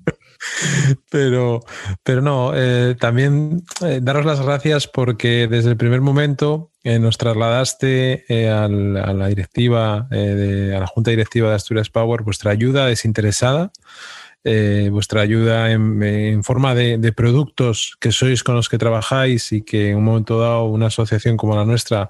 pero, 1.09 1.61
pero 2.03 2.21
no, 2.21 2.51
también 2.99 3.63
daros 4.01 4.25
las 4.25 4.41
gracias 4.41 4.87
porque 4.87 5.47
desde 5.47 5.69
el 5.69 5.77
primer 5.77 6.01
momento 6.01 6.70
eh, 6.83 6.97
nos 6.97 7.19
trasladaste 7.19 8.25
eh, 8.27 8.49
a 8.49 8.67
la 8.67 9.27
directiva, 9.27 10.07
eh, 10.09 10.73
a 10.75 10.79
la 10.79 10.87
Junta 10.87 11.11
Directiva 11.11 11.49
de 11.49 11.55
Asturias 11.55 11.91
Power, 11.91 12.23
vuestra 12.23 12.49
ayuda 12.49 12.87
desinteresada, 12.87 13.71
vuestra 14.43 15.21
ayuda 15.21 15.71
en, 15.71 16.43
forma 16.43 16.73
de, 16.73 17.13
productos 17.13 17.95
que 17.99 18.11
sois 18.11 18.43
con 18.43 18.55
los 18.55 18.69
que 18.69 18.79
trabajáis 18.79 19.51
y 19.51 19.61
que 19.61 19.91
en 19.91 19.97
un 19.97 20.03
momento 20.05 20.39
dado 20.39 20.63
una 20.63 20.87
asociación 20.87 21.37
como 21.37 21.55
la 21.55 21.63
nuestra 21.63 22.09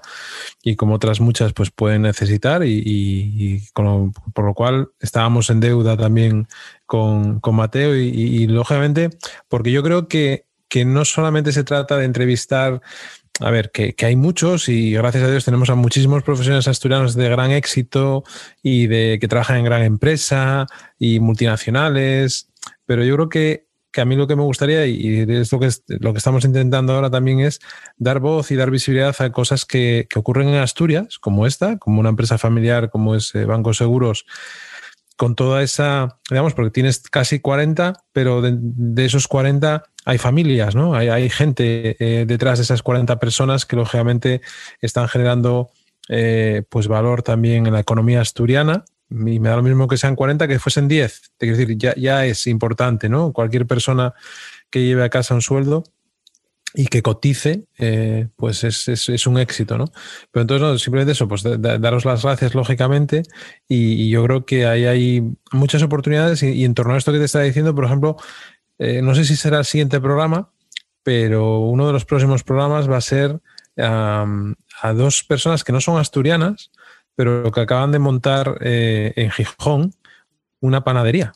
y 0.62 0.76
como 0.76 0.94
otras 0.94 1.20
muchas 1.20 1.52
pues 1.52 1.70
pueden 1.70 2.00
necesitar 2.02 2.62
y, 2.64 3.62
por 3.74 4.46
lo 4.46 4.54
cual 4.54 4.88
estábamos 5.00 5.50
en 5.50 5.60
deuda 5.60 5.98
también 5.98 6.48
con, 6.86 7.42
Mateo 7.52 7.94
y, 7.94 8.46
lógicamente 8.46 9.10
porque 9.50 9.70
yo 9.70 9.82
creo 9.82 10.08
que, 10.08 10.46
que 10.68 10.86
no 10.86 11.04
solamente 11.04 11.52
se 11.52 11.64
trata 11.64 11.98
de 11.98 12.06
entrevistar 12.06 12.80
a 13.40 13.50
ver, 13.50 13.70
que, 13.70 13.94
hay 14.04 14.16
muchos 14.16 14.68
y 14.68 14.92
gracias 14.92 15.24
a 15.24 15.30
Dios 15.30 15.44
tenemos 15.44 15.70
a 15.70 15.74
muchísimos 15.74 16.22
profesionales 16.22 16.68
asturianos 16.68 17.14
de 17.14 17.28
gran 17.28 17.50
éxito 17.50 18.24
y 18.62 18.86
de 18.86 19.18
que 19.20 19.28
trabajan 19.28 19.58
en 19.58 19.64
gran 19.64 19.82
empresa 19.82 20.66
y 20.98 21.18
multinacionales, 21.18 22.50
pero 22.84 23.04
yo 23.04 23.14
creo 23.16 23.28
que, 23.28 23.66
a 23.94 24.04
mí 24.06 24.16
lo 24.16 24.26
que 24.26 24.36
me 24.36 24.42
gustaría 24.42 24.86
y 24.86 25.20
es 25.20 25.52
lo 25.52 25.60
que, 25.60 25.68
lo 25.86 26.12
que 26.12 26.18
estamos 26.18 26.44
intentando 26.46 26.94
ahora 26.94 27.10
también 27.10 27.40
es 27.40 27.60
dar 27.98 28.20
voz 28.20 28.50
y 28.50 28.56
dar 28.56 28.70
visibilidad 28.70 29.14
a 29.18 29.32
cosas 29.32 29.66
que, 29.66 30.08
ocurren 30.14 30.48
en 30.48 30.56
Asturias, 30.56 31.18
como 31.18 31.46
esta, 31.46 31.78
como 31.78 32.00
una 32.00 32.08
empresa 32.08 32.38
familiar 32.38 32.90
como 32.90 33.14
es 33.16 33.34
eh, 33.34 33.44
Banco 33.44 33.74
Seguros, 33.74 34.24
con 35.22 35.36
toda 35.36 35.62
esa, 35.62 36.18
digamos, 36.28 36.52
porque 36.52 36.72
tienes 36.72 36.98
casi 36.98 37.38
40, 37.38 37.92
pero 38.12 38.42
de, 38.42 39.04
esos 39.04 39.28
40 39.28 39.84
hay 40.04 40.18
familias, 40.18 40.74
¿no? 40.74 40.96
Hay, 40.96 41.30
gente 41.30 41.94
eh, 42.00 42.26
detrás 42.26 42.58
de 42.58 42.64
esas 42.64 42.82
40 42.82 43.20
personas 43.20 43.64
que 43.64 43.76
lógicamente 43.76 44.40
están 44.80 45.06
generando 45.06 45.70
eh, 46.08 46.64
pues 46.68 46.88
valor 46.88 47.22
también 47.22 47.68
en 47.68 47.72
la 47.72 47.78
economía 47.78 48.20
asturiana. 48.20 48.84
Y 49.10 49.38
me 49.38 49.48
da 49.48 49.54
lo 49.54 49.62
mismo 49.62 49.86
que 49.86 49.96
sean 49.96 50.16
40 50.16 50.48
que 50.48 50.58
fuesen 50.58 50.88
10. 50.88 51.22
Es 51.38 51.56
decir, 51.56 51.78
ya, 51.78 51.94
ya 51.94 52.26
es 52.26 52.48
importante, 52.48 53.08
¿no? 53.08 53.32
Cualquier 53.32 53.64
persona 53.64 54.14
que 54.70 54.84
lleve 54.84 55.04
a 55.04 55.08
casa 55.08 55.34
un 55.34 55.42
sueldo 55.42 55.84
y 56.74 56.86
que 56.86 57.02
cotice, 57.02 57.66
eh, 57.78 58.28
pues 58.36 58.64
es, 58.64 59.26
un 59.26 59.38
éxito, 59.38 59.76
¿no? 59.76 59.86
Pero 60.30 60.42
entonces, 60.42 60.62
no, 60.62 60.78
simplemente 60.78 61.12
eso, 61.12 61.28
pues 61.28 61.42
daros 61.42 62.04
las 62.04 62.22
gracias, 62.22 62.54
lógicamente, 62.54 63.22
y, 63.68 64.08
yo 64.08 64.24
creo 64.24 64.46
que 64.46 64.66
ahí 64.66 64.86
hay 64.86 65.34
muchas 65.52 65.82
oportunidades 65.82 66.42
y, 66.42 66.64
en 66.64 66.74
torno 66.74 66.94
a 66.94 66.98
esto 66.98 67.12
que 67.12 67.18
te 67.18 67.26
estaba 67.26 67.44
diciendo, 67.44 67.74
por 67.74 67.84
ejemplo, 67.84 68.16
eh, 68.78 69.02
no 69.02 69.14
sé 69.14 69.24
si 69.24 69.36
será 69.36 69.58
el 69.58 69.64
siguiente 69.64 70.00
programa, 70.00 70.50
pero 71.02 71.60
uno 71.60 71.86
de 71.86 71.92
los 71.92 72.04
próximos 72.04 72.42
programas 72.42 72.90
va 72.90 72.96
a 72.96 73.00
ser 73.00 73.40
a 73.78 74.92
dos 74.94 75.24
personas 75.24 75.64
que 75.64 75.72
no 75.72 75.80
son 75.80 75.98
asturianas, 75.98 76.70
pero 77.14 77.50
que 77.52 77.60
acaban 77.60 77.92
de 77.92 77.98
montar 77.98 78.58
eh, 78.60 79.12
en 79.16 79.30
Gijón 79.30 79.94
una 80.60 80.84
panadería. 80.84 81.32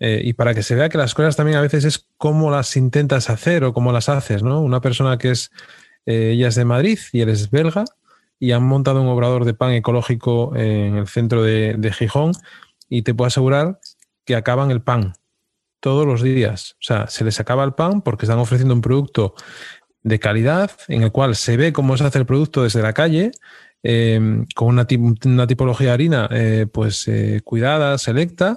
Eh, 0.00 0.20
y 0.24 0.32
para 0.34 0.54
que 0.54 0.62
se 0.62 0.74
vea 0.74 0.88
que 0.88 0.98
las 0.98 1.14
cosas 1.14 1.36
también 1.36 1.58
a 1.58 1.60
veces 1.60 1.84
es 1.84 2.06
cómo 2.16 2.50
las 2.50 2.76
intentas 2.76 3.30
hacer 3.30 3.64
o 3.64 3.72
cómo 3.72 3.92
las 3.92 4.08
haces, 4.08 4.42
¿no? 4.42 4.60
Una 4.60 4.80
persona 4.80 5.18
que 5.18 5.30
es, 5.30 5.50
eh, 6.06 6.32
ella 6.34 6.48
es 6.48 6.54
de 6.54 6.64
Madrid 6.64 6.98
y 7.12 7.20
él 7.20 7.28
es 7.30 7.50
belga 7.50 7.84
y 8.38 8.52
han 8.52 8.62
montado 8.62 9.02
un 9.02 9.08
obrador 9.08 9.44
de 9.44 9.54
pan 9.54 9.72
ecológico 9.72 10.54
en 10.54 10.96
el 10.96 11.08
centro 11.08 11.42
de, 11.42 11.74
de 11.76 11.92
Gijón 11.92 12.32
y 12.88 13.02
te 13.02 13.12
puedo 13.12 13.26
asegurar 13.26 13.80
que 14.24 14.36
acaban 14.36 14.70
el 14.70 14.82
pan 14.82 15.14
todos 15.80 16.06
los 16.06 16.22
días. 16.22 16.74
O 16.74 16.82
sea, 16.82 17.08
se 17.08 17.24
les 17.24 17.40
acaba 17.40 17.64
el 17.64 17.72
pan 17.72 18.02
porque 18.02 18.26
están 18.26 18.38
ofreciendo 18.38 18.74
un 18.74 18.80
producto 18.80 19.34
de 20.04 20.20
calidad 20.20 20.70
en 20.86 21.02
el 21.02 21.10
cual 21.10 21.34
se 21.34 21.56
ve 21.56 21.72
cómo 21.72 21.96
se 21.96 22.04
hace 22.04 22.18
el 22.18 22.26
producto 22.26 22.62
desde 22.62 22.82
la 22.82 22.92
calle, 22.92 23.32
eh, 23.82 24.44
con 24.54 24.68
una, 24.68 24.86
una, 25.24 25.46
tipología 25.46 25.88
de 25.88 25.92
harina 25.92 26.28
pues 26.72 27.10
cuidada, 27.44 27.98
selecta, 27.98 28.56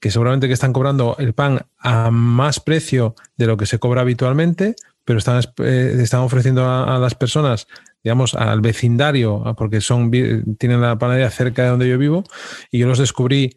que 0.00 0.10
seguramente 0.10 0.48
que 0.48 0.54
están 0.54 0.72
cobrando 0.72 1.16
el 1.18 1.34
pan 1.34 1.66
a 1.78 2.10
más 2.10 2.58
precio 2.58 3.14
de 3.36 3.46
lo 3.46 3.56
que 3.56 3.66
se 3.66 3.78
cobra 3.78 4.00
habitualmente, 4.00 4.74
pero 5.04 5.18
están, 5.18 5.40
eh, 5.58 5.96
están 6.00 6.20
ofreciendo 6.20 6.68
a, 6.68 6.98
las 6.98 7.14
personas, 7.14 7.66
digamos, 8.02 8.34
al 8.34 8.60
vecindario, 8.60 9.54
porque 9.56 9.80
son, 9.80 10.10
tienen 10.10 10.80
la 10.80 10.98
panadería 10.98 11.30
cerca 11.30 11.62
de 11.62 11.68
donde 11.68 11.88
yo 11.88 11.98
vivo, 11.98 12.24
y 12.70 12.78
yo 12.78 12.86
los 12.86 12.98
descubrí 12.98 13.54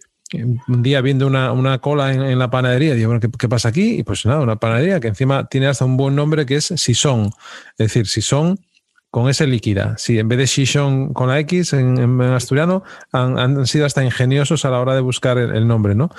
un 0.68 0.82
día 0.82 1.02
viendo 1.02 1.28
una, 1.28 1.78
cola 1.80 2.12
en, 2.12 2.40
la 2.40 2.50
panadería, 2.50 2.96
digo, 2.96 3.10
bueno, 3.10 3.22
¿qué, 3.38 3.50
pasa 3.50 3.70
aquí? 3.70 4.00
Y 4.00 4.04
pues 4.04 4.26
nada, 4.26 4.42
una 4.42 4.56
panadería 4.56 5.00
que 5.00 5.08
encima 5.08 5.46
tiene 5.48 5.68
hasta 5.68 5.86
un 5.86 5.96
buen 5.98 6.16
nombre 6.16 6.46
que 6.46 6.56
es 6.56 6.74
Sison. 6.76 7.30
Es 7.78 7.78
decir, 7.78 8.08
Sison 8.08 8.60
con 9.14 9.30
ese 9.30 9.46
líquida. 9.46 9.94
Si 10.00 10.18
en 10.18 10.28
vez 10.28 10.40
de 10.40 10.48
Shishon 10.48 11.14
con 11.14 11.28
la 11.30 11.40
X 11.42 11.74
en, 11.74 12.20
asturiano 12.20 12.84
han, 13.12 13.68
sido 13.68 13.86
hasta 13.86 14.04
ingeniosos 14.04 14.66
a 14.66 14.72
la 14.72 14.80
hora 14.80 14.96
de 14.96 15.02
buscar 15.02 15.38
el, 15.38 15.68
nombre, 15.68 15.94
¿no? 15.94 16.10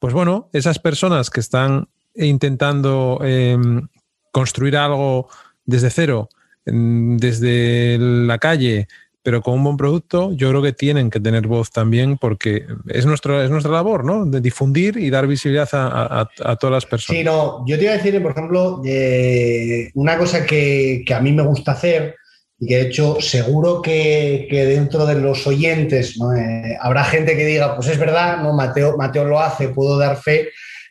Pues 0.00 0.12
bueno, 0.12 0.50
esas 0.52 0.80
personas 0.80 1.30
que 1.30 1.38
están 1.38 1.86
intentando 2.16 3.20
em, 3.22 3.86
construir 4.32 4.76
algo 4.76 5.28
desde 5.64 5.90
cero, 5.90 6.28
desde 6.64 7.98
la 8.00 8.38
calle, 8.38 8.88
pero 9.22 9.42
con 9.42 9.54
un 9.54 9.62
buen 9.62 9.76
producto, 9.76 10.32
yo 10.32 10.48
creo 10.48 10.60
que 10.60 10.72
tienen 10.72 11.08
que 11.08 11.20
tener 11.20 11.46
voz 11.46 11.70
también 11.70 12.18
porque 12.18 12.66
es, 12.88 13.06
nuestro, 13.06 13.40
es 13.40 13.50
nuestra 13.50 13.70
labor, 13.70 14.04
¿no? 14.04 14.26
De 14.26 14.40
difundir 14.40 14.96
y 14.96 15.08
dar 15.08 15.28
visibilidad 15.28 15.68
a, 15.72 16.56
todas 16.58 16.72
las 16.72 16.86
personas. 16.86 17.16
Sí, 17.16 17.24
no, 17.24 17.64
yo 17.64 17.76
te 17.76 17.84
iba 17.84 17.92
a 17.92 17.96
decir, 17.96 18.20
por 18.20 18.32
ejemplo, 18.32 18.82
eh, 18.84 19.92
una 19.94 20.18
cosa 20.18 20.44
que, 20.44 21.04
que, 21.06 21.14
a 21.14 21.20
mí 21.20 21.30
me 21.30 21.42
gusta 21.44 21.72
hacer 21.72 22.16
y 22.60 22.66
que 22.66 22.76
de 22.76 22.82
hecho 22.82 23.16
seguro 23.20 23.80
que, 23.80 24.46
dentro 24.50 25.06
de 25.06 25.14
los 25.14 25.46
oyentes 25.46 26.16
eh, 26.36 26.76
habrá 26.78 27.04
gente 27.04 27.34
que 27.34 27.46
diga, 27.46 27.74
pues 27.74 27.88
es 27.88 27.98
verdad, 27.98 28.42
no 28.42 28.52
Mateo, 28.52 28.98
Mateo 28.98 29.24
lo 29.24 29.40
hace, 29.40 29.70
puedo 29.70 29.98
dar 29.98 30.18
fe. 30.18 30.50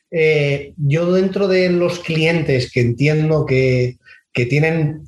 Eh, 0.10 0.74
yo 0.78 1.14
dentro 1.14 1.48
de 1.48 1.70
los 1.70 2.00
clientes 2.00 2.72
que 2.72 2.82
entiendo 2.82 3.46
que, 3.46 3.98
tienen 4.50 5.04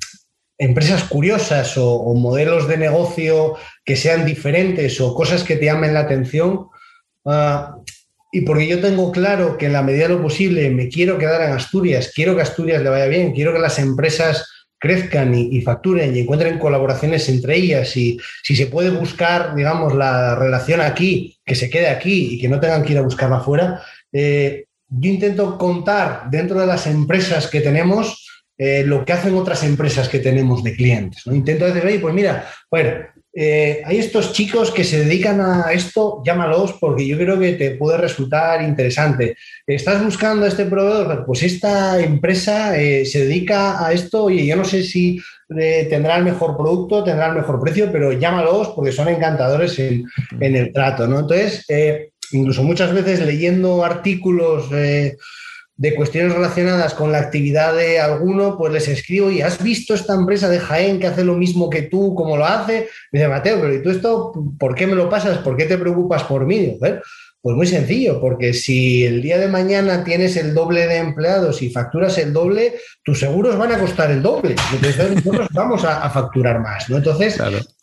empresas 0.58 1.04
curiosas 1.04 1.78
o, 1.78 2.12
modelos 2.12 2.68
de 2.68 2.76
negocio 2.76 3.54
que 3.82 3.96
sean 3.96 4.26
diferentes 4.26 5.00
o 5.00 5.14
cosas 5.14 5.42
que 5.42 5.56
te 5.56 5.64
llamen 5.64 5.94
la 5.94 6.00
atención, 6.00 6.66
ah, 7.24 7.78
y 8.30 8.42
porque 8.42 8.68
yo 8.68 8.78
tengo 8.82 9.10
claro 9.10 9.56
que 9.56 9.66
en 9.66 9.72
la 9.72 9.82
medida 9.82 10.02
de 10.02 10.16
lo 10.16 10.22
posible 10.22 10.68
me 10.68 10.90
quiero 10.90 11.16
quedar 11.16 11.40
en 11.40 11.52
Asturias, 11.52 12.12
quiero 12.14 12.36
que 12.36 12.42
Asturias 12.42 12.82
le 12.82 12.90
vaya 12.90 13.06
bien, 13.06 13.32
quiero 13.32 13.54
que 13.54 13.58
las 13.58 13.78
empresas 13.78 14.46
crezcan 14.82 15.32
y, 15.32 15.60
facturen 15.60 16.14
y 16.14 16.18
encuentren 16.18 16.58
colaboraciones 16.58 17.28
entre 17.28 17.54
ellas 17.54 17.96
y 17.96 18.18
si 18.42 18.56
se 18.56 18.66
puede 18.66 18.90
buscar, 18.90 19.54
digamos, 19.54 19.94
la 19.94 20.34
relación 20.34 20.80
aquí, 20.80 21.38
que 21.46 21.54
se 21.54 21.70
quede 21.70 21.88
aquí 21.88 22.34
y 22.34 22.40
que 22.40 22.48
no 22.48 22.58
tengan 22.58 22.82
que 22.82 22.94
ir 22.94 22.98
a 22.98 23.02
buscarla 23.02 23.36
afuera, 23.36 23.80
eh, 24.12 24.64
yo 24.88 25.08
intento 25.08 25.56
contar 25.56 26.24
dentro 26.32 26.58
de 26.58 26.66
las 26.66 26.88
empresas 26.88 27.46
que 27.46 27.60
tenemos 27.60 28.26
eh, 28.58 28.82
lo 28.84 29.04
que 29.04 29.12
hacen 29.12 29.36
otras 29.36 29.62
empresas 29.62 30.08
que 30.08 30.18
tenemos 30.18 30.64
de 30.64 30.74
clientes. 30.74 31.24
¿no? 31.28 31.34
Intento 31.34 31.64
decir, 31.64 31.86
oye, 31.86 32.00
pues 32.00 32.12
mira, 32.12 32.48
bueno, 32.68 32.90
eh, 33.34 33.80
hay 33.84 33.98
estos 33.98 34.32
chicos 34.32 34.70
que 34.70 34.84
se 34.84 35.04
dedican 35.04 35.40
a 35.40 35.72
esto, 35.72 36.22
llámalos 36.24 36.74
porque 36.74 37.06
yo 37.06 37.16
creo 37.16 37.38
que 37.38 37.52
te 37.52 37.70
puede 37.72 37.96
resultar 37.96 38.62
interesante. 38.62 39.36
¿Estás 39.66 40.04
buscando 40.04 40.44
a 40.44 40.48
este 40.48 40.66
proveedor? 40.66 41.24
Pues 41.24 41.42
esta 41.42 41.98
empresa 42.00 42.78
eh, 42.78 43.06
se 43.06 43.24
dedica 43.24 43.84
a 43.84 43.92
esto, 43.92 44.24
oye, 44.24 44.44
yo 44.44 44.56
no 44.56 44.64
sé 44.64 44.82
si 44.82 45.18
eh, 45.58 45.86
tendrá 45.88 46.16
el 46.16 46.24
mejor 46.24 46.56
producto, 46.56 47.02
tendrá 47.02 47.28
el 47.28 47.36
mejor 47.36 47.58
precio, 47.60 47.90
pero 47.90 48.12
llámalos 48.12 48.68
porque 48.68 48.92
son 48.92 49.08
encantadores 49.08 49.78
en, 49.78 50.04
en 50.38 50.56
el 50.56 50.72
trato, 50.72 51.06
¿no? 51.06 51.20
Entonces, 51.20 51.64
incluso 52.32 52.62
muchas 52.62 52.92
veces 52.92 53.24
leyendo 53.24 53.84
artículos 53.84 54.68
de 55.76 55.94
cuestiones 55.94 56.34
relacionadas 56.34 56.94
con 56.94 57.12
la 57.12 57.18
actividad 57.18 57.74
de 57.74 57.98
alguno, 57.98 58.56
pues 58.58 58.72
les 58.72 58.88
escribo 58.88 59.30
y 59.30 59.40
has 59.40 59.62
visto 59.62 59.94
esta 59.94 60.14
empresa 60.14 60.48
de 60.48 60.60
Jaén 60.60 61.00
que 61.00 61.06
hace 61.06 61.24
lo 61.24 61.34
mismo 61.34 61.70
que 61.70 61.82
tú, 61.82 62.14
como 62.14 62.36
lo 62.36 62.44
hace. 62.44 62.88
Me 63.10 63.18
dice, 63.18 63.28
Mateo, 63.28 63.60
pero 63.60 63.74
¿y 63.74 63.82
tú 63.82 63.90
esto 63.90 64.32
por 64.58 64.74
qué 64.74 64.86
me 64.86 64.94
lo 64.94 65.08
pasas? 65.08 65.38
¿Por 65.38 65.56
qué 65.56 65.64
te 65.64 65.78
preocupas 65.78 66.24
por 66.24 66.46
mí? 66.46 66.78
Pues 67.42 67.56
muy 67.56 67.66
sencillo, 67.66 68.20
porque 68.20 68.52
si 68.54 69.04
el 69.04 69.20
día 69.20 69.38
de 69.38 69.48
mañana 69.48 70.04
tienes 70.04 70.36
el 70.36 70.54
doble 70.54 70.86
de 70.86 70.98
empleados 70.98 71.60
y 71.62 71.70
facturas 71.70 72.16
el 72.18 72.32
doble, 72.32 72.74
tus 73.02 73.18
seguros 73.18 73.58
van 73.58 73.72
a 73.72 73.78
costar 73.78 74.12
el 74.12 74.22
doble. 74.22 74.54
Entonces 74.72 75.14
nosotros 75.24 75.48
vamos 75.52 75.84
a, 75.84 76.08
facturar 76.10 76.60
más. 76.60 76.88
¿no? 76.88 76.98
Entonces, 76.98 77.40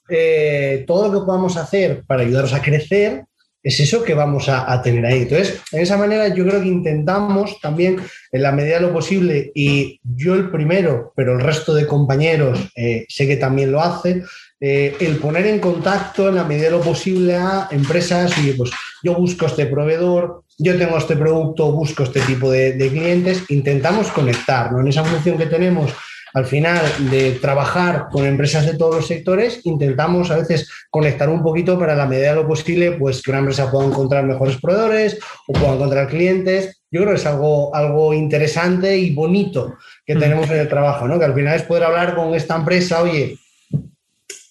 eh, 0.08 0.86
todo 0.88 1.12
lo 1.12 1.20
que 1.20 1.26
podamos 1.26 1.58
hacer 1.58 2.04
para 2.08 2.22
ayudaros 2.22 2.54
a 2.54 2.62
crecer, 2.62 3.26
es 3.62 3.80
eso 3.80 4.04
que 4.04 4.14
vamos 4.14 4.48
a, 4.48 4.82
tener 4.82 5.06
ahí. 5.06 5.24
Entonces, 5.24 5.60
en 5.72 5.82
esa 5.82 5.98
manera 5.98 6.28
yo 6.30 6.46
creo 6.46 6.62
que 6.62 6.68
intentamos 6.68 7.60
también, 7.60 7.98
en 8.32 8.42
la 8.42 8.52
medida 8.52 8.76
de 8.76 8.82
lo 8.82 8.94
posible, 8.94 9.52
y 9.54 10.00
yo 10.04 10.36
el 10.36 10.50
primero, 10.50 11.12
pero 11.16 11.34
el 11.34 11.42
resto 11.42 11.74
de 11.74 11.86
compañeros 11.86 12.60
eh, 12.76 13.06
sé 13.10 13.28
que 13.28 13.38
también 13.38 13.72
lo 13.72 13.82
hacen, 13.82 14.24
eh, 14.62 14.96
el 15.00 15.18
poner 15.18 15.46
en 15.48 15.60
contacto 15.60 16.30
en 16.30 16.36
la 16.36 16.44
medida 16.44 16.66
de 16.66 16.72
lo 16.72 16.82
posible 16.82 17.36
a 17.36 17.68
empresas 17.72 18.38
y 18.40 18.52
pues 18.54 18.72
yo 19.04 19.16
busco 19.16 19.46
este 19.46 19.66
proveedor, 19.66 20.44
yo 20.58 20.78
tengo 20.78 20.98
este 20.98 21.16
producto, 21.16 21.72
busco 21.72 22.04
este 22.04 22.20
tipo 22.22 22.52
de, 22.52 22.74
de 22.74 22.90
clientes, 22.90 23.44
intentamos 23.50 24.10
conectar, 24.10 24.72
¿no? 24.72 24.82
En 24.82 24.88
esa 24.90 25.06
función 25.06 25.38
que 25.38 25.46
tenemos 25.46 25.94
al 26.34 26.46
final 26.46 26.82
de 27.10 27.34
trabajar 27.34 28.08
con 28.12 28.26
empresas 28.26 28.66
de 28.66 28.78
todos 28.78 28.96
los 28.96 29.08
sectores, 29.08 29.62
intentamos 29.66 30.32
a 30.32 30.38
veces 30.38 30.70
conectar 30.90 31.30
un 31.30 31.44
poquito 31.44 31.78
para 31.78 31.96
la 31.96 32.06
medida 32.06 32.30
de 32.30 32.36
lo 32.36 32.48
posible, 32.48 32.94
pues 32.94 33.22
que 33.22 33.32
una 33.32 33.40
empresa 33.40 33.72
pueda 33.72 33.88
encontrar 33.88 34.26
mejores 34.26 34.58
proveedores 34.62 35.20
o 35.48 35.54
pueda 35.54 35.74
encontrar 35.74 36.08
clientes. 36.08 36.82
Yo 36.92 37.02
creo 37.02 37.14
que 37.14 37.20
es 37.20 37.26
algo, 37.26 37.74
algo 37.76 38.14
interesante 38.14 38.98
y 38.98 39.14
bonito 39.14 39.78
que 40.06 40.16
mm. 40.16 40.20
tenemos 40.20 40.50
en 40.50 40.60
el 40.60 40.70
trabajo, 40.70 41.08
¿no? 41.08 41.20
Que 41.20 41.26
al 41.26 41.34
final 41.34 41.56
es 41.56 41.64
poder 41.64 41.84
hablar 41.84 42.16
con 42.16 42.34
esta 42.34 42.56
empresa, 42.56 43.02
oye, 43.02 43.38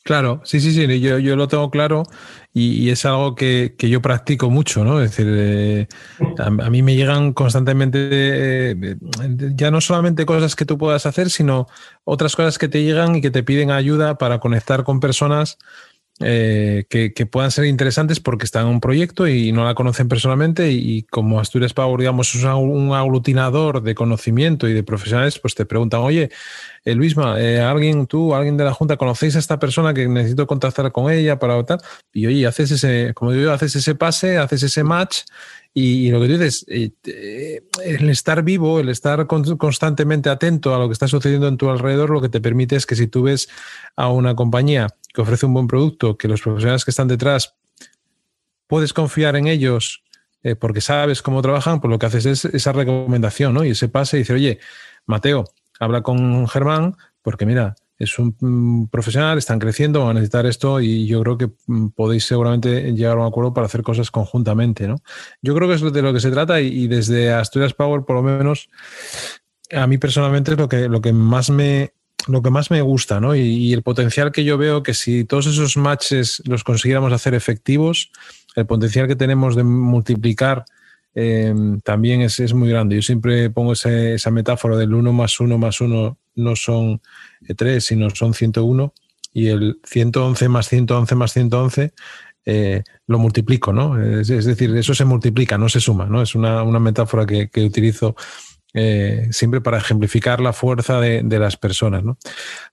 Claro, 0.08 0.40
sí, 0.42 0.58
sí, 0.58 0.72
sí, 0.72 1.00
yo, 1.00 1.18
yo 1.18 1.36
lo 1.36 1.48
tengo 1.48 1.70
claro 1.70 2.02
y, 2.58 2.90
es 2.90 3.04
algo 3.04 3.34
que, 3.34 3.74
yo 3.78 4.02
practico 4.02 4.50
mucho, 4.50 4.84
¿no? 4.84 5.00
Es 5.00 5.10
decir, 5.10 5.26
eh, 5.30 5.86
a, 6.38 6.50
mí 6.50 6.82
me 6.82 6.96
llegan 6.96 7.32
constantemente 7.32 7.98
eh, 8.02 8.96
ya 9.54 9.70
no 9.70 9.80
solamente 9.80 10.26
cosas 10.26 10.56
que 10.56 10.64
tú 10.64 10.76
puedas 10.76 11.06
hacer, 11.06 11.30
sino 11.30 11.66
otras 12.04 12.34
cosas 12.34 12.58
que 12.58 12.68
te 12.68 12.82
llegan 12.82 13.16
y 13.16 13.20
que 13.20 13.30
te 13.30 13.42
piden 13.42 13.70
ayuda 13.70 14.18
para 14.18 14.40
conectar 14.40 14.82
con 14.84 15.00
personas 15.00 15.58
eh, 16.20 16.84
que, 16.88 17.26
puedan 17.26 17.50
ser 17.50 17.66
interesantes 17.66 18.18
porque 18.18 18.44
están 18.44 18.66
en 18.66 18.72
un 18.72 18.80
proyecto 18.80 19.28
y 19.28 19.52
no 19.52 19.64
la 19.64 19.74
conocen 19.74 20.08
personalmente 20.08 20.72
y, 20.72 21.02
como 21.04 21.38
Asturias 21.38 21.74
Power, 21.74 22.00
digamos, 22.00 22.34
es 22.34 22.42
un 22.42 22.92
aglutinador 22.92 23.82
de 23.82 23.94
conocimiento 23.94 24.68
y 24.68 24.72
de 24.72 24.82
profesionales, 24.82 25.38
pues 25.38 25.54
te 25.54 25.64
preguntan, 25.64 26.00
oye, 26.00 26.30
eh, 26.84 26.94
Luisma, 26.94 27.40
eh, 27.40 27.60
alguien, 27.60 28.06
tú, 28.06 28.34
alguien 28.34 28.56
de 28.56 28.64
la 28.64 28.72
Junta, 28.72 28.96
¿conocéis 28.96 29.36
a 29.36 29.38
esta 29.38 29.58
persona 29.58 29.94
que 29.94 30.08
necesito 30.08 30.46
contactar 30.46 30.90
con 30.90 31.12
ella 31.12 31.38
para 31.38 31.54
votar? 31.54 31.80
Y 32.12 32.26
oye, 32.26 32.46
haces 32.46 32.70
ese, 32.70 33.12
como 33.14 33.32
digo, 33.32 33.52
haces 33.52 33.76
ese 33.76 33.94
pase, 33.94 34.38
haces 34.38 34.62
ese 34.62 34.82
match 34.82 35.20
y, 35.74 36.10
lo 36.10 36.20
que 36.20 36.26
tú 36.26 36.32
dices, 36.38 36.66
el 36.68 38.10
estar 38.10 38.42
vivo, 38.42 38.80
el 38.80 38.88
estar 38.88 39.26
constantemente 39.26 40.28
atento 40.28 40.74
a 40.74 40.78
lo 40.78 40.88
que 40.88 40.92
está 40.92 41.06
sucediendo 41.06 41.46
en 41.46 41.56
tu 41.56 41.70
alrededor, 41.70 42.10
lo 42.10 42.20
que 42.20 42.28
te 42.28 42.40
permite 42.40 42.76
es 42.76 42.86
que 42.86 42.96
si 42.96 43.06
tú 43.06 43.22
ves 43.22 43.48
a 43.94 44.10
una 44.10 44.34
compañía 44.34 44.88
que 45.14 45.20
ofrece 45.20 45.46
un 45.46 45.54
buen 45.54 45.68
producto, 45.68 46.16
que 46.16 46.26
los 46.26 46.42
profesionales 46.42 46.84
que 46.84 46.90
están 46.90 47.08
detrás 47.08 47.54
puedes 48.66 48.92
confiar 48.92 49.36
en 49.36 49.46
ellos 49.46 50.02
eh, 50.42 50.54
porque 50.54 50.80
sabes 50.80 51.20
cómo 51.22 51.42
trabajan, 51.42 51.80
pues 51.80 51.90
lo 51.90 51.98
que 51.98 52.06
haces 52.06 52.26
es 52.26 52.44
esa 52.44 52.72
recomendación, 52.72 53.54
¿no? 53.54 53.64
Y 53.64 53.70
ese 53.70 53.88
pase 53.88 54.16
y 54.16 54.20
dice, 54.20 54.34
oye, 54.34 54.58
Mateo, 55.06 55.44
habla 55.80 56.02
con 56.02 56.46
Germán, 56.46 56.96
porque 57.22 57.44
mira, 57.44 57.74
es 57.98 58.18
un 58.18 58.36
mm, 58.38 58.86
profesional, 58.88 59.38
están 59.38 59.58
creciendo, 59.58 60.00
van 60.00 60.10
a 60.10 60.14
necesitar 60.14 60.46
esto 60.46 60.80
y 60.80 61.06
yo 61.06 61.20
creo 61.22 61.36
que 61.38 61.50
mm, 61.66 61.88
podéis 61.88 62.24
seguramente 62.24 62.92
llegar 62.92 63.16
a 63.18 63.20
un 63.20 63.26
acuerdo 63.26 63.52
para 63.52 63.66
hacer 63.66 63.82
cosas 63.82 64.10
conjuntamente, 64.10 64.86
¿no? 64.86 64.96
Yo 65.42 65.54
creo 65.54 65.68
que 65.68 65.74
es 65.74 65.92
de 65.92 66.02
lo 66.02 66.12
que 66.12 66.20
se 66.20 66.30
trata 66.30 66.60
y, 66.60 66.86
desde 66.86 67.32
Asturias 67.32 67.74
Power, 67.74 68.02
por 68.02 68.16
lo 68.16 68.22
menos, 68.22 68.68
a 69.72 69.86
mí 69.86 69.98
personalmente 69.98 70.52
es 70.52 70.58
lo 70.58 70.68
que, 70.68 70.88
lo 70.88 71.00
que 71.00 71.12
más 71.12 71.50
me, 71.50 71.92
lo 72.28 72.40
que 72.40 72.50
más 72.50 72.70
me 72.70 72.82
gusta, 72.82 73.20
¿no? 73.20 73.34
Y, 73.34 73.72
el 73.72 73.82
potencial 73.82 74.30
que 74.30 74.44
yo 74.44 74.58
veo 74.58 74.82
que 74.84 74.94
si 74.94 75.24
todos 75.24 75.46
esos 75.46 75.76
matches 75.76 76.40
los 76.46 76.62
consiguiéramos 76.62 77.12
hacer 77.12 77.34
efectivos, 77.34 78.12
el 78.54 78.66
potencial 78.66 79.08
que 79.08 79.16
tenemos 79.16 79.56
de 79.56 79.64
multiplicar 79.64 80.64
eh, 81.14 81.52
también 81.82 82.20
es, 82.20 82.54
muy 82.54 82.68
grande. 82.68 82.94
Yo 82.94 83.02
siempre 83.02 83.50
pongo 83.50 83.72
esa 83.72 84.30
metáfora 84.30 84.76
del 84.76 84.94
1 84.94 85.12
más 85.12 85.40
1 85.40 85.58
más 85.58 85.80
1 85.80 86.16
no 86.38 86.56
son 86.56 87.00
3, 87.54 87.76
eh, 87.76 87.80
sino 87.80 88.10
son 88.10 88.34
101, 88.34 88.94
y 89.32 89.48
el 89.48 89.78
111 89.84 90.48
más 90.48 90.68
111 90.68 91.14
más 91.14 91.32
111 91.32 91.92
eh, 92.46 92.82
lo 93.06 93.18
multiplico, 93.18 93.72
¿no? 93.72 94.00
Es, 94.02 94.28
decir, 94.28 94.74
eso 94.76 94.94
se 94.94 95.04
multiplica, 95.04 95.58
no 95.58 95.68
se 95.68 95.80
suma, 95.80 96.06
¿no? 96.06 96.22
Es 96.22 96.34
una, 96.34 96.64
metáfora 96.64 97.26
que, 97.26 97.50
que 97.50 97.64
utilizo 97.64 98.16
eh, 98.74 99.28
siempre 99.30 99.62
para 99.62 99.78
ejemplificar 99.78 100.40
la 100.40 100.52
fuerza 100.52 101.00
de, 101.00 101.22
las 101.38 101.56
personas. 101.56 102.04
¿no? 102.04 102.18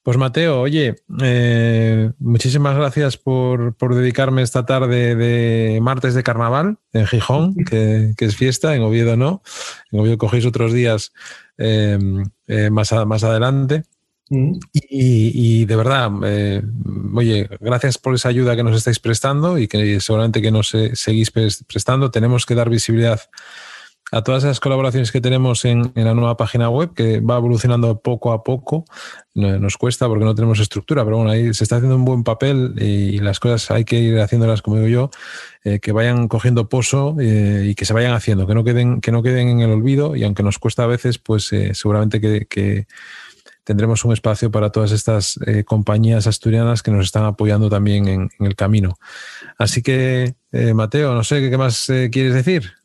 Pues 0.03 0.17
Mateo, 0.17 0.59
oye, 0.59 0.95
eh, 1.21 2.11
muchísimas 2.19 2.75
gracias 2.75 3.15
por, 3.17 3.75
dedicarme 3.95 4.41
esta 4.41 4.65
tarde 4.65 5.15
de 5.15 5.79
martes 5.81 6.13
de 6.13 6.23
carnaval 6.23 6.77
en 6.91 7.07
Gijón, 7.07 7.55
que, 7.55 8.13
es 8.17 8.35
fiesta, 8.35 8.75
en 8.75 8.83
Oviedo 8.83 9.15
no, 9.15 9.41
en 9.91 10.01
Oviedo 10.01 10.17
cogéis 10.17 10.45
otros 10.45 10.73
días 10.73 11.13
eh, 11.57 11.97
más, 12.71 12.91
más 13.05 13.23
adelante. 13.23 13.83
Mm. 14.29 14.53
Y, 14.73 15.65
de 15.65 15.75
verdad, 15.75 16.11
oye, 17.13 17.47
gracias 17.59 17.97
por 17.97 18.15
esa 18.15 18.29
ayuda 18.29 18.55
que 18.55 18.63
nos 18.63 18.75
estáis 18.75 18.99
prestando 18.99 19.57
y 19.57 19.67
que 19.67 19.99
seguramente 19.99 20.41
que 20.41 20.51
nos 20.51 20.73
seguís 20.93 21.31
prestando. 21.31 22.09
Tenemos 22.09 22.45
que 22.45 22.55
dar 22.55 22.69
visibilidad 22.69 23.21
a 24.11 24.21
todas 24.23 24.43
esas 24.43 24.59
colaboraciones 24.59 25.11
que 25.11 25.19
tenemos 25.19 25.65
en, 25.65 25.91
la 25.95 26.13
nueva 26.13 26.37
página 26.37 26.69
web, 26.69 26.93
que 26.93 27.19
va 27.21 27.37
evolucionando 27.37 27.99
poco 27.99 28.31
a 28.31 28.43
poco. 28.43 28.85
Nos 29.33 29.77
cuesta 29.77 30.07
porque 30.07 30.23
no 30.23 30.35
tenemos 30.35 30.59
estructura, 30.59 31.03
pero 31.03 31.17
bueno, 31.17 31.31
ahí 31.31 31.53
se 31.53 31.63
está 31.63 31.77
haciendo 31.77 31.95
un 31.95 32.05
buen 32.05 32.23
papel 32.23 32.75
y, 32.77 33.19
las 33.19 33.39
cosas 33.39 33.71
hay 33.71 33.83
que 33.83 33.99
ir 33.99 34.19
haciéndolas, 34.19 34.61
como 34.61 34.77
digo 34.77 34.87
yo, 34.87 35.09
eh, 35.63 35.79
que 35.79 35.91
vayan 35.91 36.27
cogiendo 36.27 36.69
pozo 36.69 37.15
eh, 37.19 37.65
y 37.69 37.75
que 37.75 37.85
se 37.85 37.93
vayan 37.93 38.13
haciendo, 38.13 38.45
que 38.45 38.53
no, 38.53 38.63
queden, 38.63 39.01
que 39.01 39.11
no 39.11 39.23
queden 39.23 39.49
en 39.49 39.61
el 39.61 39.71
olvido 39.71 40.15
y 40.15 40.23
aunque 40.23 40.43
nos 40.43 40.59
cuesta 40.59 40.83
a 40.83 40.87
veces, 40.87 41.17
pues 41.17 41.51
eh, 41.53 41.73
seguramente 41.73 42.21
que, 42.21 42.87
tendremos 43.63 44.05
un 44.05 44.13
espacio 44.13 44.51
para 44.51 44.69
todas 44.69 44.91
estas 44.91 45.39
compañías 45.65 46.27
asturianas 46.27 46.83
que 46.83 46.91
nos 46.91 47.05
están 47.05 47.25
apoyando 47.25 47.67
también 47.67 48.07
en, 48.07 48.29
el 48.39 48.55
camino. 48.55 48.99
Así 49.57 49.81
que, 49.81 50.35
Mateo, 50.75 51.15
no 51.15 51.23
sé 51.23 51.49
qué 51.49 51.57
más 51.57 51.87
quieres 52.11 52.35
decir. 52.35 52.84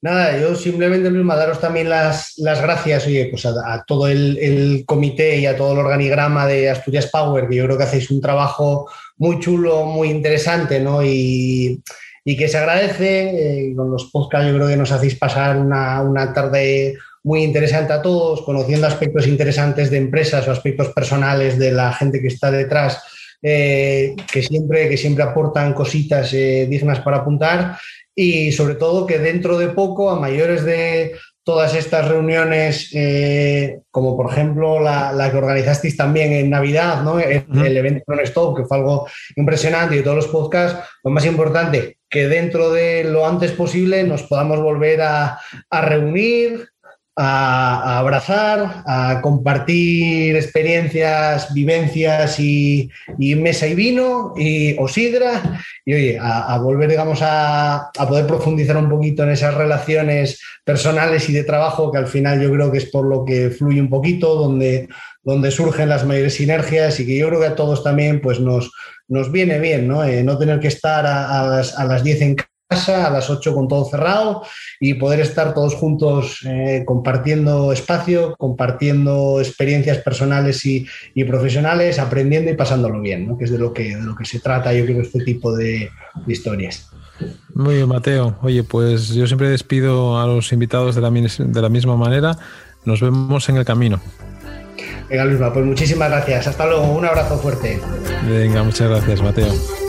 Nada, 0.00 0.38
yo 0.38 0.54
simplemente 0.54 1.10
mismo 1.10 1.34
daros 1.36 1.60
también 1.60 1.88
las, 1.88 2.34
las 2.38 2.62
gracias, 2.62 3.06
oye, 3.06 3.26
pues 3.30 3.44
a, 3.44 3.84
todo 3.86 4.08
el, 4.08 4.84
comité 4.86 5.38
y 5.38 5.46
a 5.46 5.56
todo 5.56 5.72
el 5.72 5.78
organigrama 5.78 6.46
de 6.46 6.70
Asturias 6.70 7.06
Power, 7.06 7.48
que 7.48 7.56
yo 7.56 7.64
creo 7.64 7.76
que 7.76 7.84
hacéis 7.84 8.10
un 8.10 8.20
trabajo 8.20 8.88
muy 9.18 9.38
chulo, 9.40 9.84
muy 9.84 10.08
interesante, 10.08 10.80
¿no? 10.80 11.04
Y, 11.04 11.82
que 12.24 12.48
se 12.48 12.58
agradece. 12.58 13.68
Eh, 13.68 13.74
con 13.76 13.90
los 13.90 14.06
podcasts 14.06 14.48
yo 14.48 14.54
creo 14.56 14.68
que 14.68 14.76
nos 14.76 14.90
hacéis 14.90 15.14
pasar 15.14 15.56
una, 15.56 16.02
una 16.02 16.32
tarde 16.32 16.96
muy 17.22 17.42
interesante 17.42 17.92
a 17.92 18.02
todos, 18.02 18.42
conociendo 18.42 18.86
aspectos 18.86 19.26
interesantes 19.26 19.90
de 19.90 19.98
empresas 19.98 20.46
o 20.46 20.52
aspectos 20.52 20.88
personales 20.88 21.58
de 21.58 21.72
la 21.72 21.92
gente 21.92 22.20
que 22.20 22.28
está 22.28 22.50
detrás 22.50 23.02
eh, 23.42 24.16
que, 24.32 24.42
siempre, 24.42 24.88
que 24.88 24.96
siempre 24.96 25.22
aportan 25.22 25.74
cositas 25.74 26.32
eh, 26.32 26.66
dignas 26.68 27.00
para 27.00 27.18
apuntar 27.18 27.78
y 28.18 28.50
sobre 28.50 28.74
todo 28.76 29.06
que 29.06 29.18
dentro 29.18 29.58
de 29.58 29.68
poco, 29.68 30.10
a 30.10 30.18
mayores 30.18 30.64
de 30.64 31.14
todas 31.44 31.76
estas 31.76 32.08
reuniones, 32.08 32.90
eh, 32.92 33.80
como 33.90 34.16
por 34.16 34.32
ejemplo 34.32 34.80
la, 34.80 35.28
que 35.30 35.36
organizasteis 35.36 35.96
también 35.96 36.32
en 36.32 36.50
Navidad, 36.50 37.02
¿no? 37.02 37.20
el, 37.20 37.76
evento 37.76 38.02
Non 38.08 38.18
Stop, 38.24 38.56
que 38.56 38.64
fue 38.64 38.78
algo 38.78 39.06
impresionante 39.36 39.96
y 39.96 40.02
todos 40.02 40.16
los 40.16 40.26
podcasts, 40.28 40.80
lo 41.04 41.12
más 41.12 41.24
importante, 41.24 41.98
que 42.10 42.26
dentro 42.26 42.72
de 42.72 43.04
lo 43.04 43.26
antes 43.26 43.52
posible 43.52 44.02
nos 44.02 44.24
podamos 44.24 44.60
volver 44.60 45.02
a, 45.02 45.38
a 45.70 45.80
reunir, 45.82 46.66
a, 47.16 47.98
abrazar, 47.98 48.82
a 48.86 49.20
compartir 49.22 50.36
experiencias, 50.36 51.52
vivencias 51.54 52.38
y, 52.38 52.90
mesa 53.18 53.66
y 53.66 53.74
vino 53.74 54.34
y, 54.36 54.76
o 54.78 54.86
sidra 54.86 55.60
y 55.84 55.94
oye, 55.94 56.18
a, 56.20 56.58
volver, 56.58 56.90
digamos, 56.90 57.20
a, 57.22 57.90
poder 58.06 58.26
profundizar 58.26 58.76
un 58.76 58.90
poquito 58.90 59.22
en 59.22 59.30
esas 59.30 59.54
relaciones 59.54 60.40
personales 60.62 61.28
y 61.30 61.32
de 61.32 61.44
trabajo 61.44 61.90
que 61.90 61.98
al 61.98 62.06
final 62.06 62.40
yo 62.40 62.52
creo 62.52 62.70
que 62.70 62.78
es 62.78 62.86
por 62.86 63.06
lo 63.06 63.24
que 63.24 63.50
fluye 63.50 63.80
un 63.80 63.88
poquito, 63.88 64.34
donde, 64.34 64.88
donde 65.22 65.50
surgen 65.50 65.88
las 65.88 66.04
mayores 66.04 66.34
sinergias 66.34 67.00
y 67.00 67.06
que 67.06 67.16
yo 67.16 67.28
creo 67.28 67.40
que 67.40 67.46
a 67.46 67.56
todos 67.56 67.82
también 67.82 68.20
pues 68.20 68.40
nos, 68.40 68.70
nos 69.08 69.32
viene 69.32 69.58
bien, 69.58 69.88
¿no? 69.88 70.04
Eh, 70.04 70.22
no 70.22 70.36
tener 70.36 70.60
que 70.60 70.68
estar 70.68 71.06
a, 71.06 71.46
las, 71.46 71.78
a 71.78 71.84
las 71.84 72.04
10 72.04 72.22
en 72.22 72.34
casa 72.34 72.55
a 72.68 73.10
las 73.10 73.30
8 73.30 73.54
con 73.54 73.68
todo 73.68 73.84
cerrado 73.84 74.42
y 74.80 74.94
poder 74.94 75.20
estar 75.20 75.54
todos 75.54 75.74
juntos 75.74 76.40
eh, 76.44 76.82
compartiendo 76.84 77.72
espacio, 77.72 78.34
compartiendo 78.36 79.40
experiencias 79.40 79.98
personales 79.98 80.64
y, 80.64 80.86
profesionales, 81.24 81.98
aprendiendo 81.98 82.50
y 82.50 82.54
pasándolo 82.54 83.00
bien, 83.00 83.28
¿no? 83.28 83.38
que 83.38 83.44
es 83.44 83.50
de 83.50 83.58
lo 83.58 83.72
que, 83.72 83.96
de 83.96 84.02
lo 84.02 84.14
que 84.14 84.24
se 84.24 84.40
trata, 84.40 84.72
yo 84.72 84.84
creo, 84.84 85.00
este 85.00 85.20
tipo 85.24 85.54
de, 85.54 85.90
historias. 86.26 86.90
Muy 87.54 87.76
bien, 87.76 87.88
Mateo. 87.88 88.36
Oye, 88.42 88.62
pues 88.62 89.08
yo 89.14 89.26
siempre 89.26 89.48
despido 89.48 90.18
a 90.18 90.26
los 90.26 90.52
invitados 90.52 90.94
de 90.94 91.00
la, 91.00 91.10
de 91.10 91.62
la 91.62 91.68
misma 91.68 91.96
manera. 91.96 92.36
Nos 92.84 93.00
vemos 93.00 93.48
en 93.48 93.56
el 93.56 93.64
camino. 93.64 94.00
Venga, 95.08 95.24
Luisma, 95.24 95.52
pues 95.52 95.64
muchísimas 95.64 96.10
gracias. 96.10 96.46
Hasta 96.46 96.66
luego. 96.66 96.92
Un 96.92 97.04
abrazo 97.04 97.38
fuerte. 97.38 97.80
Venga, 98.28 98.62
muchas 98.62 98.88
gracias, 98.88 99.22
Mateo. 99.22 99.85